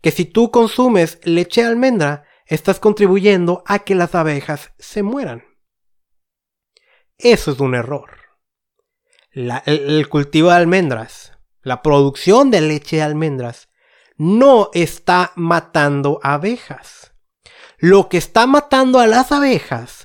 que 0.00 0.10
si 0.10 0.24
tú 0.24 0.50
consumes 0.50 1.20
leche 1.22 1.62
de 1.62 1.68
almendra, 1.68 2.24
estás 2.46 2.80
contribuyendo 2.80 3.62
a 3.66 3.80
que 3.80 3.94
las 3.94 4.14
abejas 4.14 4.72
se 4.78 5.02
mueran. 5.02 5.44
Eso 7.18 7.52
es 7.52 7.60
un 7.60 7.74
error. 7.74 8.10
el, 9.32 10.08
cultivo 10.08 10.50
de 10.50 10.56
almendras, 10.56 11.32
la 11.62 11.82
producción 11.82 12.50
de 12.50 12.60
leche 12.60 12.96
de 12.96 13.02
almendras, 13.02 13.68
no 14.16 14.70
está 14.74 15.32
matando 15.36 16.18
abejas. 16.22 17.12
Lo 17.78 18.08
que 18.08 18.18
está 18.18 18.46
matando 18.46 18.98
a 18.98 19.06
las 19.06 19.32
abejas 19.32 20.04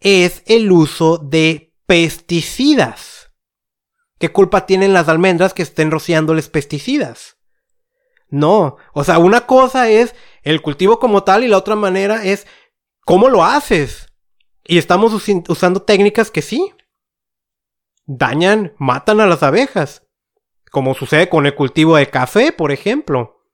es 0.00 0.42
el 0.46 0.70
uso 0.70 1.18
de 1.18 1.74
pesticidas. 1.86 3.13
¿Qué 4.24 4.32
culpa 4.32 4.64
tienen 4.64 4.94
las 4.94 5.10
almendras 5.10 5.52
que 5.52 5.60
estén 5.60 5.90
rociándoles 5.90 6.48
pesticidas? 6.48 7.36
No, 8.30 8.78
o 8.94 9.04
sea, 9.04 9.18
una 9.18 9.44
cosa 9.44 9.90
es 9.90 10.14
el 10.42 10.62
cultivo 10.62 10.98
como 10.98 11.24
tal 11.24 11.44
y 11.44 11.48
la 11.48 11.58
otra 11.58 11.76
manera 11.76 12.24
es 12.24 12.46
cómo 13.04 13.28
lo 13.28 13.44
haces. 13.44 14.08
Y 14.64 14.78
estamos 14.78 15.12
usando 15.12 15.82
técnicas 15.82 16.30
que 16.30 16.40
sí 16.40 16.72
dañan, 18.06 18.72
matan 18.78 19.20
a 19.20 19.26
las 19.26 19.42
abejas. 19.42 20.06
Como 20.70 20.94
sucede 20.94 21.28
con 21.28 21.44
el 21.44 21.54
cultivo 21.54 21.96
de 21.96 22.08
café, 22.08 22.50
por 22.50 22.72
ejemplo. 22.72 23.44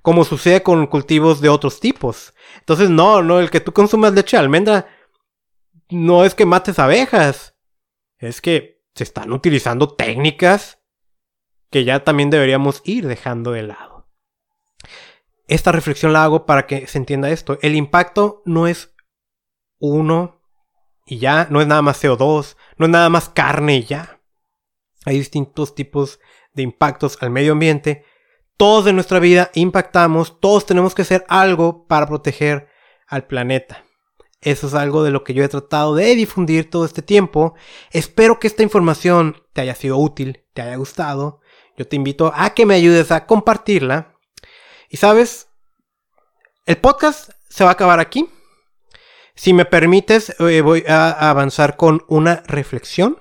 Como 0.00 0.24
sucede 0.24 0.62
con 0.62 0.86
cultivos 0.86 1.42
de 1.42 1.50
otros 1.50 1.78
tipos. 1.78 2.32
Entonces, 2.60 2.88
no, 2.88 3.20
no, 3.22 3.38
el 3.38 3.50
que 3.50 3.60
tú 3.60 3.74
consumas 3.74 4.14
leche 4.14 4.38
de 4.38 4.44
almendra 4.44 4.88
no 5.90 6.24
es 6.24 6.34
que 6.34 6.46
mates 6.46 6.78
abejas. 6.78 7.54
Es 8.16 8.40
que 8.40 8.79
se 8.94 9.04
están 9.04 9.32
utilizando 9.32 9.94
técnicas 9.94 10.80
que 11.70 11.84
ya 11.84 12.04
también 12.04 12.30
deberíamos 12.30 12.82
ir 12.84 13.06
dejando 13.06 13.52
de 13.52 13.62
lado. 13.62 14.08
Esta 15.46 15.72
reflexión 15.72 16.12
la 16.12 16.24
hago 16.24 16.46
para 16.46 16.66
que 16.66 16.86
se 16.86 16.98
entienda 16.98 17.30
esto. 17.30 17.58
El 17.62 17.74
impacto 17.74 18.42
no 18.44 18.66
es 18.66 18.94
uno 19.78 20.42
y 21.06 21.18
ya, 21.18 21.48
no 21.50 21.60
es 21.60 21.66
nada 21.66 21.82
más 21.82 22.02
CO2, 22.02 22.56
no 22.76 22.86
es 22.86 22.90
nada 22.90 23.08
más 23.08 23.28
carne 23.28 23.76
y 23.76 23.84
ya. 23.84 24.20
Hay 25.04 25.18
distintos 25.18 25.74
tipos 25.74 26.20
de 26.52 26.62
impactos 26.62 27.18
al 27.20 27.30
medio 27.30 27.52
ambiente. 27.52 28.04
Todos 28.56 28.86
en 28.86 28.94
nuestra 28.94 29.18
vida 29.18 29.50
impactamos, 29.54 30.38
todos 30.40 30.66
tenemos 30.66 30.94
que 30.94 31.02
hacer 31.02 31.24
algo 31.28 31.86
para 31.86 32.06
proteger 32.06 32.68
al 33.06 33.26
planeta. 33.26 33.84
Eso 34.42 34.68
es 34.68 34.74
algo 34.74 35.02
de 35.02 35.10
lo 35.10 35.22
que 35.22 35.34
yo 35.34 35.44
he 35.44 35.48
tratado 35.48 35.94
de 35.94 36.14
difundir 36.14 36.70
todo 36.70 36.84
este 36.84 37.02
tiempo. 37.02 37.54
Espero 37.90 38.38
que 38.38 38.46
esta 38.46 38.62
información 38.62 39.36
te 39.52 39.60
haya 39.60 39.74
sido 39.74 39.98
útil, 39.98 40.44
te 40.54 40.62
haya 40.62 40.76
gustado. 40.76 41.40
Yo 41.76 41.86
te 41.86 41.96
invito 41.96 42.32
a 42.34 42.50
que 42.54 42.64
me 42.64 42.74
ayudes 42.74 43.10
a 43.10 43.26
compartirla. 43.26 44.16
Y 44.88 44.96
sabes, 44.96 45.48
el 46.64 46.78
podcast 46.78 47.30
se 47.48 47.64
va 47.64 47.70
a 47.70 47.72
acabar 47.74 48.00
aquí. 48.00 48.28
Si 49.34 49.52
me 49.52 49.64
permites, 49.64 50.34
eh, 50.40 50.60
voy 50.62 50.84
a 50.88 51.30
avanzar 51.30 51.76
con 51.76 52.04
una 52.08 52.42
reflexión 52.46 53.18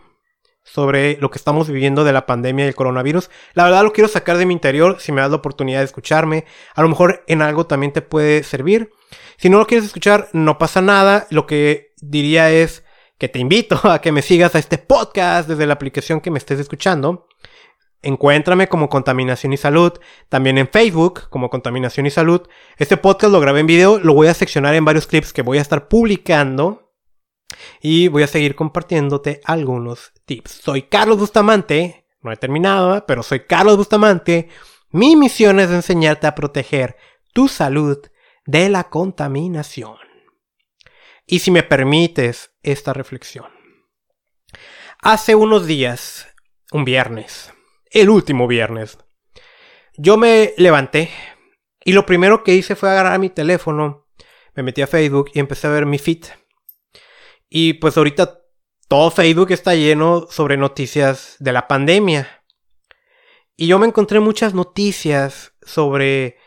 sobre 0.64 1.18
lo 1.18 1.32
que 1.32 1.38
estamos 1.38 1.70
viviendo 1.70 2.04
de 2.04 2.14
la 2.14 2.26
pandemia 2.26 2.66
del 2.66 2.76
coronavirus. 2.76 3.30
La 3.54 3.64
verdad 3.64 3.84
lo 3.84 3.92
quiero 3.92 4.08
sacar 4.08 4.38
de 4.38 4.46
mi 4.46 4.54
interior, 4.54 4.98
si 5.00 5.12
me 5.12 5.22
das 5.22 5.32
la 5.32 5.38
oportunidad 5.38 5.80
de 5.80 5.86
escucharme. 5.86 6.46
A 6.76 6.82
lo 6.82 6.90
mejor 6.90 7.24
en 7.28 7.42
algo 7.42 7.66
también 7.66 7.92
te 7.92 8.02
puede 8.02 8.44
servir. 8.44 8.92
Si 9.40 9.50
no 9.50 9.58
lo 9.58 9.68
quieres 9.68 9.86
escuchar, 9.86 10.28
no 10.34 10.58
pasa 10.58 10.82
nada. 10.82 11.26
Lo 11.30 11.46
que 11.48 11.94
diría 12.02 12.52
es 12.52 12.84
que 13.18 13.30
te 13.30 13.40
invito 13.40 13.80
a 13.90 14.02
que 14.02 14.12
me 14.12 14.22
sigas 14.22 14.54
a 14.54 14.60
este 14.60 14.78
podcast 14.78 15.48
desde 15.48 15.66
la 15.66 15.76
aplicación 15.76 16.20
que 16.20 16.30
me 16.30 16.38
estés 16.38 16.60
escuchando. 16.60 17.26
Encuéntrame 18.02 18.68
como 18.68 18.90
Contaminación 18.90 19.54
y 19.54 19.58
Salud, 19.58 19.94
también 20.28 20.58
en 20.58 20.68
Facebook 20.68 21.30
como 21.30 21.50
Contaminación 21.50 22.06
y 22.06 22.12
Salud. 22.12 22.48
Este 22.78 22.98
podcast 22.98 23.32
lo 23.32 23.40
grabé 23.40 23.62
en 23.62 23.68
video, 23.68 23.98
lo 24.00 24.14
voy 24.14 24.28
a 24.28 24.34
seccionar 24.34 24.76
en 24.76 24.84
varios 24.84 25.08
clips 25.08 25.32
que 25.32 25.42
voy 25.42 25.58
a 25.58 25.62
estar 25.62 25.88
publicando 25.88 26.92
y 27.82 28.10
voy 28.10 28.24
a 28.24 28.28
seguir 28.28 28.56
compartiéndote 28.56 29.40
algunos 29.46 30.12
tips. 30.26 30.52
Soy 30.64 30.84
Carlos 30.84 31.18
Bustamante, 31.18 32.06
no 32.22 32.32
he 32.32 32.38
terminado, 32.38 33.06
pero 33.06 33.24
soy 33.24 33.42
Carlos 33.42 33.78
Bustamante. 33.78 34.50
Mi 34.92 35.16
misión 35.16 35.62
es 35.62 35.70
enseñarte 35.70 36.28
a 36.28 36.36
proteger 36.36 36.98
tu 37.34 37.48
salud 37.48 38.00
de 38.50 38.68
la 38.68 38.90
contaminación. 38.90 39.98
Y 41.28 41.40
si 41.40 41.52
me 41.52 41.62
permites 41.62 42.52
esta 42.64 42.94
reflexión. 42.94 43.46
Hace 45.04 45.36
unos 45.36 45.68
días, 45.68 46.28
un 46.72 46.84
viernes, 46.84 47.54
el 47.92 48.10
último 48.10 48.48
viernes, 48.48 48.98
yo 49.98 50.18
me 50.18 50.56
levanté 50.58 51.12
y 51.86 51.94
lo 51.94 52.08
primero 52.08 52.44
que 52.44 52.56
hice 52.56 52.76
fue 52.76 52.90
agarrar 52.90 53.20
mi 53.20 53.30
teléfono, 53.30 54.08
me 54.56 54.64
metí 54.64 54.82
a 54.82 54.88
Facebook 54.88 55.30
y 55.36 55.40
empecé 55.40 55.68
a 55.68 55.72
ver 55.72 55.86
mi 55.86 56.00
feed. 56.00 56.26
Y 57.50 57.74
pues 57.74 57.98
ahorita 57.98 58.42
todo 58.88 59.12
Facebook 59.12 59.52
está 59.52 59.76
lleno 59.76 60.26
sobre 60.28 60.58
noticias 60.58 61.36
de 61.40 61.54
la 61.54 61.68
pandemia. 61.68 62.44
Y 63.56 63.68
yo 63.68 63.78
me 63.78 63.86
encontré 63.86 64.20
muchas 64.20 64.56
noticias 64.56 65.54
sobre 65.62 66.38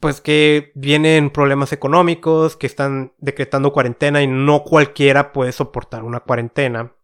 pues 0.00 0.20
que 0.20 0.70
vienen 0.74 1.30
problemas 1.30 1.72
económicos, 1.72 2.56
que 2.56 2.66
están 2.66 3.14
decretando 3.18 3.72
cuarentena 3.72 4.22
y 4.22 4.26
no 4.26 4.62
cualquiera 4.62 5.32
puede 5.32 5.52
soportar 5.52 6.04
una 6.04 6.20
cuarentena. 6.20 6.94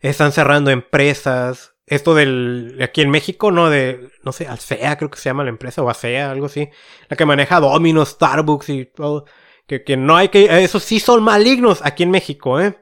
Están 0.00 0.32
cerrando 0.32 0.70
empresas. 0.70 1.74
Esto 1.86 2.14
del 2.14 2.78
aquí 2.82 3.02
en 3.02 3.10
México, 3.10 3.50
¿no? 3.50 3.70
De, 3.70 4.10
no 4.22 4.32
sé, 4.32 4.46
Alsea 4.46 4.96
creo 4.96 5.10
que 5.10 5.18
se 5.18 5.28
llama 5.28 5.44
la 5.44 5.50
empresa, 5.50 5.82
o 5.82 5.88
Alsea, 5.88 6.30
algo 6.30 6.46
así. 6.46 6.70
La 7.08 7.16
que 7.16 7.26
maneja 7.26 7.60
Domino's, 7.60 8.10
Starbucks 8.10 8.68
y 8.68 8.86
todo. 8.86 9.24
Que, 9.66 9.82
que 9.82 9.96
no 9.96 10.16
hay 10.16 10.28
que... 10.28 10.62
Esos 10.62 10.82
sí 10.82 11.00
son 11.00 11.22
malignos 11.22 11.80
aquí 11.84 12.02
en 12.02 12.10
México, 12.10 12.60
¿eh? 12.60 12.78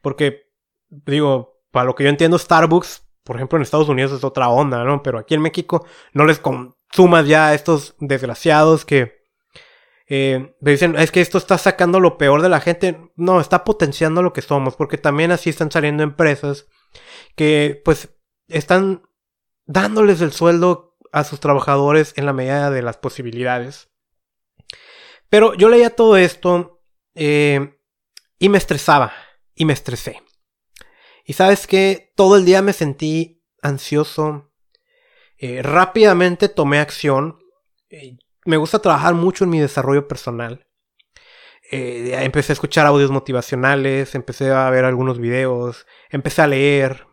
Porque, 0.00 0.44
digo, 0.88 1.60
para 1.70 1.84
lo 1.84 1.94
que 1.94 2.04
yo 2.04 2.10
entiendo, 2.10 2.38
Starbucks, 2.38 3.08
por 3.24 3.36
ejemplo, 3.36 3.56
en 3.56 3.62
Estados 3.62 3.88
Unidos 3.88 4.12
es 4.12 4.24
otra 4.24 4.48
onda, 4.48 4.82
¿no? 4.84 5.02
Pero 5.02 5.18
aquí 5.18 5.34
en 5.34 5.42
México 5.42 5.86
no 6.12 6.24
les... 6.24 6.38
Con 6.38 6.76
sumas 6.92 7.26
ya 7.26 7.48
a 7.48 7.54
estos 7.54 7.94
desgraciados 7.98 8.84
que 8.84 9.20
eh, 10.08 10.56
dicen, 10.60 10.96
es 10.96 11.12
que 11.12 11.20
esto 11.20 11.38
está 11.38 11.56
sacando 11.56 12.00
lo 12.00 12.18
peor 12.18 12.42
de 12.42 12.48
la 12.48 12.60
gente. 12.60 13.12
No, 13.14 13.40
está 13.40 13.62
potenciando 13.64 14.22
lo 14.22 14.32
que 14.32 14.42
somos, 14.42 14.74
porque 14.74 14.98
también 14.98 15.30
así 15.30 15.50
están 15.50 15.70
saliendo 15.70 16.02
empresas 16.02 16.66
que 17.36 17.80
pues 17.84 18.10
están 18.48 19.02
dándoles 19.66 20.20
el 20.20 20.32
sueldo 20.32 20.96
a 21.12 21.22
sus 21.24 21.38
trabajadores 21.38 22.12
en 22.16 22.26
la 22.26 22.32
medida 22.32 22.70
de 22.70 22.82
las 22.82 22.96
posibilidades. 22.96 23.88
Pero 25.28 25.54
yo 25.54 25.68
leía 25.68 25.94
todo 25.94 26.16
esto 26.16 26.82
eh, 27.14 27.78
y 28.38 28.48
me 28.48 28.58
estresaba, 28.58 29.12
y 29.54 29.64
me 29.64 29.72
estresé. 29.72 30.20
Y 31.24 31.34
sabes 31.34 31.68
que 31.68 32.12
todo 32.16 32.36
el 32.36 32.44
día 32.44 32.62
me 32.62 32.72
sentí 32.72 33.44
ansioso. 33.62 34.49
Eh, 35.42 35.62
rápidamente 35.62 36.50
tomé 36.50 36.80
acción. 36.80 37.38
Eh, 37.88 38.18
me 38.44 38.58
gusta 38.58 38.80
trabajar 38.80 39.14
mucho 39.14 39.44
en 39.44 39.50
mi 39.50 39.58
desarrollo 39.58 40.06
personal. 40.06 40.66
Eh, 41.72 42.14
empecé 42.22 42.52
a 42.52 42.54
escuchar 42.54 42.86
audios 42.86 43.10
motivacionales, 43.10 44.14
empecé 44.14 44.50
a 44.50 44.68
ver 44.68 44.84
algunos 44.84 45.18
videos, 45.18 45.86
empecé 46.10 46.42
a 46.42 46.46
leer. 46.46 47.06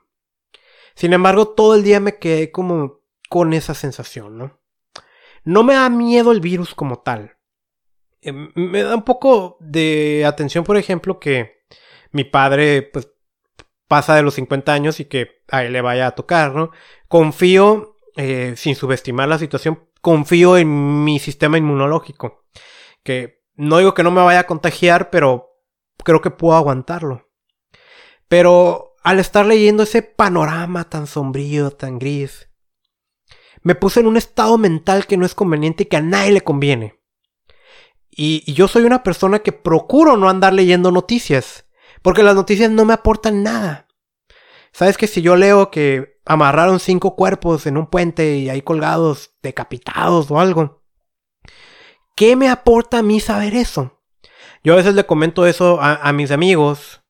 Sin 0.93 1.13
embargo, 1.13 1.49
todo 1.49 1.75
el 1.75 1.83
día 1.83 2.01
me 2.01 2.17
quedé 2.17 2.51
como 2.51 2.99
con 3.29 3.53
esa 3.53 3.73
sensación, 3.73 4.37
¿no? 4.37 4.59
No 5.45 5.63
me 5.63 5.75
da 5.75 5.89
miedo 5.89 6.33
el 6.33 6.41
virus 6.41 6.75
como 6.75 6.99
tal. 6.99 7.37
Me 8.55 8.83
da 8.83 8.95
un 8.95 9.03
poco 9.03 9.57
de 9.61 10.25
atención, 10.25 10.65
por 10.65 10.75
ejemplo, 10.75 11.19
que 11.19 11.65
mi 12.11 12.25
padre 12.25 12.81
pues, 12.81 13.09
pasa 13.87 14.15
de 14.15 14.23
los 14.23 14.33
50 14.33 14.73
años 14.73 14.99
y 14.99 15.05
que 15.05 15.43
a 15.49 15.63
él 15.63 15.71
le 15.71 15.81
vaya 15.81 16.07
a 16.07 16.15
tocar, 16.15 16.53
¿no? 16.55 16.71
Confío, 17.07 17.96
eh, 18.17 18.55
sin 18.57 18.75
subestimar 18.75 19.29
la 19.29 19.37
situación, 19.37 19.87
confío 20.01 20.57
en 20.57 21.03
mi 21.03 21.19
sistema 21.19 21.57
inmunológico. 21.57 22.45
Que 23.03 23.43
no 23.55 23.77
digo 23.77 23.93
que 23.93 24.03
no 24.03 24.11
me 24.11 24.23
vaya 24.23 24.41
a 24.41 24.47
contagiar, 24.47 25.09
pero 25.09 25.51
creo 26.03 26.21
que 26.21 26.31
puedo 26.31 26.55
aguantarlo. 26.55 27.29
Pero 28.27 28.95
al 29.03 29.19
estar 29.19 29.45
leyendo 29.45 29.83
ese 29.83 30.01
panorama 30.01 30.89
tan 30.89 31.07
sombrío, 31.07 31.71
tan 31.71 31.99
gris, 31.99 32.49
me 33.61 33.75
puse 33.75 33.99
en 33.99 34.07
un 34.07 34.17
estado 34.17 34.57
mental 34.57 35.07
que 35.07 35.17
no 35.17 35.25
es 35.25 35.35
conveniente 35.35 35.83
y 35.83 35.85
que 35.85 35.97
a 35.97 36.01
nadie 36.01 36.31
le 36.31 36.41
conviene. 36.41 36.99
Y, 38.09 38.51
yo 38.51 38.67
soy 38.67 38.83
una 38.83 39.03
persona 39.03 39.39
que 39.39 39.51
procuro 39.51 40.17
no 40.17 40.27
andar 40.27 40.53
leyendo 40.53 40.91
noticias, 40.91 41.67
porque 42.01 42.23
las 42.23 42.35
noticias 42.35 42.71
no 42.71 42.83
me 42.83 42.93
aportan 42.93 43.43
nada. 43.43 43.87
Sabes 44.71 44.97
que 44.97 45.07
si 45.07 45.21
yo 45.21 45.35
leo 45.35 45.69
que 45.69 46.16
amarraron 46.27 46.79
cinco 46.79 47.15
cuerpos 47.15 47.65
en 47.65 47.77
un 47.77 47.87
puente 47.87 48.37
y 48.37 48.49
ahí 48.49 48.61
colgados, 48.61 49.35
decapitados 49.41 50.29
o 50.31 50.39
algo, 50.39 50.83
¿qué 52.15 52.35
me 52.35 52.49
aporta 52.49 52.99
a 52.99 53.03
mí 53.03 53.19
saber 53.19 53.55
eso? 53.55 54.01
Yo 54.63 54.73
a 54.73 54.77
veces 54.77 54.95
le 54.95 55.05
comento 55.05 55.45
eso 55.45 55.79
a, 55.81 56.11
mis 56.11 56.31
amigos. 56.31 57.01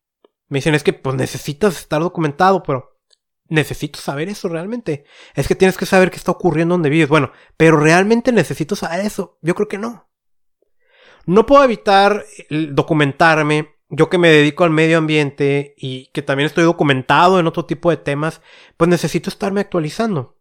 Me 0.47 0.59
dicen, 0.59 0.75
es 0.75 0.83
que 0.83 0.93
pues 0.93 1.15
necesitas 1.15 1.77
estar 1.77 2.01
documentado, 2.01 2.61
pero 2.61 2.99
necesito 3.47 3.99
saber 3.99 4.29
eso 4.29 4.47
realmente. 4.49 5.05
Es 5.33 5.47
que 5.47 5.55
tienes 5.55 5.77
que 5.77 5.85
saber 5.85 6.11
qué 6.11 6.17
está 6.17 6.31
ocurriendo 6.31 6.75
donde 6.75 6.89
vives. 6.89 7.09
Bueno, 7.09 7.31
pero 7.55 7.77
realmente 7.77 8.31
necesito 8.31 8.75
saber 8.75 9.05
eso. 9.05 9.39
Yo 9.41 9.55
creo 9.55 9.67
que 9.67 9.77
no. 9.77 10.09
No 11.25 11.45
puedo 11.45 11.63
evitar 11.63 12.25
documentarme. 12.49 13.76
Yo 13.89 14.09
que 14.09 14.17
me 14.17 14.29
dedico 14.29 14.63
al 14.63 14.69
medio 14.69 14.97
ambiente 14.97 15.73
y 15.77 16.07
que 16.07 16.21
también 16.21 16.47
estoy 16.47 16.65
documentado 16.65 17.39
en 17.39 17.47
otro 17.47 17.65
tipo 17.65 17.89
de 17.89 17.97
temas, 17.97 18.41
pues 18.75 18.89
necesito 18.89 19.29
estarme 19.29 19.61
actualizando. 19.61 20.37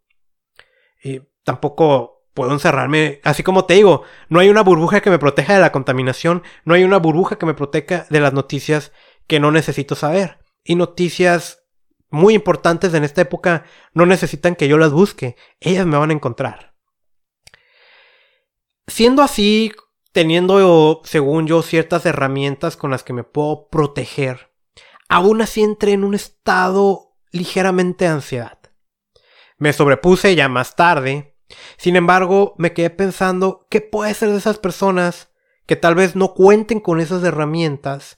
Y 1.01 1.21
tampoco 1.43 2.17
puedo 2.33 2.51
encerrarme, 2.51 3.19
así 3.23 3.41
como 3.41 3.65
te 3.65 3.73
digo, 3.73 4.03
no 4.29 4.39
hay 4.39 4.49
una 4.49 4.61
burbuja 4.61 5.01
que 5.01 5.09
me 5.09 5.17
proteja 5.17 5.55
de 5.55 5.59
la 5.59 5.71
contaminación, 5.71 6.43
no 6.65 6.75
hay 6.75 6.83
una 6.83 6.97
burbuja 6.97 7.39
que 7.39 7.47
me 7.47 7.55
proteja 7.55 8.05
de 8.11 8.19
las 8.19 8.31
noticias 8.31 8.91
que 9.25 9.39
no 9.39 9.51
necesito 9.51 9.95
saber. 9.95 10.37
Y 10.63 10.75
noticias 10.75 11.63
muy 12.09 12.35
importantes 12.35 12.93
en 12.93 13.03
esta 13.03 13.21
época 13.21 13.65
no 13.93 14.05
necesitan 14.05 14.55
que 14.55 14.67
yo 14.67 14.77
las 14.77 14.91
busque, 14.91 15.35
ellas 15.59 15.87
me 15.87 15.97
van 15.97 16.11
a 16.11 16.13
encontrar. 16.13 16.75
Siendo 18.85 19.23
así, 19.23 19.73
teniendo, 20.17 20.99
según 21.03 21.45
yo, 21.45 21.61
ciertas 21.61 22.03
herramientas 22.07 22.75
con 22.75 22.89
las 22.89 23.03
que 23.03 23.13
me 23.13 23.23
puedo 23.23 23.67
proteger, 23.67 24.51
aún 25.09 25.43
así 25.43 25.61
entré 25.61 25.91
en 25.91 26.03
un 26.03 26.15
estado 26.15 27.13
ligeramente 27.31 28.05
de 28.05 28.11
ansiedad. 28.11 28.57
Me 29.59 29.73
sobrepuse 29.73 30.33
ya 30.33 30.49
más 30.49 30.75
tarde, 30.75 31.37
sin 31.77 31.95
embargo, 31.95 32.55
me 32.57 32.73
quedé 32.73 32.89
pensando 32.89 33.67
qué 33.69 33.79
puede 33.79 34.15
ser 34.15 34.31
de 34.31 34.39
esas 34.39 34.57
personas 34.57 35.29
que 35.67 35.75
tal 35.75 35.93
vez 35.93 36.15
no 36.15 36.33
cuenten 36.33 36.79
con 36.79 36.99
esas 36.99 37.23
herramientas 37.23 38.17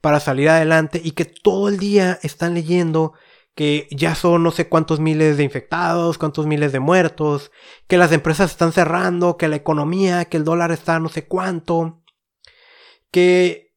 para 0.00 0.20
salir 0.20 0.48
adelante 0.48 1.02
y 1.04 1.10
que 1.10 1.26
todo 1.26 1.68
el 1.68 1.76
día 1.76 2.18
están 2.22 2.54
leyendo 2.54 3.12
que 3.56 3.88
ya 3.90 4.14
son 4.14 4.42
no 4.42 4.50
sé 4.50 4.68
cuántos 4.68 5.00
miles 5.00 5.38
de 5.38 5.42
infectados, 5.42 6.18
cuántos 6.18 6.46
miles 6.46 6.72
de 6.72 6.78
muertos, 6.78 7.50
que 7.88 7.96
las 7.96 8.12
empresas 8.12 8.50
están 8.50 8.70
cerrando, 8.70 9.38
que 9.38 9.48
la 9.48 9.56
economía, 9.56 10.26
que 10.26 10.36
el 10.36 10.44
dólar 10.44 10.72
está 10.72 11.00
no 11.00 11.08
sé 11.08 11.26
cuánto, 11.26 12.04
que, 13.10 13.74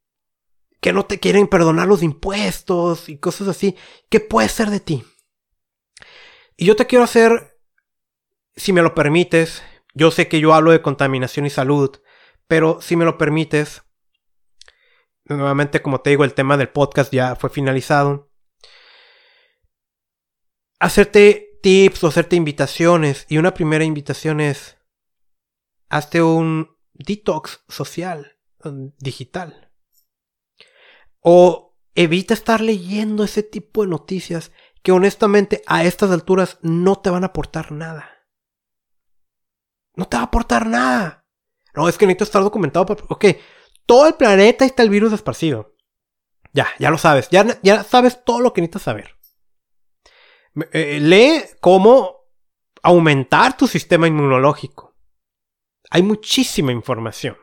que 0.82 0.92
no 0.92 1.06
te 1.06 1.22
quieren 1.22 1.48
perdonar 1.48 1.88
los 1.88 2.04
impuestos 2.04 3.08
y 3.08 3.20
cosas 3.20 3.48
así. 3.48 3.78
¿Qué 4.10 4.20
puede 4.20 4.50
ser 4.50 4.70
de 4.70 4.82
ti? 4.82 5.06
Y 6.58 6.66
yo 6.66 6.76
te 6.76 6.86
quiero 6.86 7.06
hacer, 7.06 7.58
si 8.58 8.74
me 8.74 8.82
lo 8.82 8.94
permites, 8.94 9.64
yo 9.94 10.12
sé 10.12 10.28
que 10.28 10.42
yo 10.42 10.54
hablo 10.54 10.72
de 10.72 10.82
contaminación 10.82 11.46
y 11.46 11.50
salud, 11.50 12.02
pero 12.50 12.82
si 12.82 12.98
me 12.98 13.06
lo 13.06 13.18
permites, 13.18 13.84
nuevamente 15.24 15.82
como 15.82 16.02
te 16.02 16.10
digo, 16.10 16.26
el 16.26 16.34
tema 16.34 16.58
del 16.58 16.68
podcast 16.68 17.14
ya 17.14 17.38
fue 17.38 17.50
finalizado 17.50 18.29
hacerte 20.80 21.60
tips 21.62 22.04
o 22.04 22.08
hacerte 22.08 22.36
invitaciones. 22.36 23.26
Y 23.30 23.38
una 23.38 23.54
primera 23.54 23.84
invitación 23.84 24.40
es, 24.40 24.78
hazte 25.90 26.22
un 26.22 26.78
detox 26.94 27.64
social, 27.68 28.38
digital. 28.98 29.72
O 31.22 31.78
evita 31.96 32.34
estar 32.34 32.62
leyendo 32.62 33.24
ese 33.24 33.44
tipo 33.44 33.84
de 33.84 33.90
noticias 33.90 34.52
que 34.82 34.92
honestamente 34.92 35.62
a 35.68 35.84
estas 35.84 36.12
alturas 36.12 36.58
no 36.62 36.98
te 36.98 37.10
van 37.10 37.24
a 37.24 37.28
aportar 37.28 37.72
nada. 37.72 38.10
No 39.96 40.06
te 40.08 40.16
va 40.16 40.24
a 40.24 40.26
aportar 40.28 40.66
nada. 40.66 41.26
No, 41.76 41.90
es 41.90 41.98
que 41.98 42.06
necesito 42.06 42.24
estar 42.24 42.42
documentado. 42.42 42.86
Para... 42.86 43.04
Ok, 43.10 43.26
todo 43.86 44.08
el 44.08 44.14
planeta 44.14 44.64
está 44.64 44.84
el 44.84 44.90
virus 44.90 45.12
esparcido. 45.12 45.76
Ya, 46.54 46.68
ya 46.80 46.90
lo 46.90 46.98
sabes. 46.98 47.30
Ya, 47.30 47.60
ya 47.62 47.84
sabes 47.84 48.24
todo 48.24 48.40
lo 48.40 48.54
que 48.54 48.62
necesitas 48.62 48.84
saber. 48.84 49.19
Eh, 50.72 51.00
lee 51.00 51.44
cómo 51.60 52.20
aumentar 52.82 53.58
tu 53.58 53.68
sistema 53.68 54.08
inmunológico. 54.08 54.96
Hay 55.90 56.04
muchísima 56.04 56.72
información. 56.72 57.38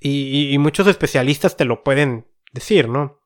Y, 0.00 0.56
muchos 0.58 0.86
especialistas 0.86 1.56
te 1.56 1.64
lo 1.64 1.82
pueden 1.82 2.30
decir, 2.52 2.88
¿no? 2.88 3.20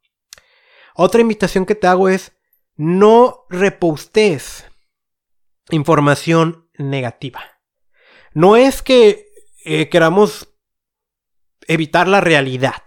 Otra 0.95 1.21
invitación 1.21 1.67
que 1.67 1.75
te 1.75 1.87
hago 1.87 2.09
es 2.09 2.33
no 2.77 3.45
repostes 3.51 4.67
información 5.71 6.71
negativa. 6.79 7.43
No 8.33 8.57
es 8.57 8.83
que 8.83 9.27
eh, 9.65 9.91
queramos 9.91 10.55
evitar 11.67 12.09
la 12.09 12.21
realidad. 12.21 12.83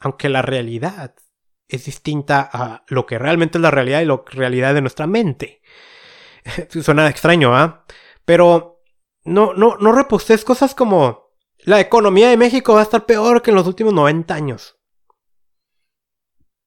Aunque 0.00 0.28
la 0.28 0.42
realidad 0.42 1.16
es 1.68 1.84
distinta 1.84 2.48
a 2.52 2.84
lo 2.88 3.06
que 3.06 3.18
realmente 3.18 3.58
es 3.58 3.62
la 3.62 3.70
realidad 3.70 4.00
y 4.00 4.06
la 4.06 4.22
realidad 4.26 4.74
de 4.74 4.80
nuestra 4.80 5.06
mente. 5.06 5.62
Suena 6.82 7.08
extraño, 7.08 7.54
¿ah? 7.54 7.84
Pero 8.24 8.82
no, 9.24 9.52
no, 9.54 9.76
no 9.76 9.92
repostes 9.92 10.44
cosas 10.44 10.74
como 10.74 11.28
la 11.58 11.80
economía 11.80 12.30
de 12.30 12.36
México 12.36 12.74
va 12.74 12.80
a 12.80 12.84
estar 12.84 13.04
peor 13.04 13.42
que 13.42 13.50
en 13.50 13.56
los 13.56 13.66
últimos 13.66 13.92
90 13.92 14.34
años. 14.34 14.78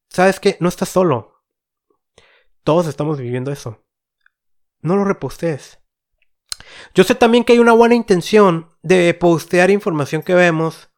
¿Sabes 0.10 0.40
qué? 0.40 0.58
No 0.60 0.70
estás 0.70 0.90
solo. 0.90 1.44
Todos 2.64 2.88
estamos 2.88 3.18
viviendo 3.18 3.52
eso. 3.52 3.84
No 4.82 4.96
lo 4.96 5.06
repostes. 5.06 5.80
Yo 6.94 7.04
sé 7.04 7.16
también 7.16 7.44
que 7.44 7.54
hay 7.54 7.60
una 7.60 7.74
buena 7.74 7.96
intención 7.96 8.70
de 8.84 9.14
postear 9.14 9.72
información 9.72 10.22
que 10.22 10.36
vemos 10.36 10.90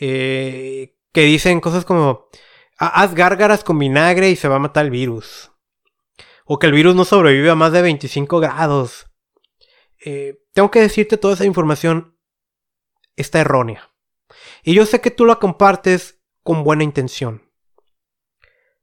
eh, 0.00 0.96
que 1.12 1.22
dicen 1.22 1.60
cosas 1.60 1.84
como 1.84 2.28
haz 2.76 3.14
gárgaras 3.14 3.64
con 3.64 3.78
vinagre 3.78 4.30
y 4.30 4.36
se 4.36 4.48
va 4.48 4.56
a 4.56 4.60
matar 4.60 4.84
el 4.84 4.90
virus. 4.90 5.52
O 6.44 6.58
que 6.58 6.66
el 6.66 6.72
virus 6.72 6.94
no 6.94 7.04
sobrevive 7.04 7.50
a 7.50 7.54
más 7.54 7.72
de 7.72 7.82
25 7.82 8.40
grados. 8.40 9.06
Eh, 10.04 10.42
tengo 10.52 10.70
que 10.70 10.80
decirte 10.80 11.16
toda 11.16 11.34
esa 11.34 11.46
información 11.46 12.18
está 13.16 13.40
errónea. 13.40 13.90
Y 14.62 14.74
yo 14.74 14.86
sé 14.86 15.00
que 15.00 15.10
tú 15.10 15.24
la 15.24 15.36
compartes 15.36 16.20
con 16.42 16.64
buena 16.64 16.84
intención. 16.84 17.50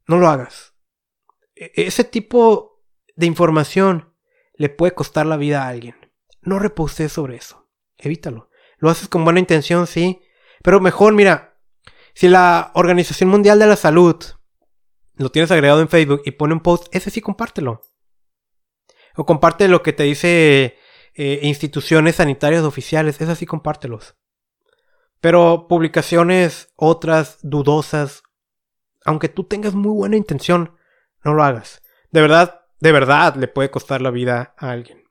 No 0.08 0.18
lo 0.18 0.28
hagas. 0.28 0.74
E, 1.56 1.72
ese 1.76 2.04
tipo 2.04 2.84
de 3.16 3.28
información 3.28 4.16
le 4.56 4.70
puede 4.70 4.94
costar 4.94 5.26
la 5.26 5.38
vida 5.38 5.64
a 5.64 5.68
alguien. 5.68 5.96
No 6.42 6.60
reposes 6.60 7.12
sobre 7.12 7.36
eso. 7.36 7.70
Evítalo. 7.98 8.50
Lo 8.78 8.90
haces 8.90 9.08
con 9.08 9.24
buena 9.24 9.40
intención, 9.40 9.86
sí. 9.86 10.22
Pero 10.64 10.80
mejor, 10.80 11.14
mira, 11.14 11.51
si 12.14 12.28
la 12.28 12.72
Organización 12.76 13.30
Mundial 13.30 13.60
de 13.60 13.68
la 13.68 13.76
Salud 13.76 14.18
lo 15.16 15.32
tienes 15.32 15.52
agregado 15.52 15.82
en 15.82 15.90
Facebook 15.90 16.22
y 16.26 16.32
pone 16.32 16.54
un 16.54 16.62
post, 16.62 16.88
ese 16.92 17.10
sí 17.10 17.22
compártelo. 17.22 17.82
O 19.16 19.26
comparte 19.26 19.68
lo 19.68 19.84
que 19.84 19.94
te 19.94 20.04
dice 20.04 20.78
eh, 21.14 21.40
instituciones 21.44 22.16
sanitarias 22.16 22.64
oficiales, 22.64 23.20
esas 23.22 23.38
sí 23.38 23.46
compártelos. 23.46 24.16
Pero 25.20 25.68
publicaciones 25.68 26.74
otras 26.76 27.38
dudosas, 27.44 28.24
aunque 29.06 29.30
tú 29.30 29.44
tengas 29.44 29.76
muy 29.76 29.92
buena 29.92 30.18
intención, 30.18 30.76
no 31.24 31.34
lo 31.34 31.44
hagas. 31.44 31.82
De 32.12 32.22
verdad, 32.22 32.62
de 32.80 32.92
verdad 32.92 33.36
le 33.36 33.48
puede 33.48 33.70
costar 33.70 34.02
la 34.02 34.10
vida 34.10 34.56
a 34.58 34.72
alguien. 34.72 35.04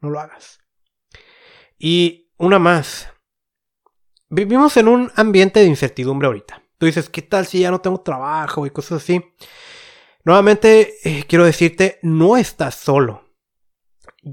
No 0.00 0.10
lo 0.10 0.18
hagas. 0.18 0.58
Y 1.78 2.32
una 2.36 2.58
más. 2.58 3.13
Vivimos 4.34 4.76
en 4.76 4.88
un 4.88 5.12
ambiente 5.14 5.60
de 5.60 5.66
incertidumbre 5.66 6.26
ahorita. 6.26 6.60
Tú 6.78 6.86
dices, 6.86 7.08
¿qué 7.08 7.22
tal 7.22 7.46
si 7.46 7.60
ya 7.60 7.70
no 7.70 7.80
tengo 7.80 8.00
trabajo 8.00 8.66
y 8.66 8.70
cosas 8.70 9.00
así? 9.00 9.24
Nuevamente, 10.24 10.94
eh, 11.04 11.24
quiero 11.28 11.44
decirte, 11.44 12.00
no 12.02 12.36
estás 12.36 12.74
solo. 12.74 13.28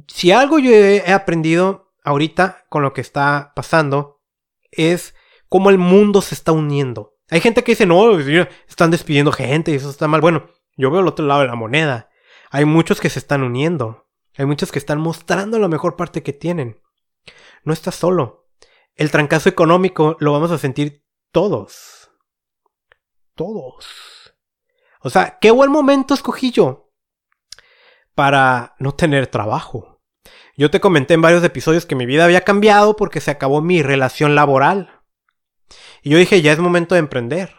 Si 0.08 0.32
algo 0.32 0.58
yo 0.58 0.72
he 0.72 1.12
aprendido 1.12 1.93
ahorita 2.04 2.66
con 2.68 2.82
lo 2.82 2.93
que 2.93 3.02
está 3.02 3.54
pasando, 3.56 4.24
es 4.72 5.14
cómo 5.49 5.70
el 5.70 5.78
mundo 5.78 6.24
se 6.24 6.34
está 6.34 6.52
uniendo. 6.52 7.20
Hay 7.30 7.39
gente 7.39 7.64
que 7.64 7.74
dice, 7.74 7.86
no, 7.86 8.18
están 8.68 8.89
despidiendo 8.89 9.32
gente 9.32 9.72
y 9.72 9.76
eso 9.76 9.91
está 9.91 10.08
mal. 10.08 10.22
Bueno, 10.22 10.47
yo 10.78 10.89
veo 10.89 11.02
el 11.02 11.08
otro 11.08 11.28
lado 11.28 11.41
de 11.41 11.47
la 11.47 11.56
moneda. 11.56 12.10
Hay 12.49 12.66
muchos 12.66 12.99
que 12.99 13.12
se 13.12 13.20
están 13.20 13.43
uniendo. 13.43 14.08
Hay 14.36 14.47
muchos 14.47 14.72
que 14.72 14.80
están 14.80 14.99
mostrando 14.99 15.60
la 15.60 15.68
mejor 15.68 15.95
parte 15.95 16.24
que 16.24 16.34
tienen. 16.34 16.82
No 17.64 17.72
estás 17.72 17.93
solo. 17.93 18.40
El 19.02 19.10
trancazo 19.10 19.49
económico 19.49 20.16
lo 20.20 20.32
vamos 20.32 20.52
a 20.52 20.60
sentir 20.60 21.04
todos. 21.32 22.12
Todos. 23.34 24.36
O 24.99 25.10
sea, 25.10 25.39
qué 25.41 25.49
buen 25.49 25.72
momento 25.72 26.14
escogí 26.14 26.52
yo 26.52 26.93
para 28.14 28.76
no 28.78 28.93
tener 28.93 29.26
trabajo. 29.26 30.04
Yo 30.56 30.70
te 30.70 30.80
comenté 30.80 31.16
en 31.16 31.24
varios 31.24 31.43
episodios 31.43 31.88
que 31.88 31.95
mi 31.95 32.06
vida 32.06 32.26
había 32.26 32.41
cambiado 32.43 32.95
porque 32.95 33.22
se 33.22 33.32
acabó 33.32 33.60
mi 33.60 33.82
relación 33.82 34.36
laboral. 34.36 35.02
Y 36.04 36.12
yo 36.12 36.20
dije, 36.20 36.43
ya 36.43 36.52
es 36.52 36.60
momento 36.60 36.93
de 36.93 36.99
emprender. 36.99 37.56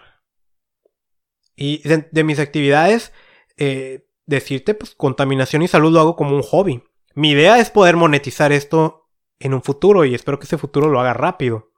Y 1.56 1.82
de, 1.88 2.22
mis 2.22 2.38
actividades, 2.38 3.12
eh, 3.56 4.06
decirte, 4.26 4.74
pues 4.74 4.94
contaminación 4.94 5.62
y 5.62 5.66
salud 5.66 5.92
lo 5.92 5.98
hago 5.98 6.14
como 6.14 6.36
un 6.36 6.42
hobby. 6.42 6.84
Mi 7.16 7.32
idea 7.32 7.58
es 7.58 7.70
poder 7.70 7.96
monetizar 7.96 8.52
esto 8.52 9.01
en 9.42 9.54
un 9.54 9.62
futuro 9.62 10.04
y 10.04 10.14
espero 10.14 10.38
que 10.38 10.46
ese 10.46 10.58
futuro 10.58 10.88
lo 10.88 11.00
haga 11.00 11.12
rápido. 11.12 11.72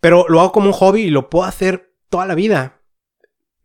Pero 0.00 0.26
lo 0.28 0.40
hago 0.40 0.52
como 0.52 0.68
un 0.68 0.72
hobby 0.72 1.02
y 1.02 1.10
lo 1.10 1.28
puedo 1.28 1.44
hacer 1.44 1.92
toda 2.08 2.26
la 2.26 2.34
vida. 2.34 2.80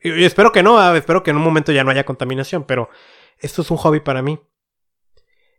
Y, 0.01 0.26
espero 0.26 0.51
que 0.51 0.64
no, 0.64 0.80
ah, 0.80 0.97
espero 0.97 1.24
que 1.24 1.32
en 1.32 1.38
un 1.38 1.43
momento 1.43 1.72
ya 1.72 1.84
no 1.84 1.91
haya 1.91 2.05
contaminación, 2.05 2.66
pero 2.66 2.89
esto 3.38 3.61
es 3.61 3.72
un 3.72 3.78
hobby 3.78 3.99
para 3.99 4.22
mí. 4.22 4.39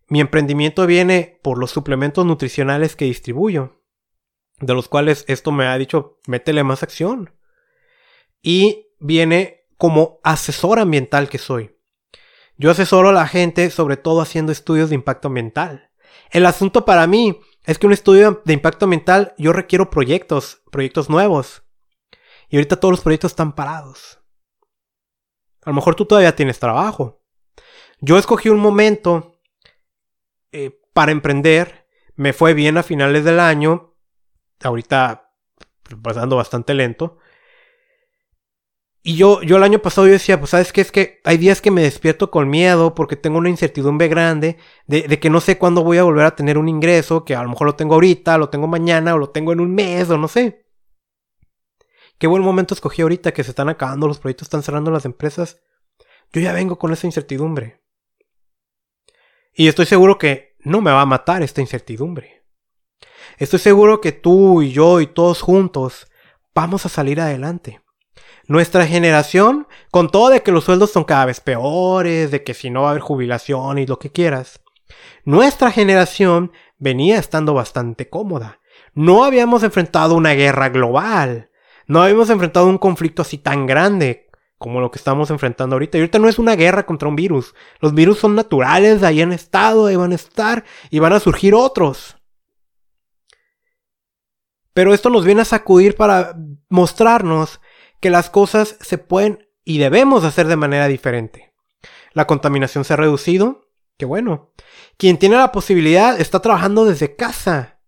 Mi 0.08 0.20
emprendimiento 0.20 0.86
viene 0.86 1.38
por 1.42 1.58
los 1.58 1.70
suplementos 1.70 2.26
nutricionales 2.26 2.96
que 2.96 3.06
distribuyo, 3.06 3.82
de 4.58 4.74
los 4.74 4.88
cuales 4.88 5.24
esto 5.28 5.52
me 5.52 5.66
ha 5.66 5.78
dicho, 5.78 6.18
métele 6.26 6.64
más 6.64 6.82
acción. 6.82 7.34
Y 8.42 8.88
viene 8.98 9.66
como 9.78 10.20
asesor 10.24 10.78
ambiental 10.78 11.28
que 11.28 11.38
soy. 11.38 11.76
Yo 12.56 12.70
asesoro 12.70 13.08
a 13.08 13.12
la 13.12 13.26
gente 13.26 13.70
sobre 13.70 13.96
todo 13.96 14.20
haciendo 14.20 14.52
estudios 14.52 14.90
de 14.90 14.94
impacto 14.96 15.28
ambiental. 15.28 15.83
El 16.30 16.46
asunto 16.46 16.84
para 16.84 17.06
mí 17.06 17.40
es 17.64 17.78
que 17.78 17.86
un 17.86 17.92
estudio 17.92 18.42
de 18.44 18.52
impacto 18.52 18.84
ambiental 18.84 19.34
yo 19.38 19.52
requiero 19.52 19.90
proyectos, 19.90 20.62
proyectos 20.70 21.08
nuevos. 21.08 21.62
Y 22.48 22.56
ahorita 22.56 22.76
todos 22.76 22.92
los 22.92 23.00
proyectos 23.00 23.32
están 23.32 23.54
parados. 23.54 24.20
A 25.64 25.70
lo 25.70 25.74
mejor 25.74 25.94
tú 25.94 26.04
todavía 26.04 26.36
tienes 26.36 26.58
trabajo. 26.58 27.22
Yo 28.00 28.18
escogí 28.18 28.50
un 28.50 28.60
momento 28.60 29.40
eh, 30.52 30.78
para 30.92 31.12
emprender. 31.12 31.88
Me 32.16 32.32
fue 32.32 32.54
bien 32.54 32.76
a 32.76 32.82
finales 32.82 33.24
del 33.24 33.40
año. 33.40 33.96
Ahorita 34.62 35.32
pasando 36.02 36.36
bastante 36.36 36.74
lento. 36.74 37.18
Y 39.06 39.16
yo, 39.16 39.42
yo 39.42 39.58
el 39.58 39.62
año 39.62 39.80
pasado 39.80 40.06
yo 40.06 40.14
decía, 40.14 40.38
pues 40.38 40.52
sabes 40.52 40.72
qué 40.72 40.80
es 40.80 40.90
que 40.90 41.20
hay 41.24 41.36
días 41.36 41.60
que 41.60 41.70
me 41.70 41.82
despierto 41.82 42.30
con 42.30 42.48
miedo 42.48 42.94
porque 42.94 43.16
tengo 43.16 43.36
una 43.36 43.50
incertidumbre 43.50 44.08
grande 44.08 44.56
de, 44.86 45.02
de, 45.02 45.20
que 45.20 45.28
no 45.28 45.42
sé 45.42 45.58
cuándo 45.58 45.84
voy 45.84 45.98
a 45.98 46.04
volver 46.04 46.24
a 46.24 46.34
tener 46.34 46.56
un 46.56 46.70
ingreso, 46.70 47.22
que 47.22 47.34
a 47.36 47.42
lo 47.42 47.50
mejor 47.50 47.66
lo 47.66 47.74
tengo 47.74 47.92
ahorita, 47.94 48.38
lo 48.38 48.48
tengo 48.48 48.66
mañana 48.66 49.14
o 49.14 49.18
lo 49.18 49.28
tengo 49.28 49.52
en 49.52 49.60
un 49.60 49.74
mes 49.74 50.08
o 50.08 50.16
no 50.16 50.26
sé. 50.26 50.64
Qué 52.16 52.26
buen 52.26 52.42
momento 52.42 52.72
escogí 52.72 53.02
ahorita 53.02 53.34
que 53.34 53.44
se 53.44 53.50
están 53.50 53.68
acabando 53.68 54.08
los 54.08 54.18
proyectos, 54.18 54.46
están 54.46 54.62
cerrando 54.62 54.90
las 54.90 55.04
empresas. 55.04 55.60
Yo 56.32 56.40
ya 56.40 56.54
vengo 56.54 56.78
con 56.78 56.90
esa 56.90 57.06
incertidumbre. 57.06 57.82
Y 59.52 59.68
estoy 59.68 59.84
seguro 59.84 60.16
que 60.16 60.56
no 60.60 60.80
me 60.80 60.90
va 60.90 61.02
a 61.02 61.06
matar 61.06 61.42
esta 61.42 61.60
incertidumbre. 61.60 62.46
Estoy 63.36 63.58
seguro 63.58 64.00
que 64.00 64.12
tú 64.12 64.62
y 64.62 64.72
yo 64.72 65.02
y 65.02 65.08
todos 65.08 65.42
juntos 65.42 66.10
vamos 66.54 66.86
a 66.86 66.88
salir 66.88 67.20
adelante. 67.20 67.83
Nuestra 68.46 68.86
generación, 68.86 69.66
con 69.90 70.10
todo 70.10 70.28
de 70.28 70.42
que 70.42 70.52
los 70.52 70.64
sueldos 70.64 70.90
son 70.90 71.04
cada 71.04 71.24
vez 71.24 71.40
peores, 71.40 72.30
de 72.30 72.42
que 72.42 72.54
si 72.54 72.70
no 72.70 72.82
va 72.82 72.88
a 72.88 72.90
haber 72.90 73.02
jubilación 73.02 73.78
y 73.78 73.86
lo 73.86 73.98
que 73.98 74.10
quieras, 74.10 74.60
nuestra 75.24 75.70
generación 75.70 76.52
venía 76.78 77.18
estando 77.18 77.54
bastante 77.54 78.08
cómoda. 78.10 78.60
No 78.92 79.24
habíamos 79.24 79.62
enfrentado 79.62 80.14
una 80.14 80.34
guerra 80.34 80.68
global. 80.68 81.50
No 81.86 82.02
habíamos 82.02 82.30
enfrentado 82.30 82.66
un 82.66 82.78
conflicto 82.78 83.22
así 83.22 83.38
tan 83.38 83.66
grande 83.66 84.28
como 84.58 84.80
lo 84.80 84.90
que 84.90 84.98
estamos 84.98 85.30
enfrentando 85.30 85.76
ahorita. 85.76 85.98
Y 85.98 86.02
ahorita 86.02 86.18
no 86.18 86.28
es 86.28 86.38
una 86.38 86.56
guerra 86.56 86.86
contra 86.86 87.08
un 87.08 87.16
virus. 87.16 87.54
Los 87.80 87.94
virus 87.94 88.18
son 88.18 88.34
naturales, 88.34 89.02
ahí 89.02 89.20
han 89.20 89.32
estado, 89.32 89.86
ahí 89.86 89.96
van 89.96 90.12
a 90.12 90.16
estar 90.16 90.64
y 90.90 90.98
van 91.00 91.12
a 91.12 91.20
surgir 91.20 91.54
otros. 91.54 92.16
Pero 94.72 94.92
esto 94.92 95.10
nos 95.10 95.24
viene 95.24 95.42
a 95.42 95.44
sacudir 95.44 95.96
para 95.96 96.36
mostrarnos 96.68 97.60
que 98.04 98.10
las 98.10 98.28
cosas 98.28 98.76
se 98.82 98.98
pueden 98.98 99.48
y 99.64 99.78
debemos 99.78 100.24
hacer 100.24 100.46
de 100.46 100.56
manera 100.56 100.88
diferente. 100.88 101.54
La 102.12 102.26
contaminación 102.26 102.84
se 102.84 102.92
ha 102.92 102.96
reducido, 102.96 103.70
qué 103.96 104.04
bueno. 104.04 104.52
Quien 104.98 105.16
tiene 105.16 105.36
la 105.36 105.52
posibilidad 105.52 106.20
está 106.20 106.40
trabajando 106.40 106.84
desde 106.84 107.16
casa. 107.16 107.80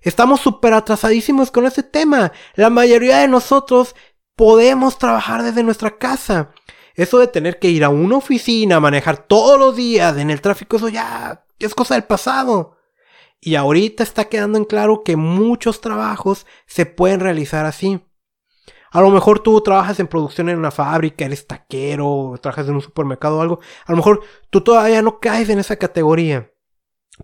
Estamos 0.00 0.40
súper 0.40 0.74
atrasadísimos 0.74 1.52
con 1.52 1.64
ese 1.64 1.84
tema. 1.84 2.32
La 2.56 2.70
mayoría 2.70 3.18
de 3.18 3.28
nosotros 3.28 3.94
podemos 4.34 4.98
trabajar 4.98 5.44
desde 5.44 5.62
nuestra 5.62 5.96
casa. 5.96 6.50
Eso 6.96 7.20
de 7.20 7.28
tener 7.28 7.60
que 7.60 7.70
ir 7.70 7.84
a 7.84 7.88
una 7.88 8.16
oficina, 8.16 8.80
manejar 8.80 9.28
todos 9.28 9.60
los 9.60 9.76
días 9.76 10.16
en 10.16 10.30
el 10.30 10.40
tráfico, 10.40 10.78
eso 10.78 10.88
ya 10.88 11.46
es 11.60 11.72
cosa 11.72 11.94
del 11.94 12.02
pasado. 12.02 12.78
Y 13.40 13.54
ahorita 13.54 14.02
está 14.02 14.24
quedando 14.24 14.58
en 14.58 14.64
claro 14.64 15.04
que 15.04 15.14
muchos 15.14 15.80
trabajos 15.80 16.46
se 16.66 16.84
pueden 16.84 17.20
realizar 17.20 17.64
así. 17.64 18.00
A 18.90 19.00
lo 19.00 19.10
mejor 19.10 19.40
tú 19.40 19.60
trabajas 19.60 20.00
en 20.00 20.08
producción 20.08 20.48
en 20.48 20.58
una 20.58 20.70
fábrica, 20.70 21.24
eres 21.24 21.46
taquero, 21.46 22.34
trabajas 22.42 22.68
en 22.68 22.74
un 22.74 22.82
supermercado 22.82 23.38
o 23.38 23.42
algo. 23.42 23.60
A 23.86 23.92
lo 23.92 23.96
mejor 23.96 24.22
tú 24.50 24.62
todavía 24.62 25.00
no 25.00 25.20
caes 25.20 25.48
en 25.48 25.60
esa 25.60 25.76
categoría. 25.76 26.52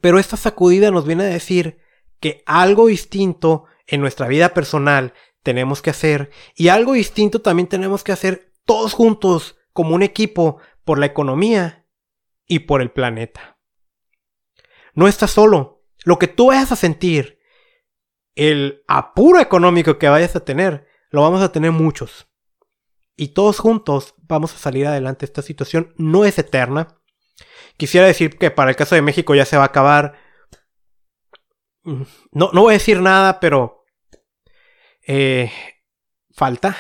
Pero 0.00 0.18
esta 0.18 0.36
sacudida 0.36 0.90
nos 0.90 1.06
viene 1.06 1.24
a 1.24 1.28
decir 1.28 1.78
que 2.20 2.42
algo 2.46 2.86
distinto 2.86 3.64
en 3.86 4.00
nuestra 4.00 4.28
vida 4.28 4.50
personal 4.50 5.12
tenemos 5.42 5.82
que 5.82 5.90
hacer 5.90 6.30
y 6.54 6.68
algo 6.68 6.92
distinto 6.92 7.40
también 7.40 7.68
tenemos 7.68 8.04
que 8.04 8.12
hacer 8.12 8.52
todos 8.64 8.94
juntos 8.94 9.56
como 9.72 9.94
un 9.94 10.02
equipo 10.02 10.58
por 10.84 10.98
la 10.98 11.06
economía 11.06 11.86
y 12.46 12.60
por 12.60 12.80
el 12.80 12.90
planeta. 12.90 13.58
No 14.94 15.08
estás 15.08 15.32
solo. 15.32 15.84
Lo 16.04 16.18
que 16.18 16.28
tú 16.28 16.48
vayas 16.48 16.72
a 16.72 16.76
sentir, 16.76 17.38
el 18.34 18.82
apuro 18.86 19.40
económico 19.40 19.98
que 19.98 20.08
vayas 20.08 20.36
a 20.36 20.44
tener, 20.44 20.86
lo 21.16 21.22
vamos 21.22 21.40
a 21.40 21.50
tener 21.50 21.72
muchos. 21.72 22.28
Y 23.16 23.28
todos 23.28 23.58
juntos 23.58 24.14
vamos 24.18 24.52
a 24.52 24.58
salir 24.58 24.86
adelante. 24.86 25.24
Esta 25.24 25.40
situación 25.40 25.94
no 25.96 26.26
es 26.26 26.38
eterna. 26.38 27.00
Quisiera 27.78 28.06
decir 28.06 28.36
que 28.36 28.50
para 28.50 28.68
el 28.68 28.76
caso 28.76 28.94
de 28.94 29.00
México 29.00 29.34
ya 29.34 29.46
se 29.46 29.56
va 29.56 29.62
a 29.62 29.66
acabar. 29.68 30.18
Mm, 31.84 32.02
no, 32.32 32.50
no 32.52 32.60
voy 32.60 32.72
a 32.72 32.78
decir 32.78 33.00
nada, 33.00 33.40
pero... 33.40 33.86
Eh, 35.06 35.50
falta. 36.34 36.76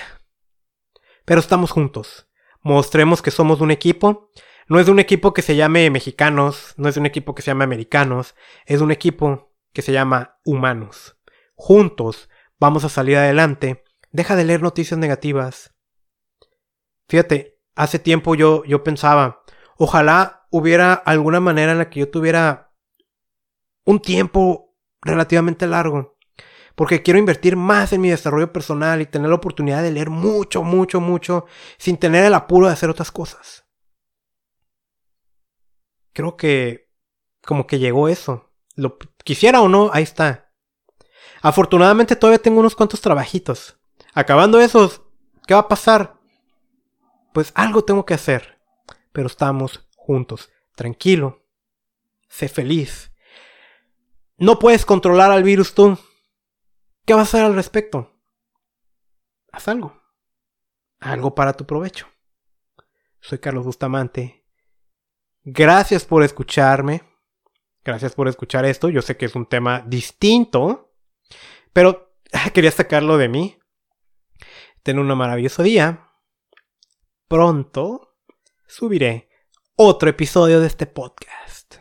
Pero 1.24 1.40
estamos 1.40 1.70
juntos. 1.70 2.28
Mostremos 2.60 3.22
que 3.22 3.30
somos 3.30 3.62
un 3.62 3.70
equipo. 3.70 4.30
No 4.68 4.80
es 4.80 4.88
un 4.88 4.98
equipo 4.98 5.32
que 5.32 5.40
se 5.40 5.56
llame 5.56 5.88
mexicanos, 5.88 6.74
no 6.76 6.90
es 6.90 6.98
un 6.98 7.06
equipo 7.06 7.34
que 7.34 7.40
se 7.40 7.52
llame 7.52 7.64
americanos, 7.64 8.34
es 8.66 8.82
un 8.82 8.90
equipo 8.90 9.54
que 9.72 9.80
se 9.80 9.92
llama 9.92 10.40
humanos. 10.44 11.16
Juntos 11.54 12.28
vamos 12.58 12.84
a 12.84 12.90
salir 12.90 13.16
adelante 13.16 13.85
Deja 14.16 14.34
de 14.34 14.44
leer 14.44 14.62
noticias 14.62 14.98
negativas. 14.98 15.74
Fíjate, 17.06 17.60
hace 17.74 17.98
tiempo 17.98 18.34
yo, 18.34 18.64
yo 18.64 18.82
pensaba, 18.82 19.42
ojalá 19.76 20.46
hubiera 20.50 20.94
alguna 20.94 21.38
manera 21.38 21.72
en 21.72 21.78
la 21.78 21.90
que 21.90 22.00
yo 22.00 22.10
tuviera 22.10 22.72
un 23.84 24.00
tiempo 24.00 24.74
relativamente 25.02 25.66
largo. 25.66 26.16
Porque 26.74 27.02
quiero 27.02 27.18
invertir 27.18 27.56
más 27.56 27.92
en 27.92 28.00
mi 28.00 28.08
desarrollo 28.08 28.54
personal 28.54 29.02
y 29.02 29.06
tener 29.06 29.28
la 29.28 29.36
oportunidad 29.36 29.82
de 29.82 29.90
leer 29.90 30.08
mucho, 30.08 30.62
mucho, 30.62 30.98
mucho, 30.98 31.44
sin 31.76 31.98
tener 31.98 32.24
el 32.24 32.32
apuro 32.32 32.68
de 32.68 32.72
hacer 32.72 32.88
otras 32.88 33.10
cosas. 33.10 33.66
Creo 36.14 36.38
que 36.38 36.90
como 37.42 37.66
que 37.66 37.78
llegó 37.78 38.08
eso. 38.08 38.50
Lo 38.76 38.96
quisiera 39.24 39.60
o 39.60 39.68
no, 39.68 39.90
ahí 39.92 40.04
está. 40.04 40.54
Afortunadamente 41.42 42.16
todavía 42.16 42.40
tengo 42.40 42.60
unos 42.60 42.74
cuantos 42.74 43.02
trabajitos. 43.02 43.75
Acabando 44.16 44.60
esos, 44.60 45.02
¿qué 45.46 45.54
va 45.54 45.60
a 45.60 45.68
pasar? 45.68 46.16
pues 47.36 47.52
algo 47.54 47.84
tengo 47.84 48.06
que 48.06 48.14
hacer. 48.14 48.58
Pero 49.12 49.26
estamos 49.26 49.86
juntos. 49.94 50.50
Tranquilo. 50.74 51.44
Sé 52.30 52.48
feliz. 52.48 53.12
No 54.38 54.58
puedes 54.58 54.86
controlar 54.86 55.30
al 55.30 55.42
virus 55.42 55.74
tú. 55.74 55.98
¿Qué 57.04 57.12
vas 57.12 57.20
a 57.20 57.24
hacer 57.24 57.44
al 57.44 57.54
respecto? 57.54 58.18
Haz 59.52 59.68
algo. 59.68 60.02
Algo 60.98 61.34
para 61.34 61.52
tu 61.52 61.66
provecho. 61.66 62.08
Soy 63.20 63.38
Carlos 63.38 63.66
Bustamante. 63.66 64.46
Gracias 65.44 66.06
por 66.06 66.22
escucharme. 66.22 67.02
Gracias 67.84 68.14
por 68.14 68.28
escuchar 68.28 68.64
esto. 68.64 68.88
Yo 68.88 69.02
sé 69.02 69.18
que 69.18 69.26
es 69.26 69.34
un 69.34 69.44
tema 69.44 69.84
distinto, 69.86 70.94
pero 71.74 72.16
quería 72.54 72.70
sacarlo 72.70 73.18
de 73.18 73.28
mí. 73.28 73.58
Ten 74.86 75.00
un 75.00 75.08
maravilloso 75.18 75.64
día. 75.64 76.12
Pronto 77.26 78.20
subiré 78.68 79.28
otro 79.74 80.08
episodio 80.08 80.60
de 80.60 80.68
este 80.68 80.86
podcast. 80.86 81.78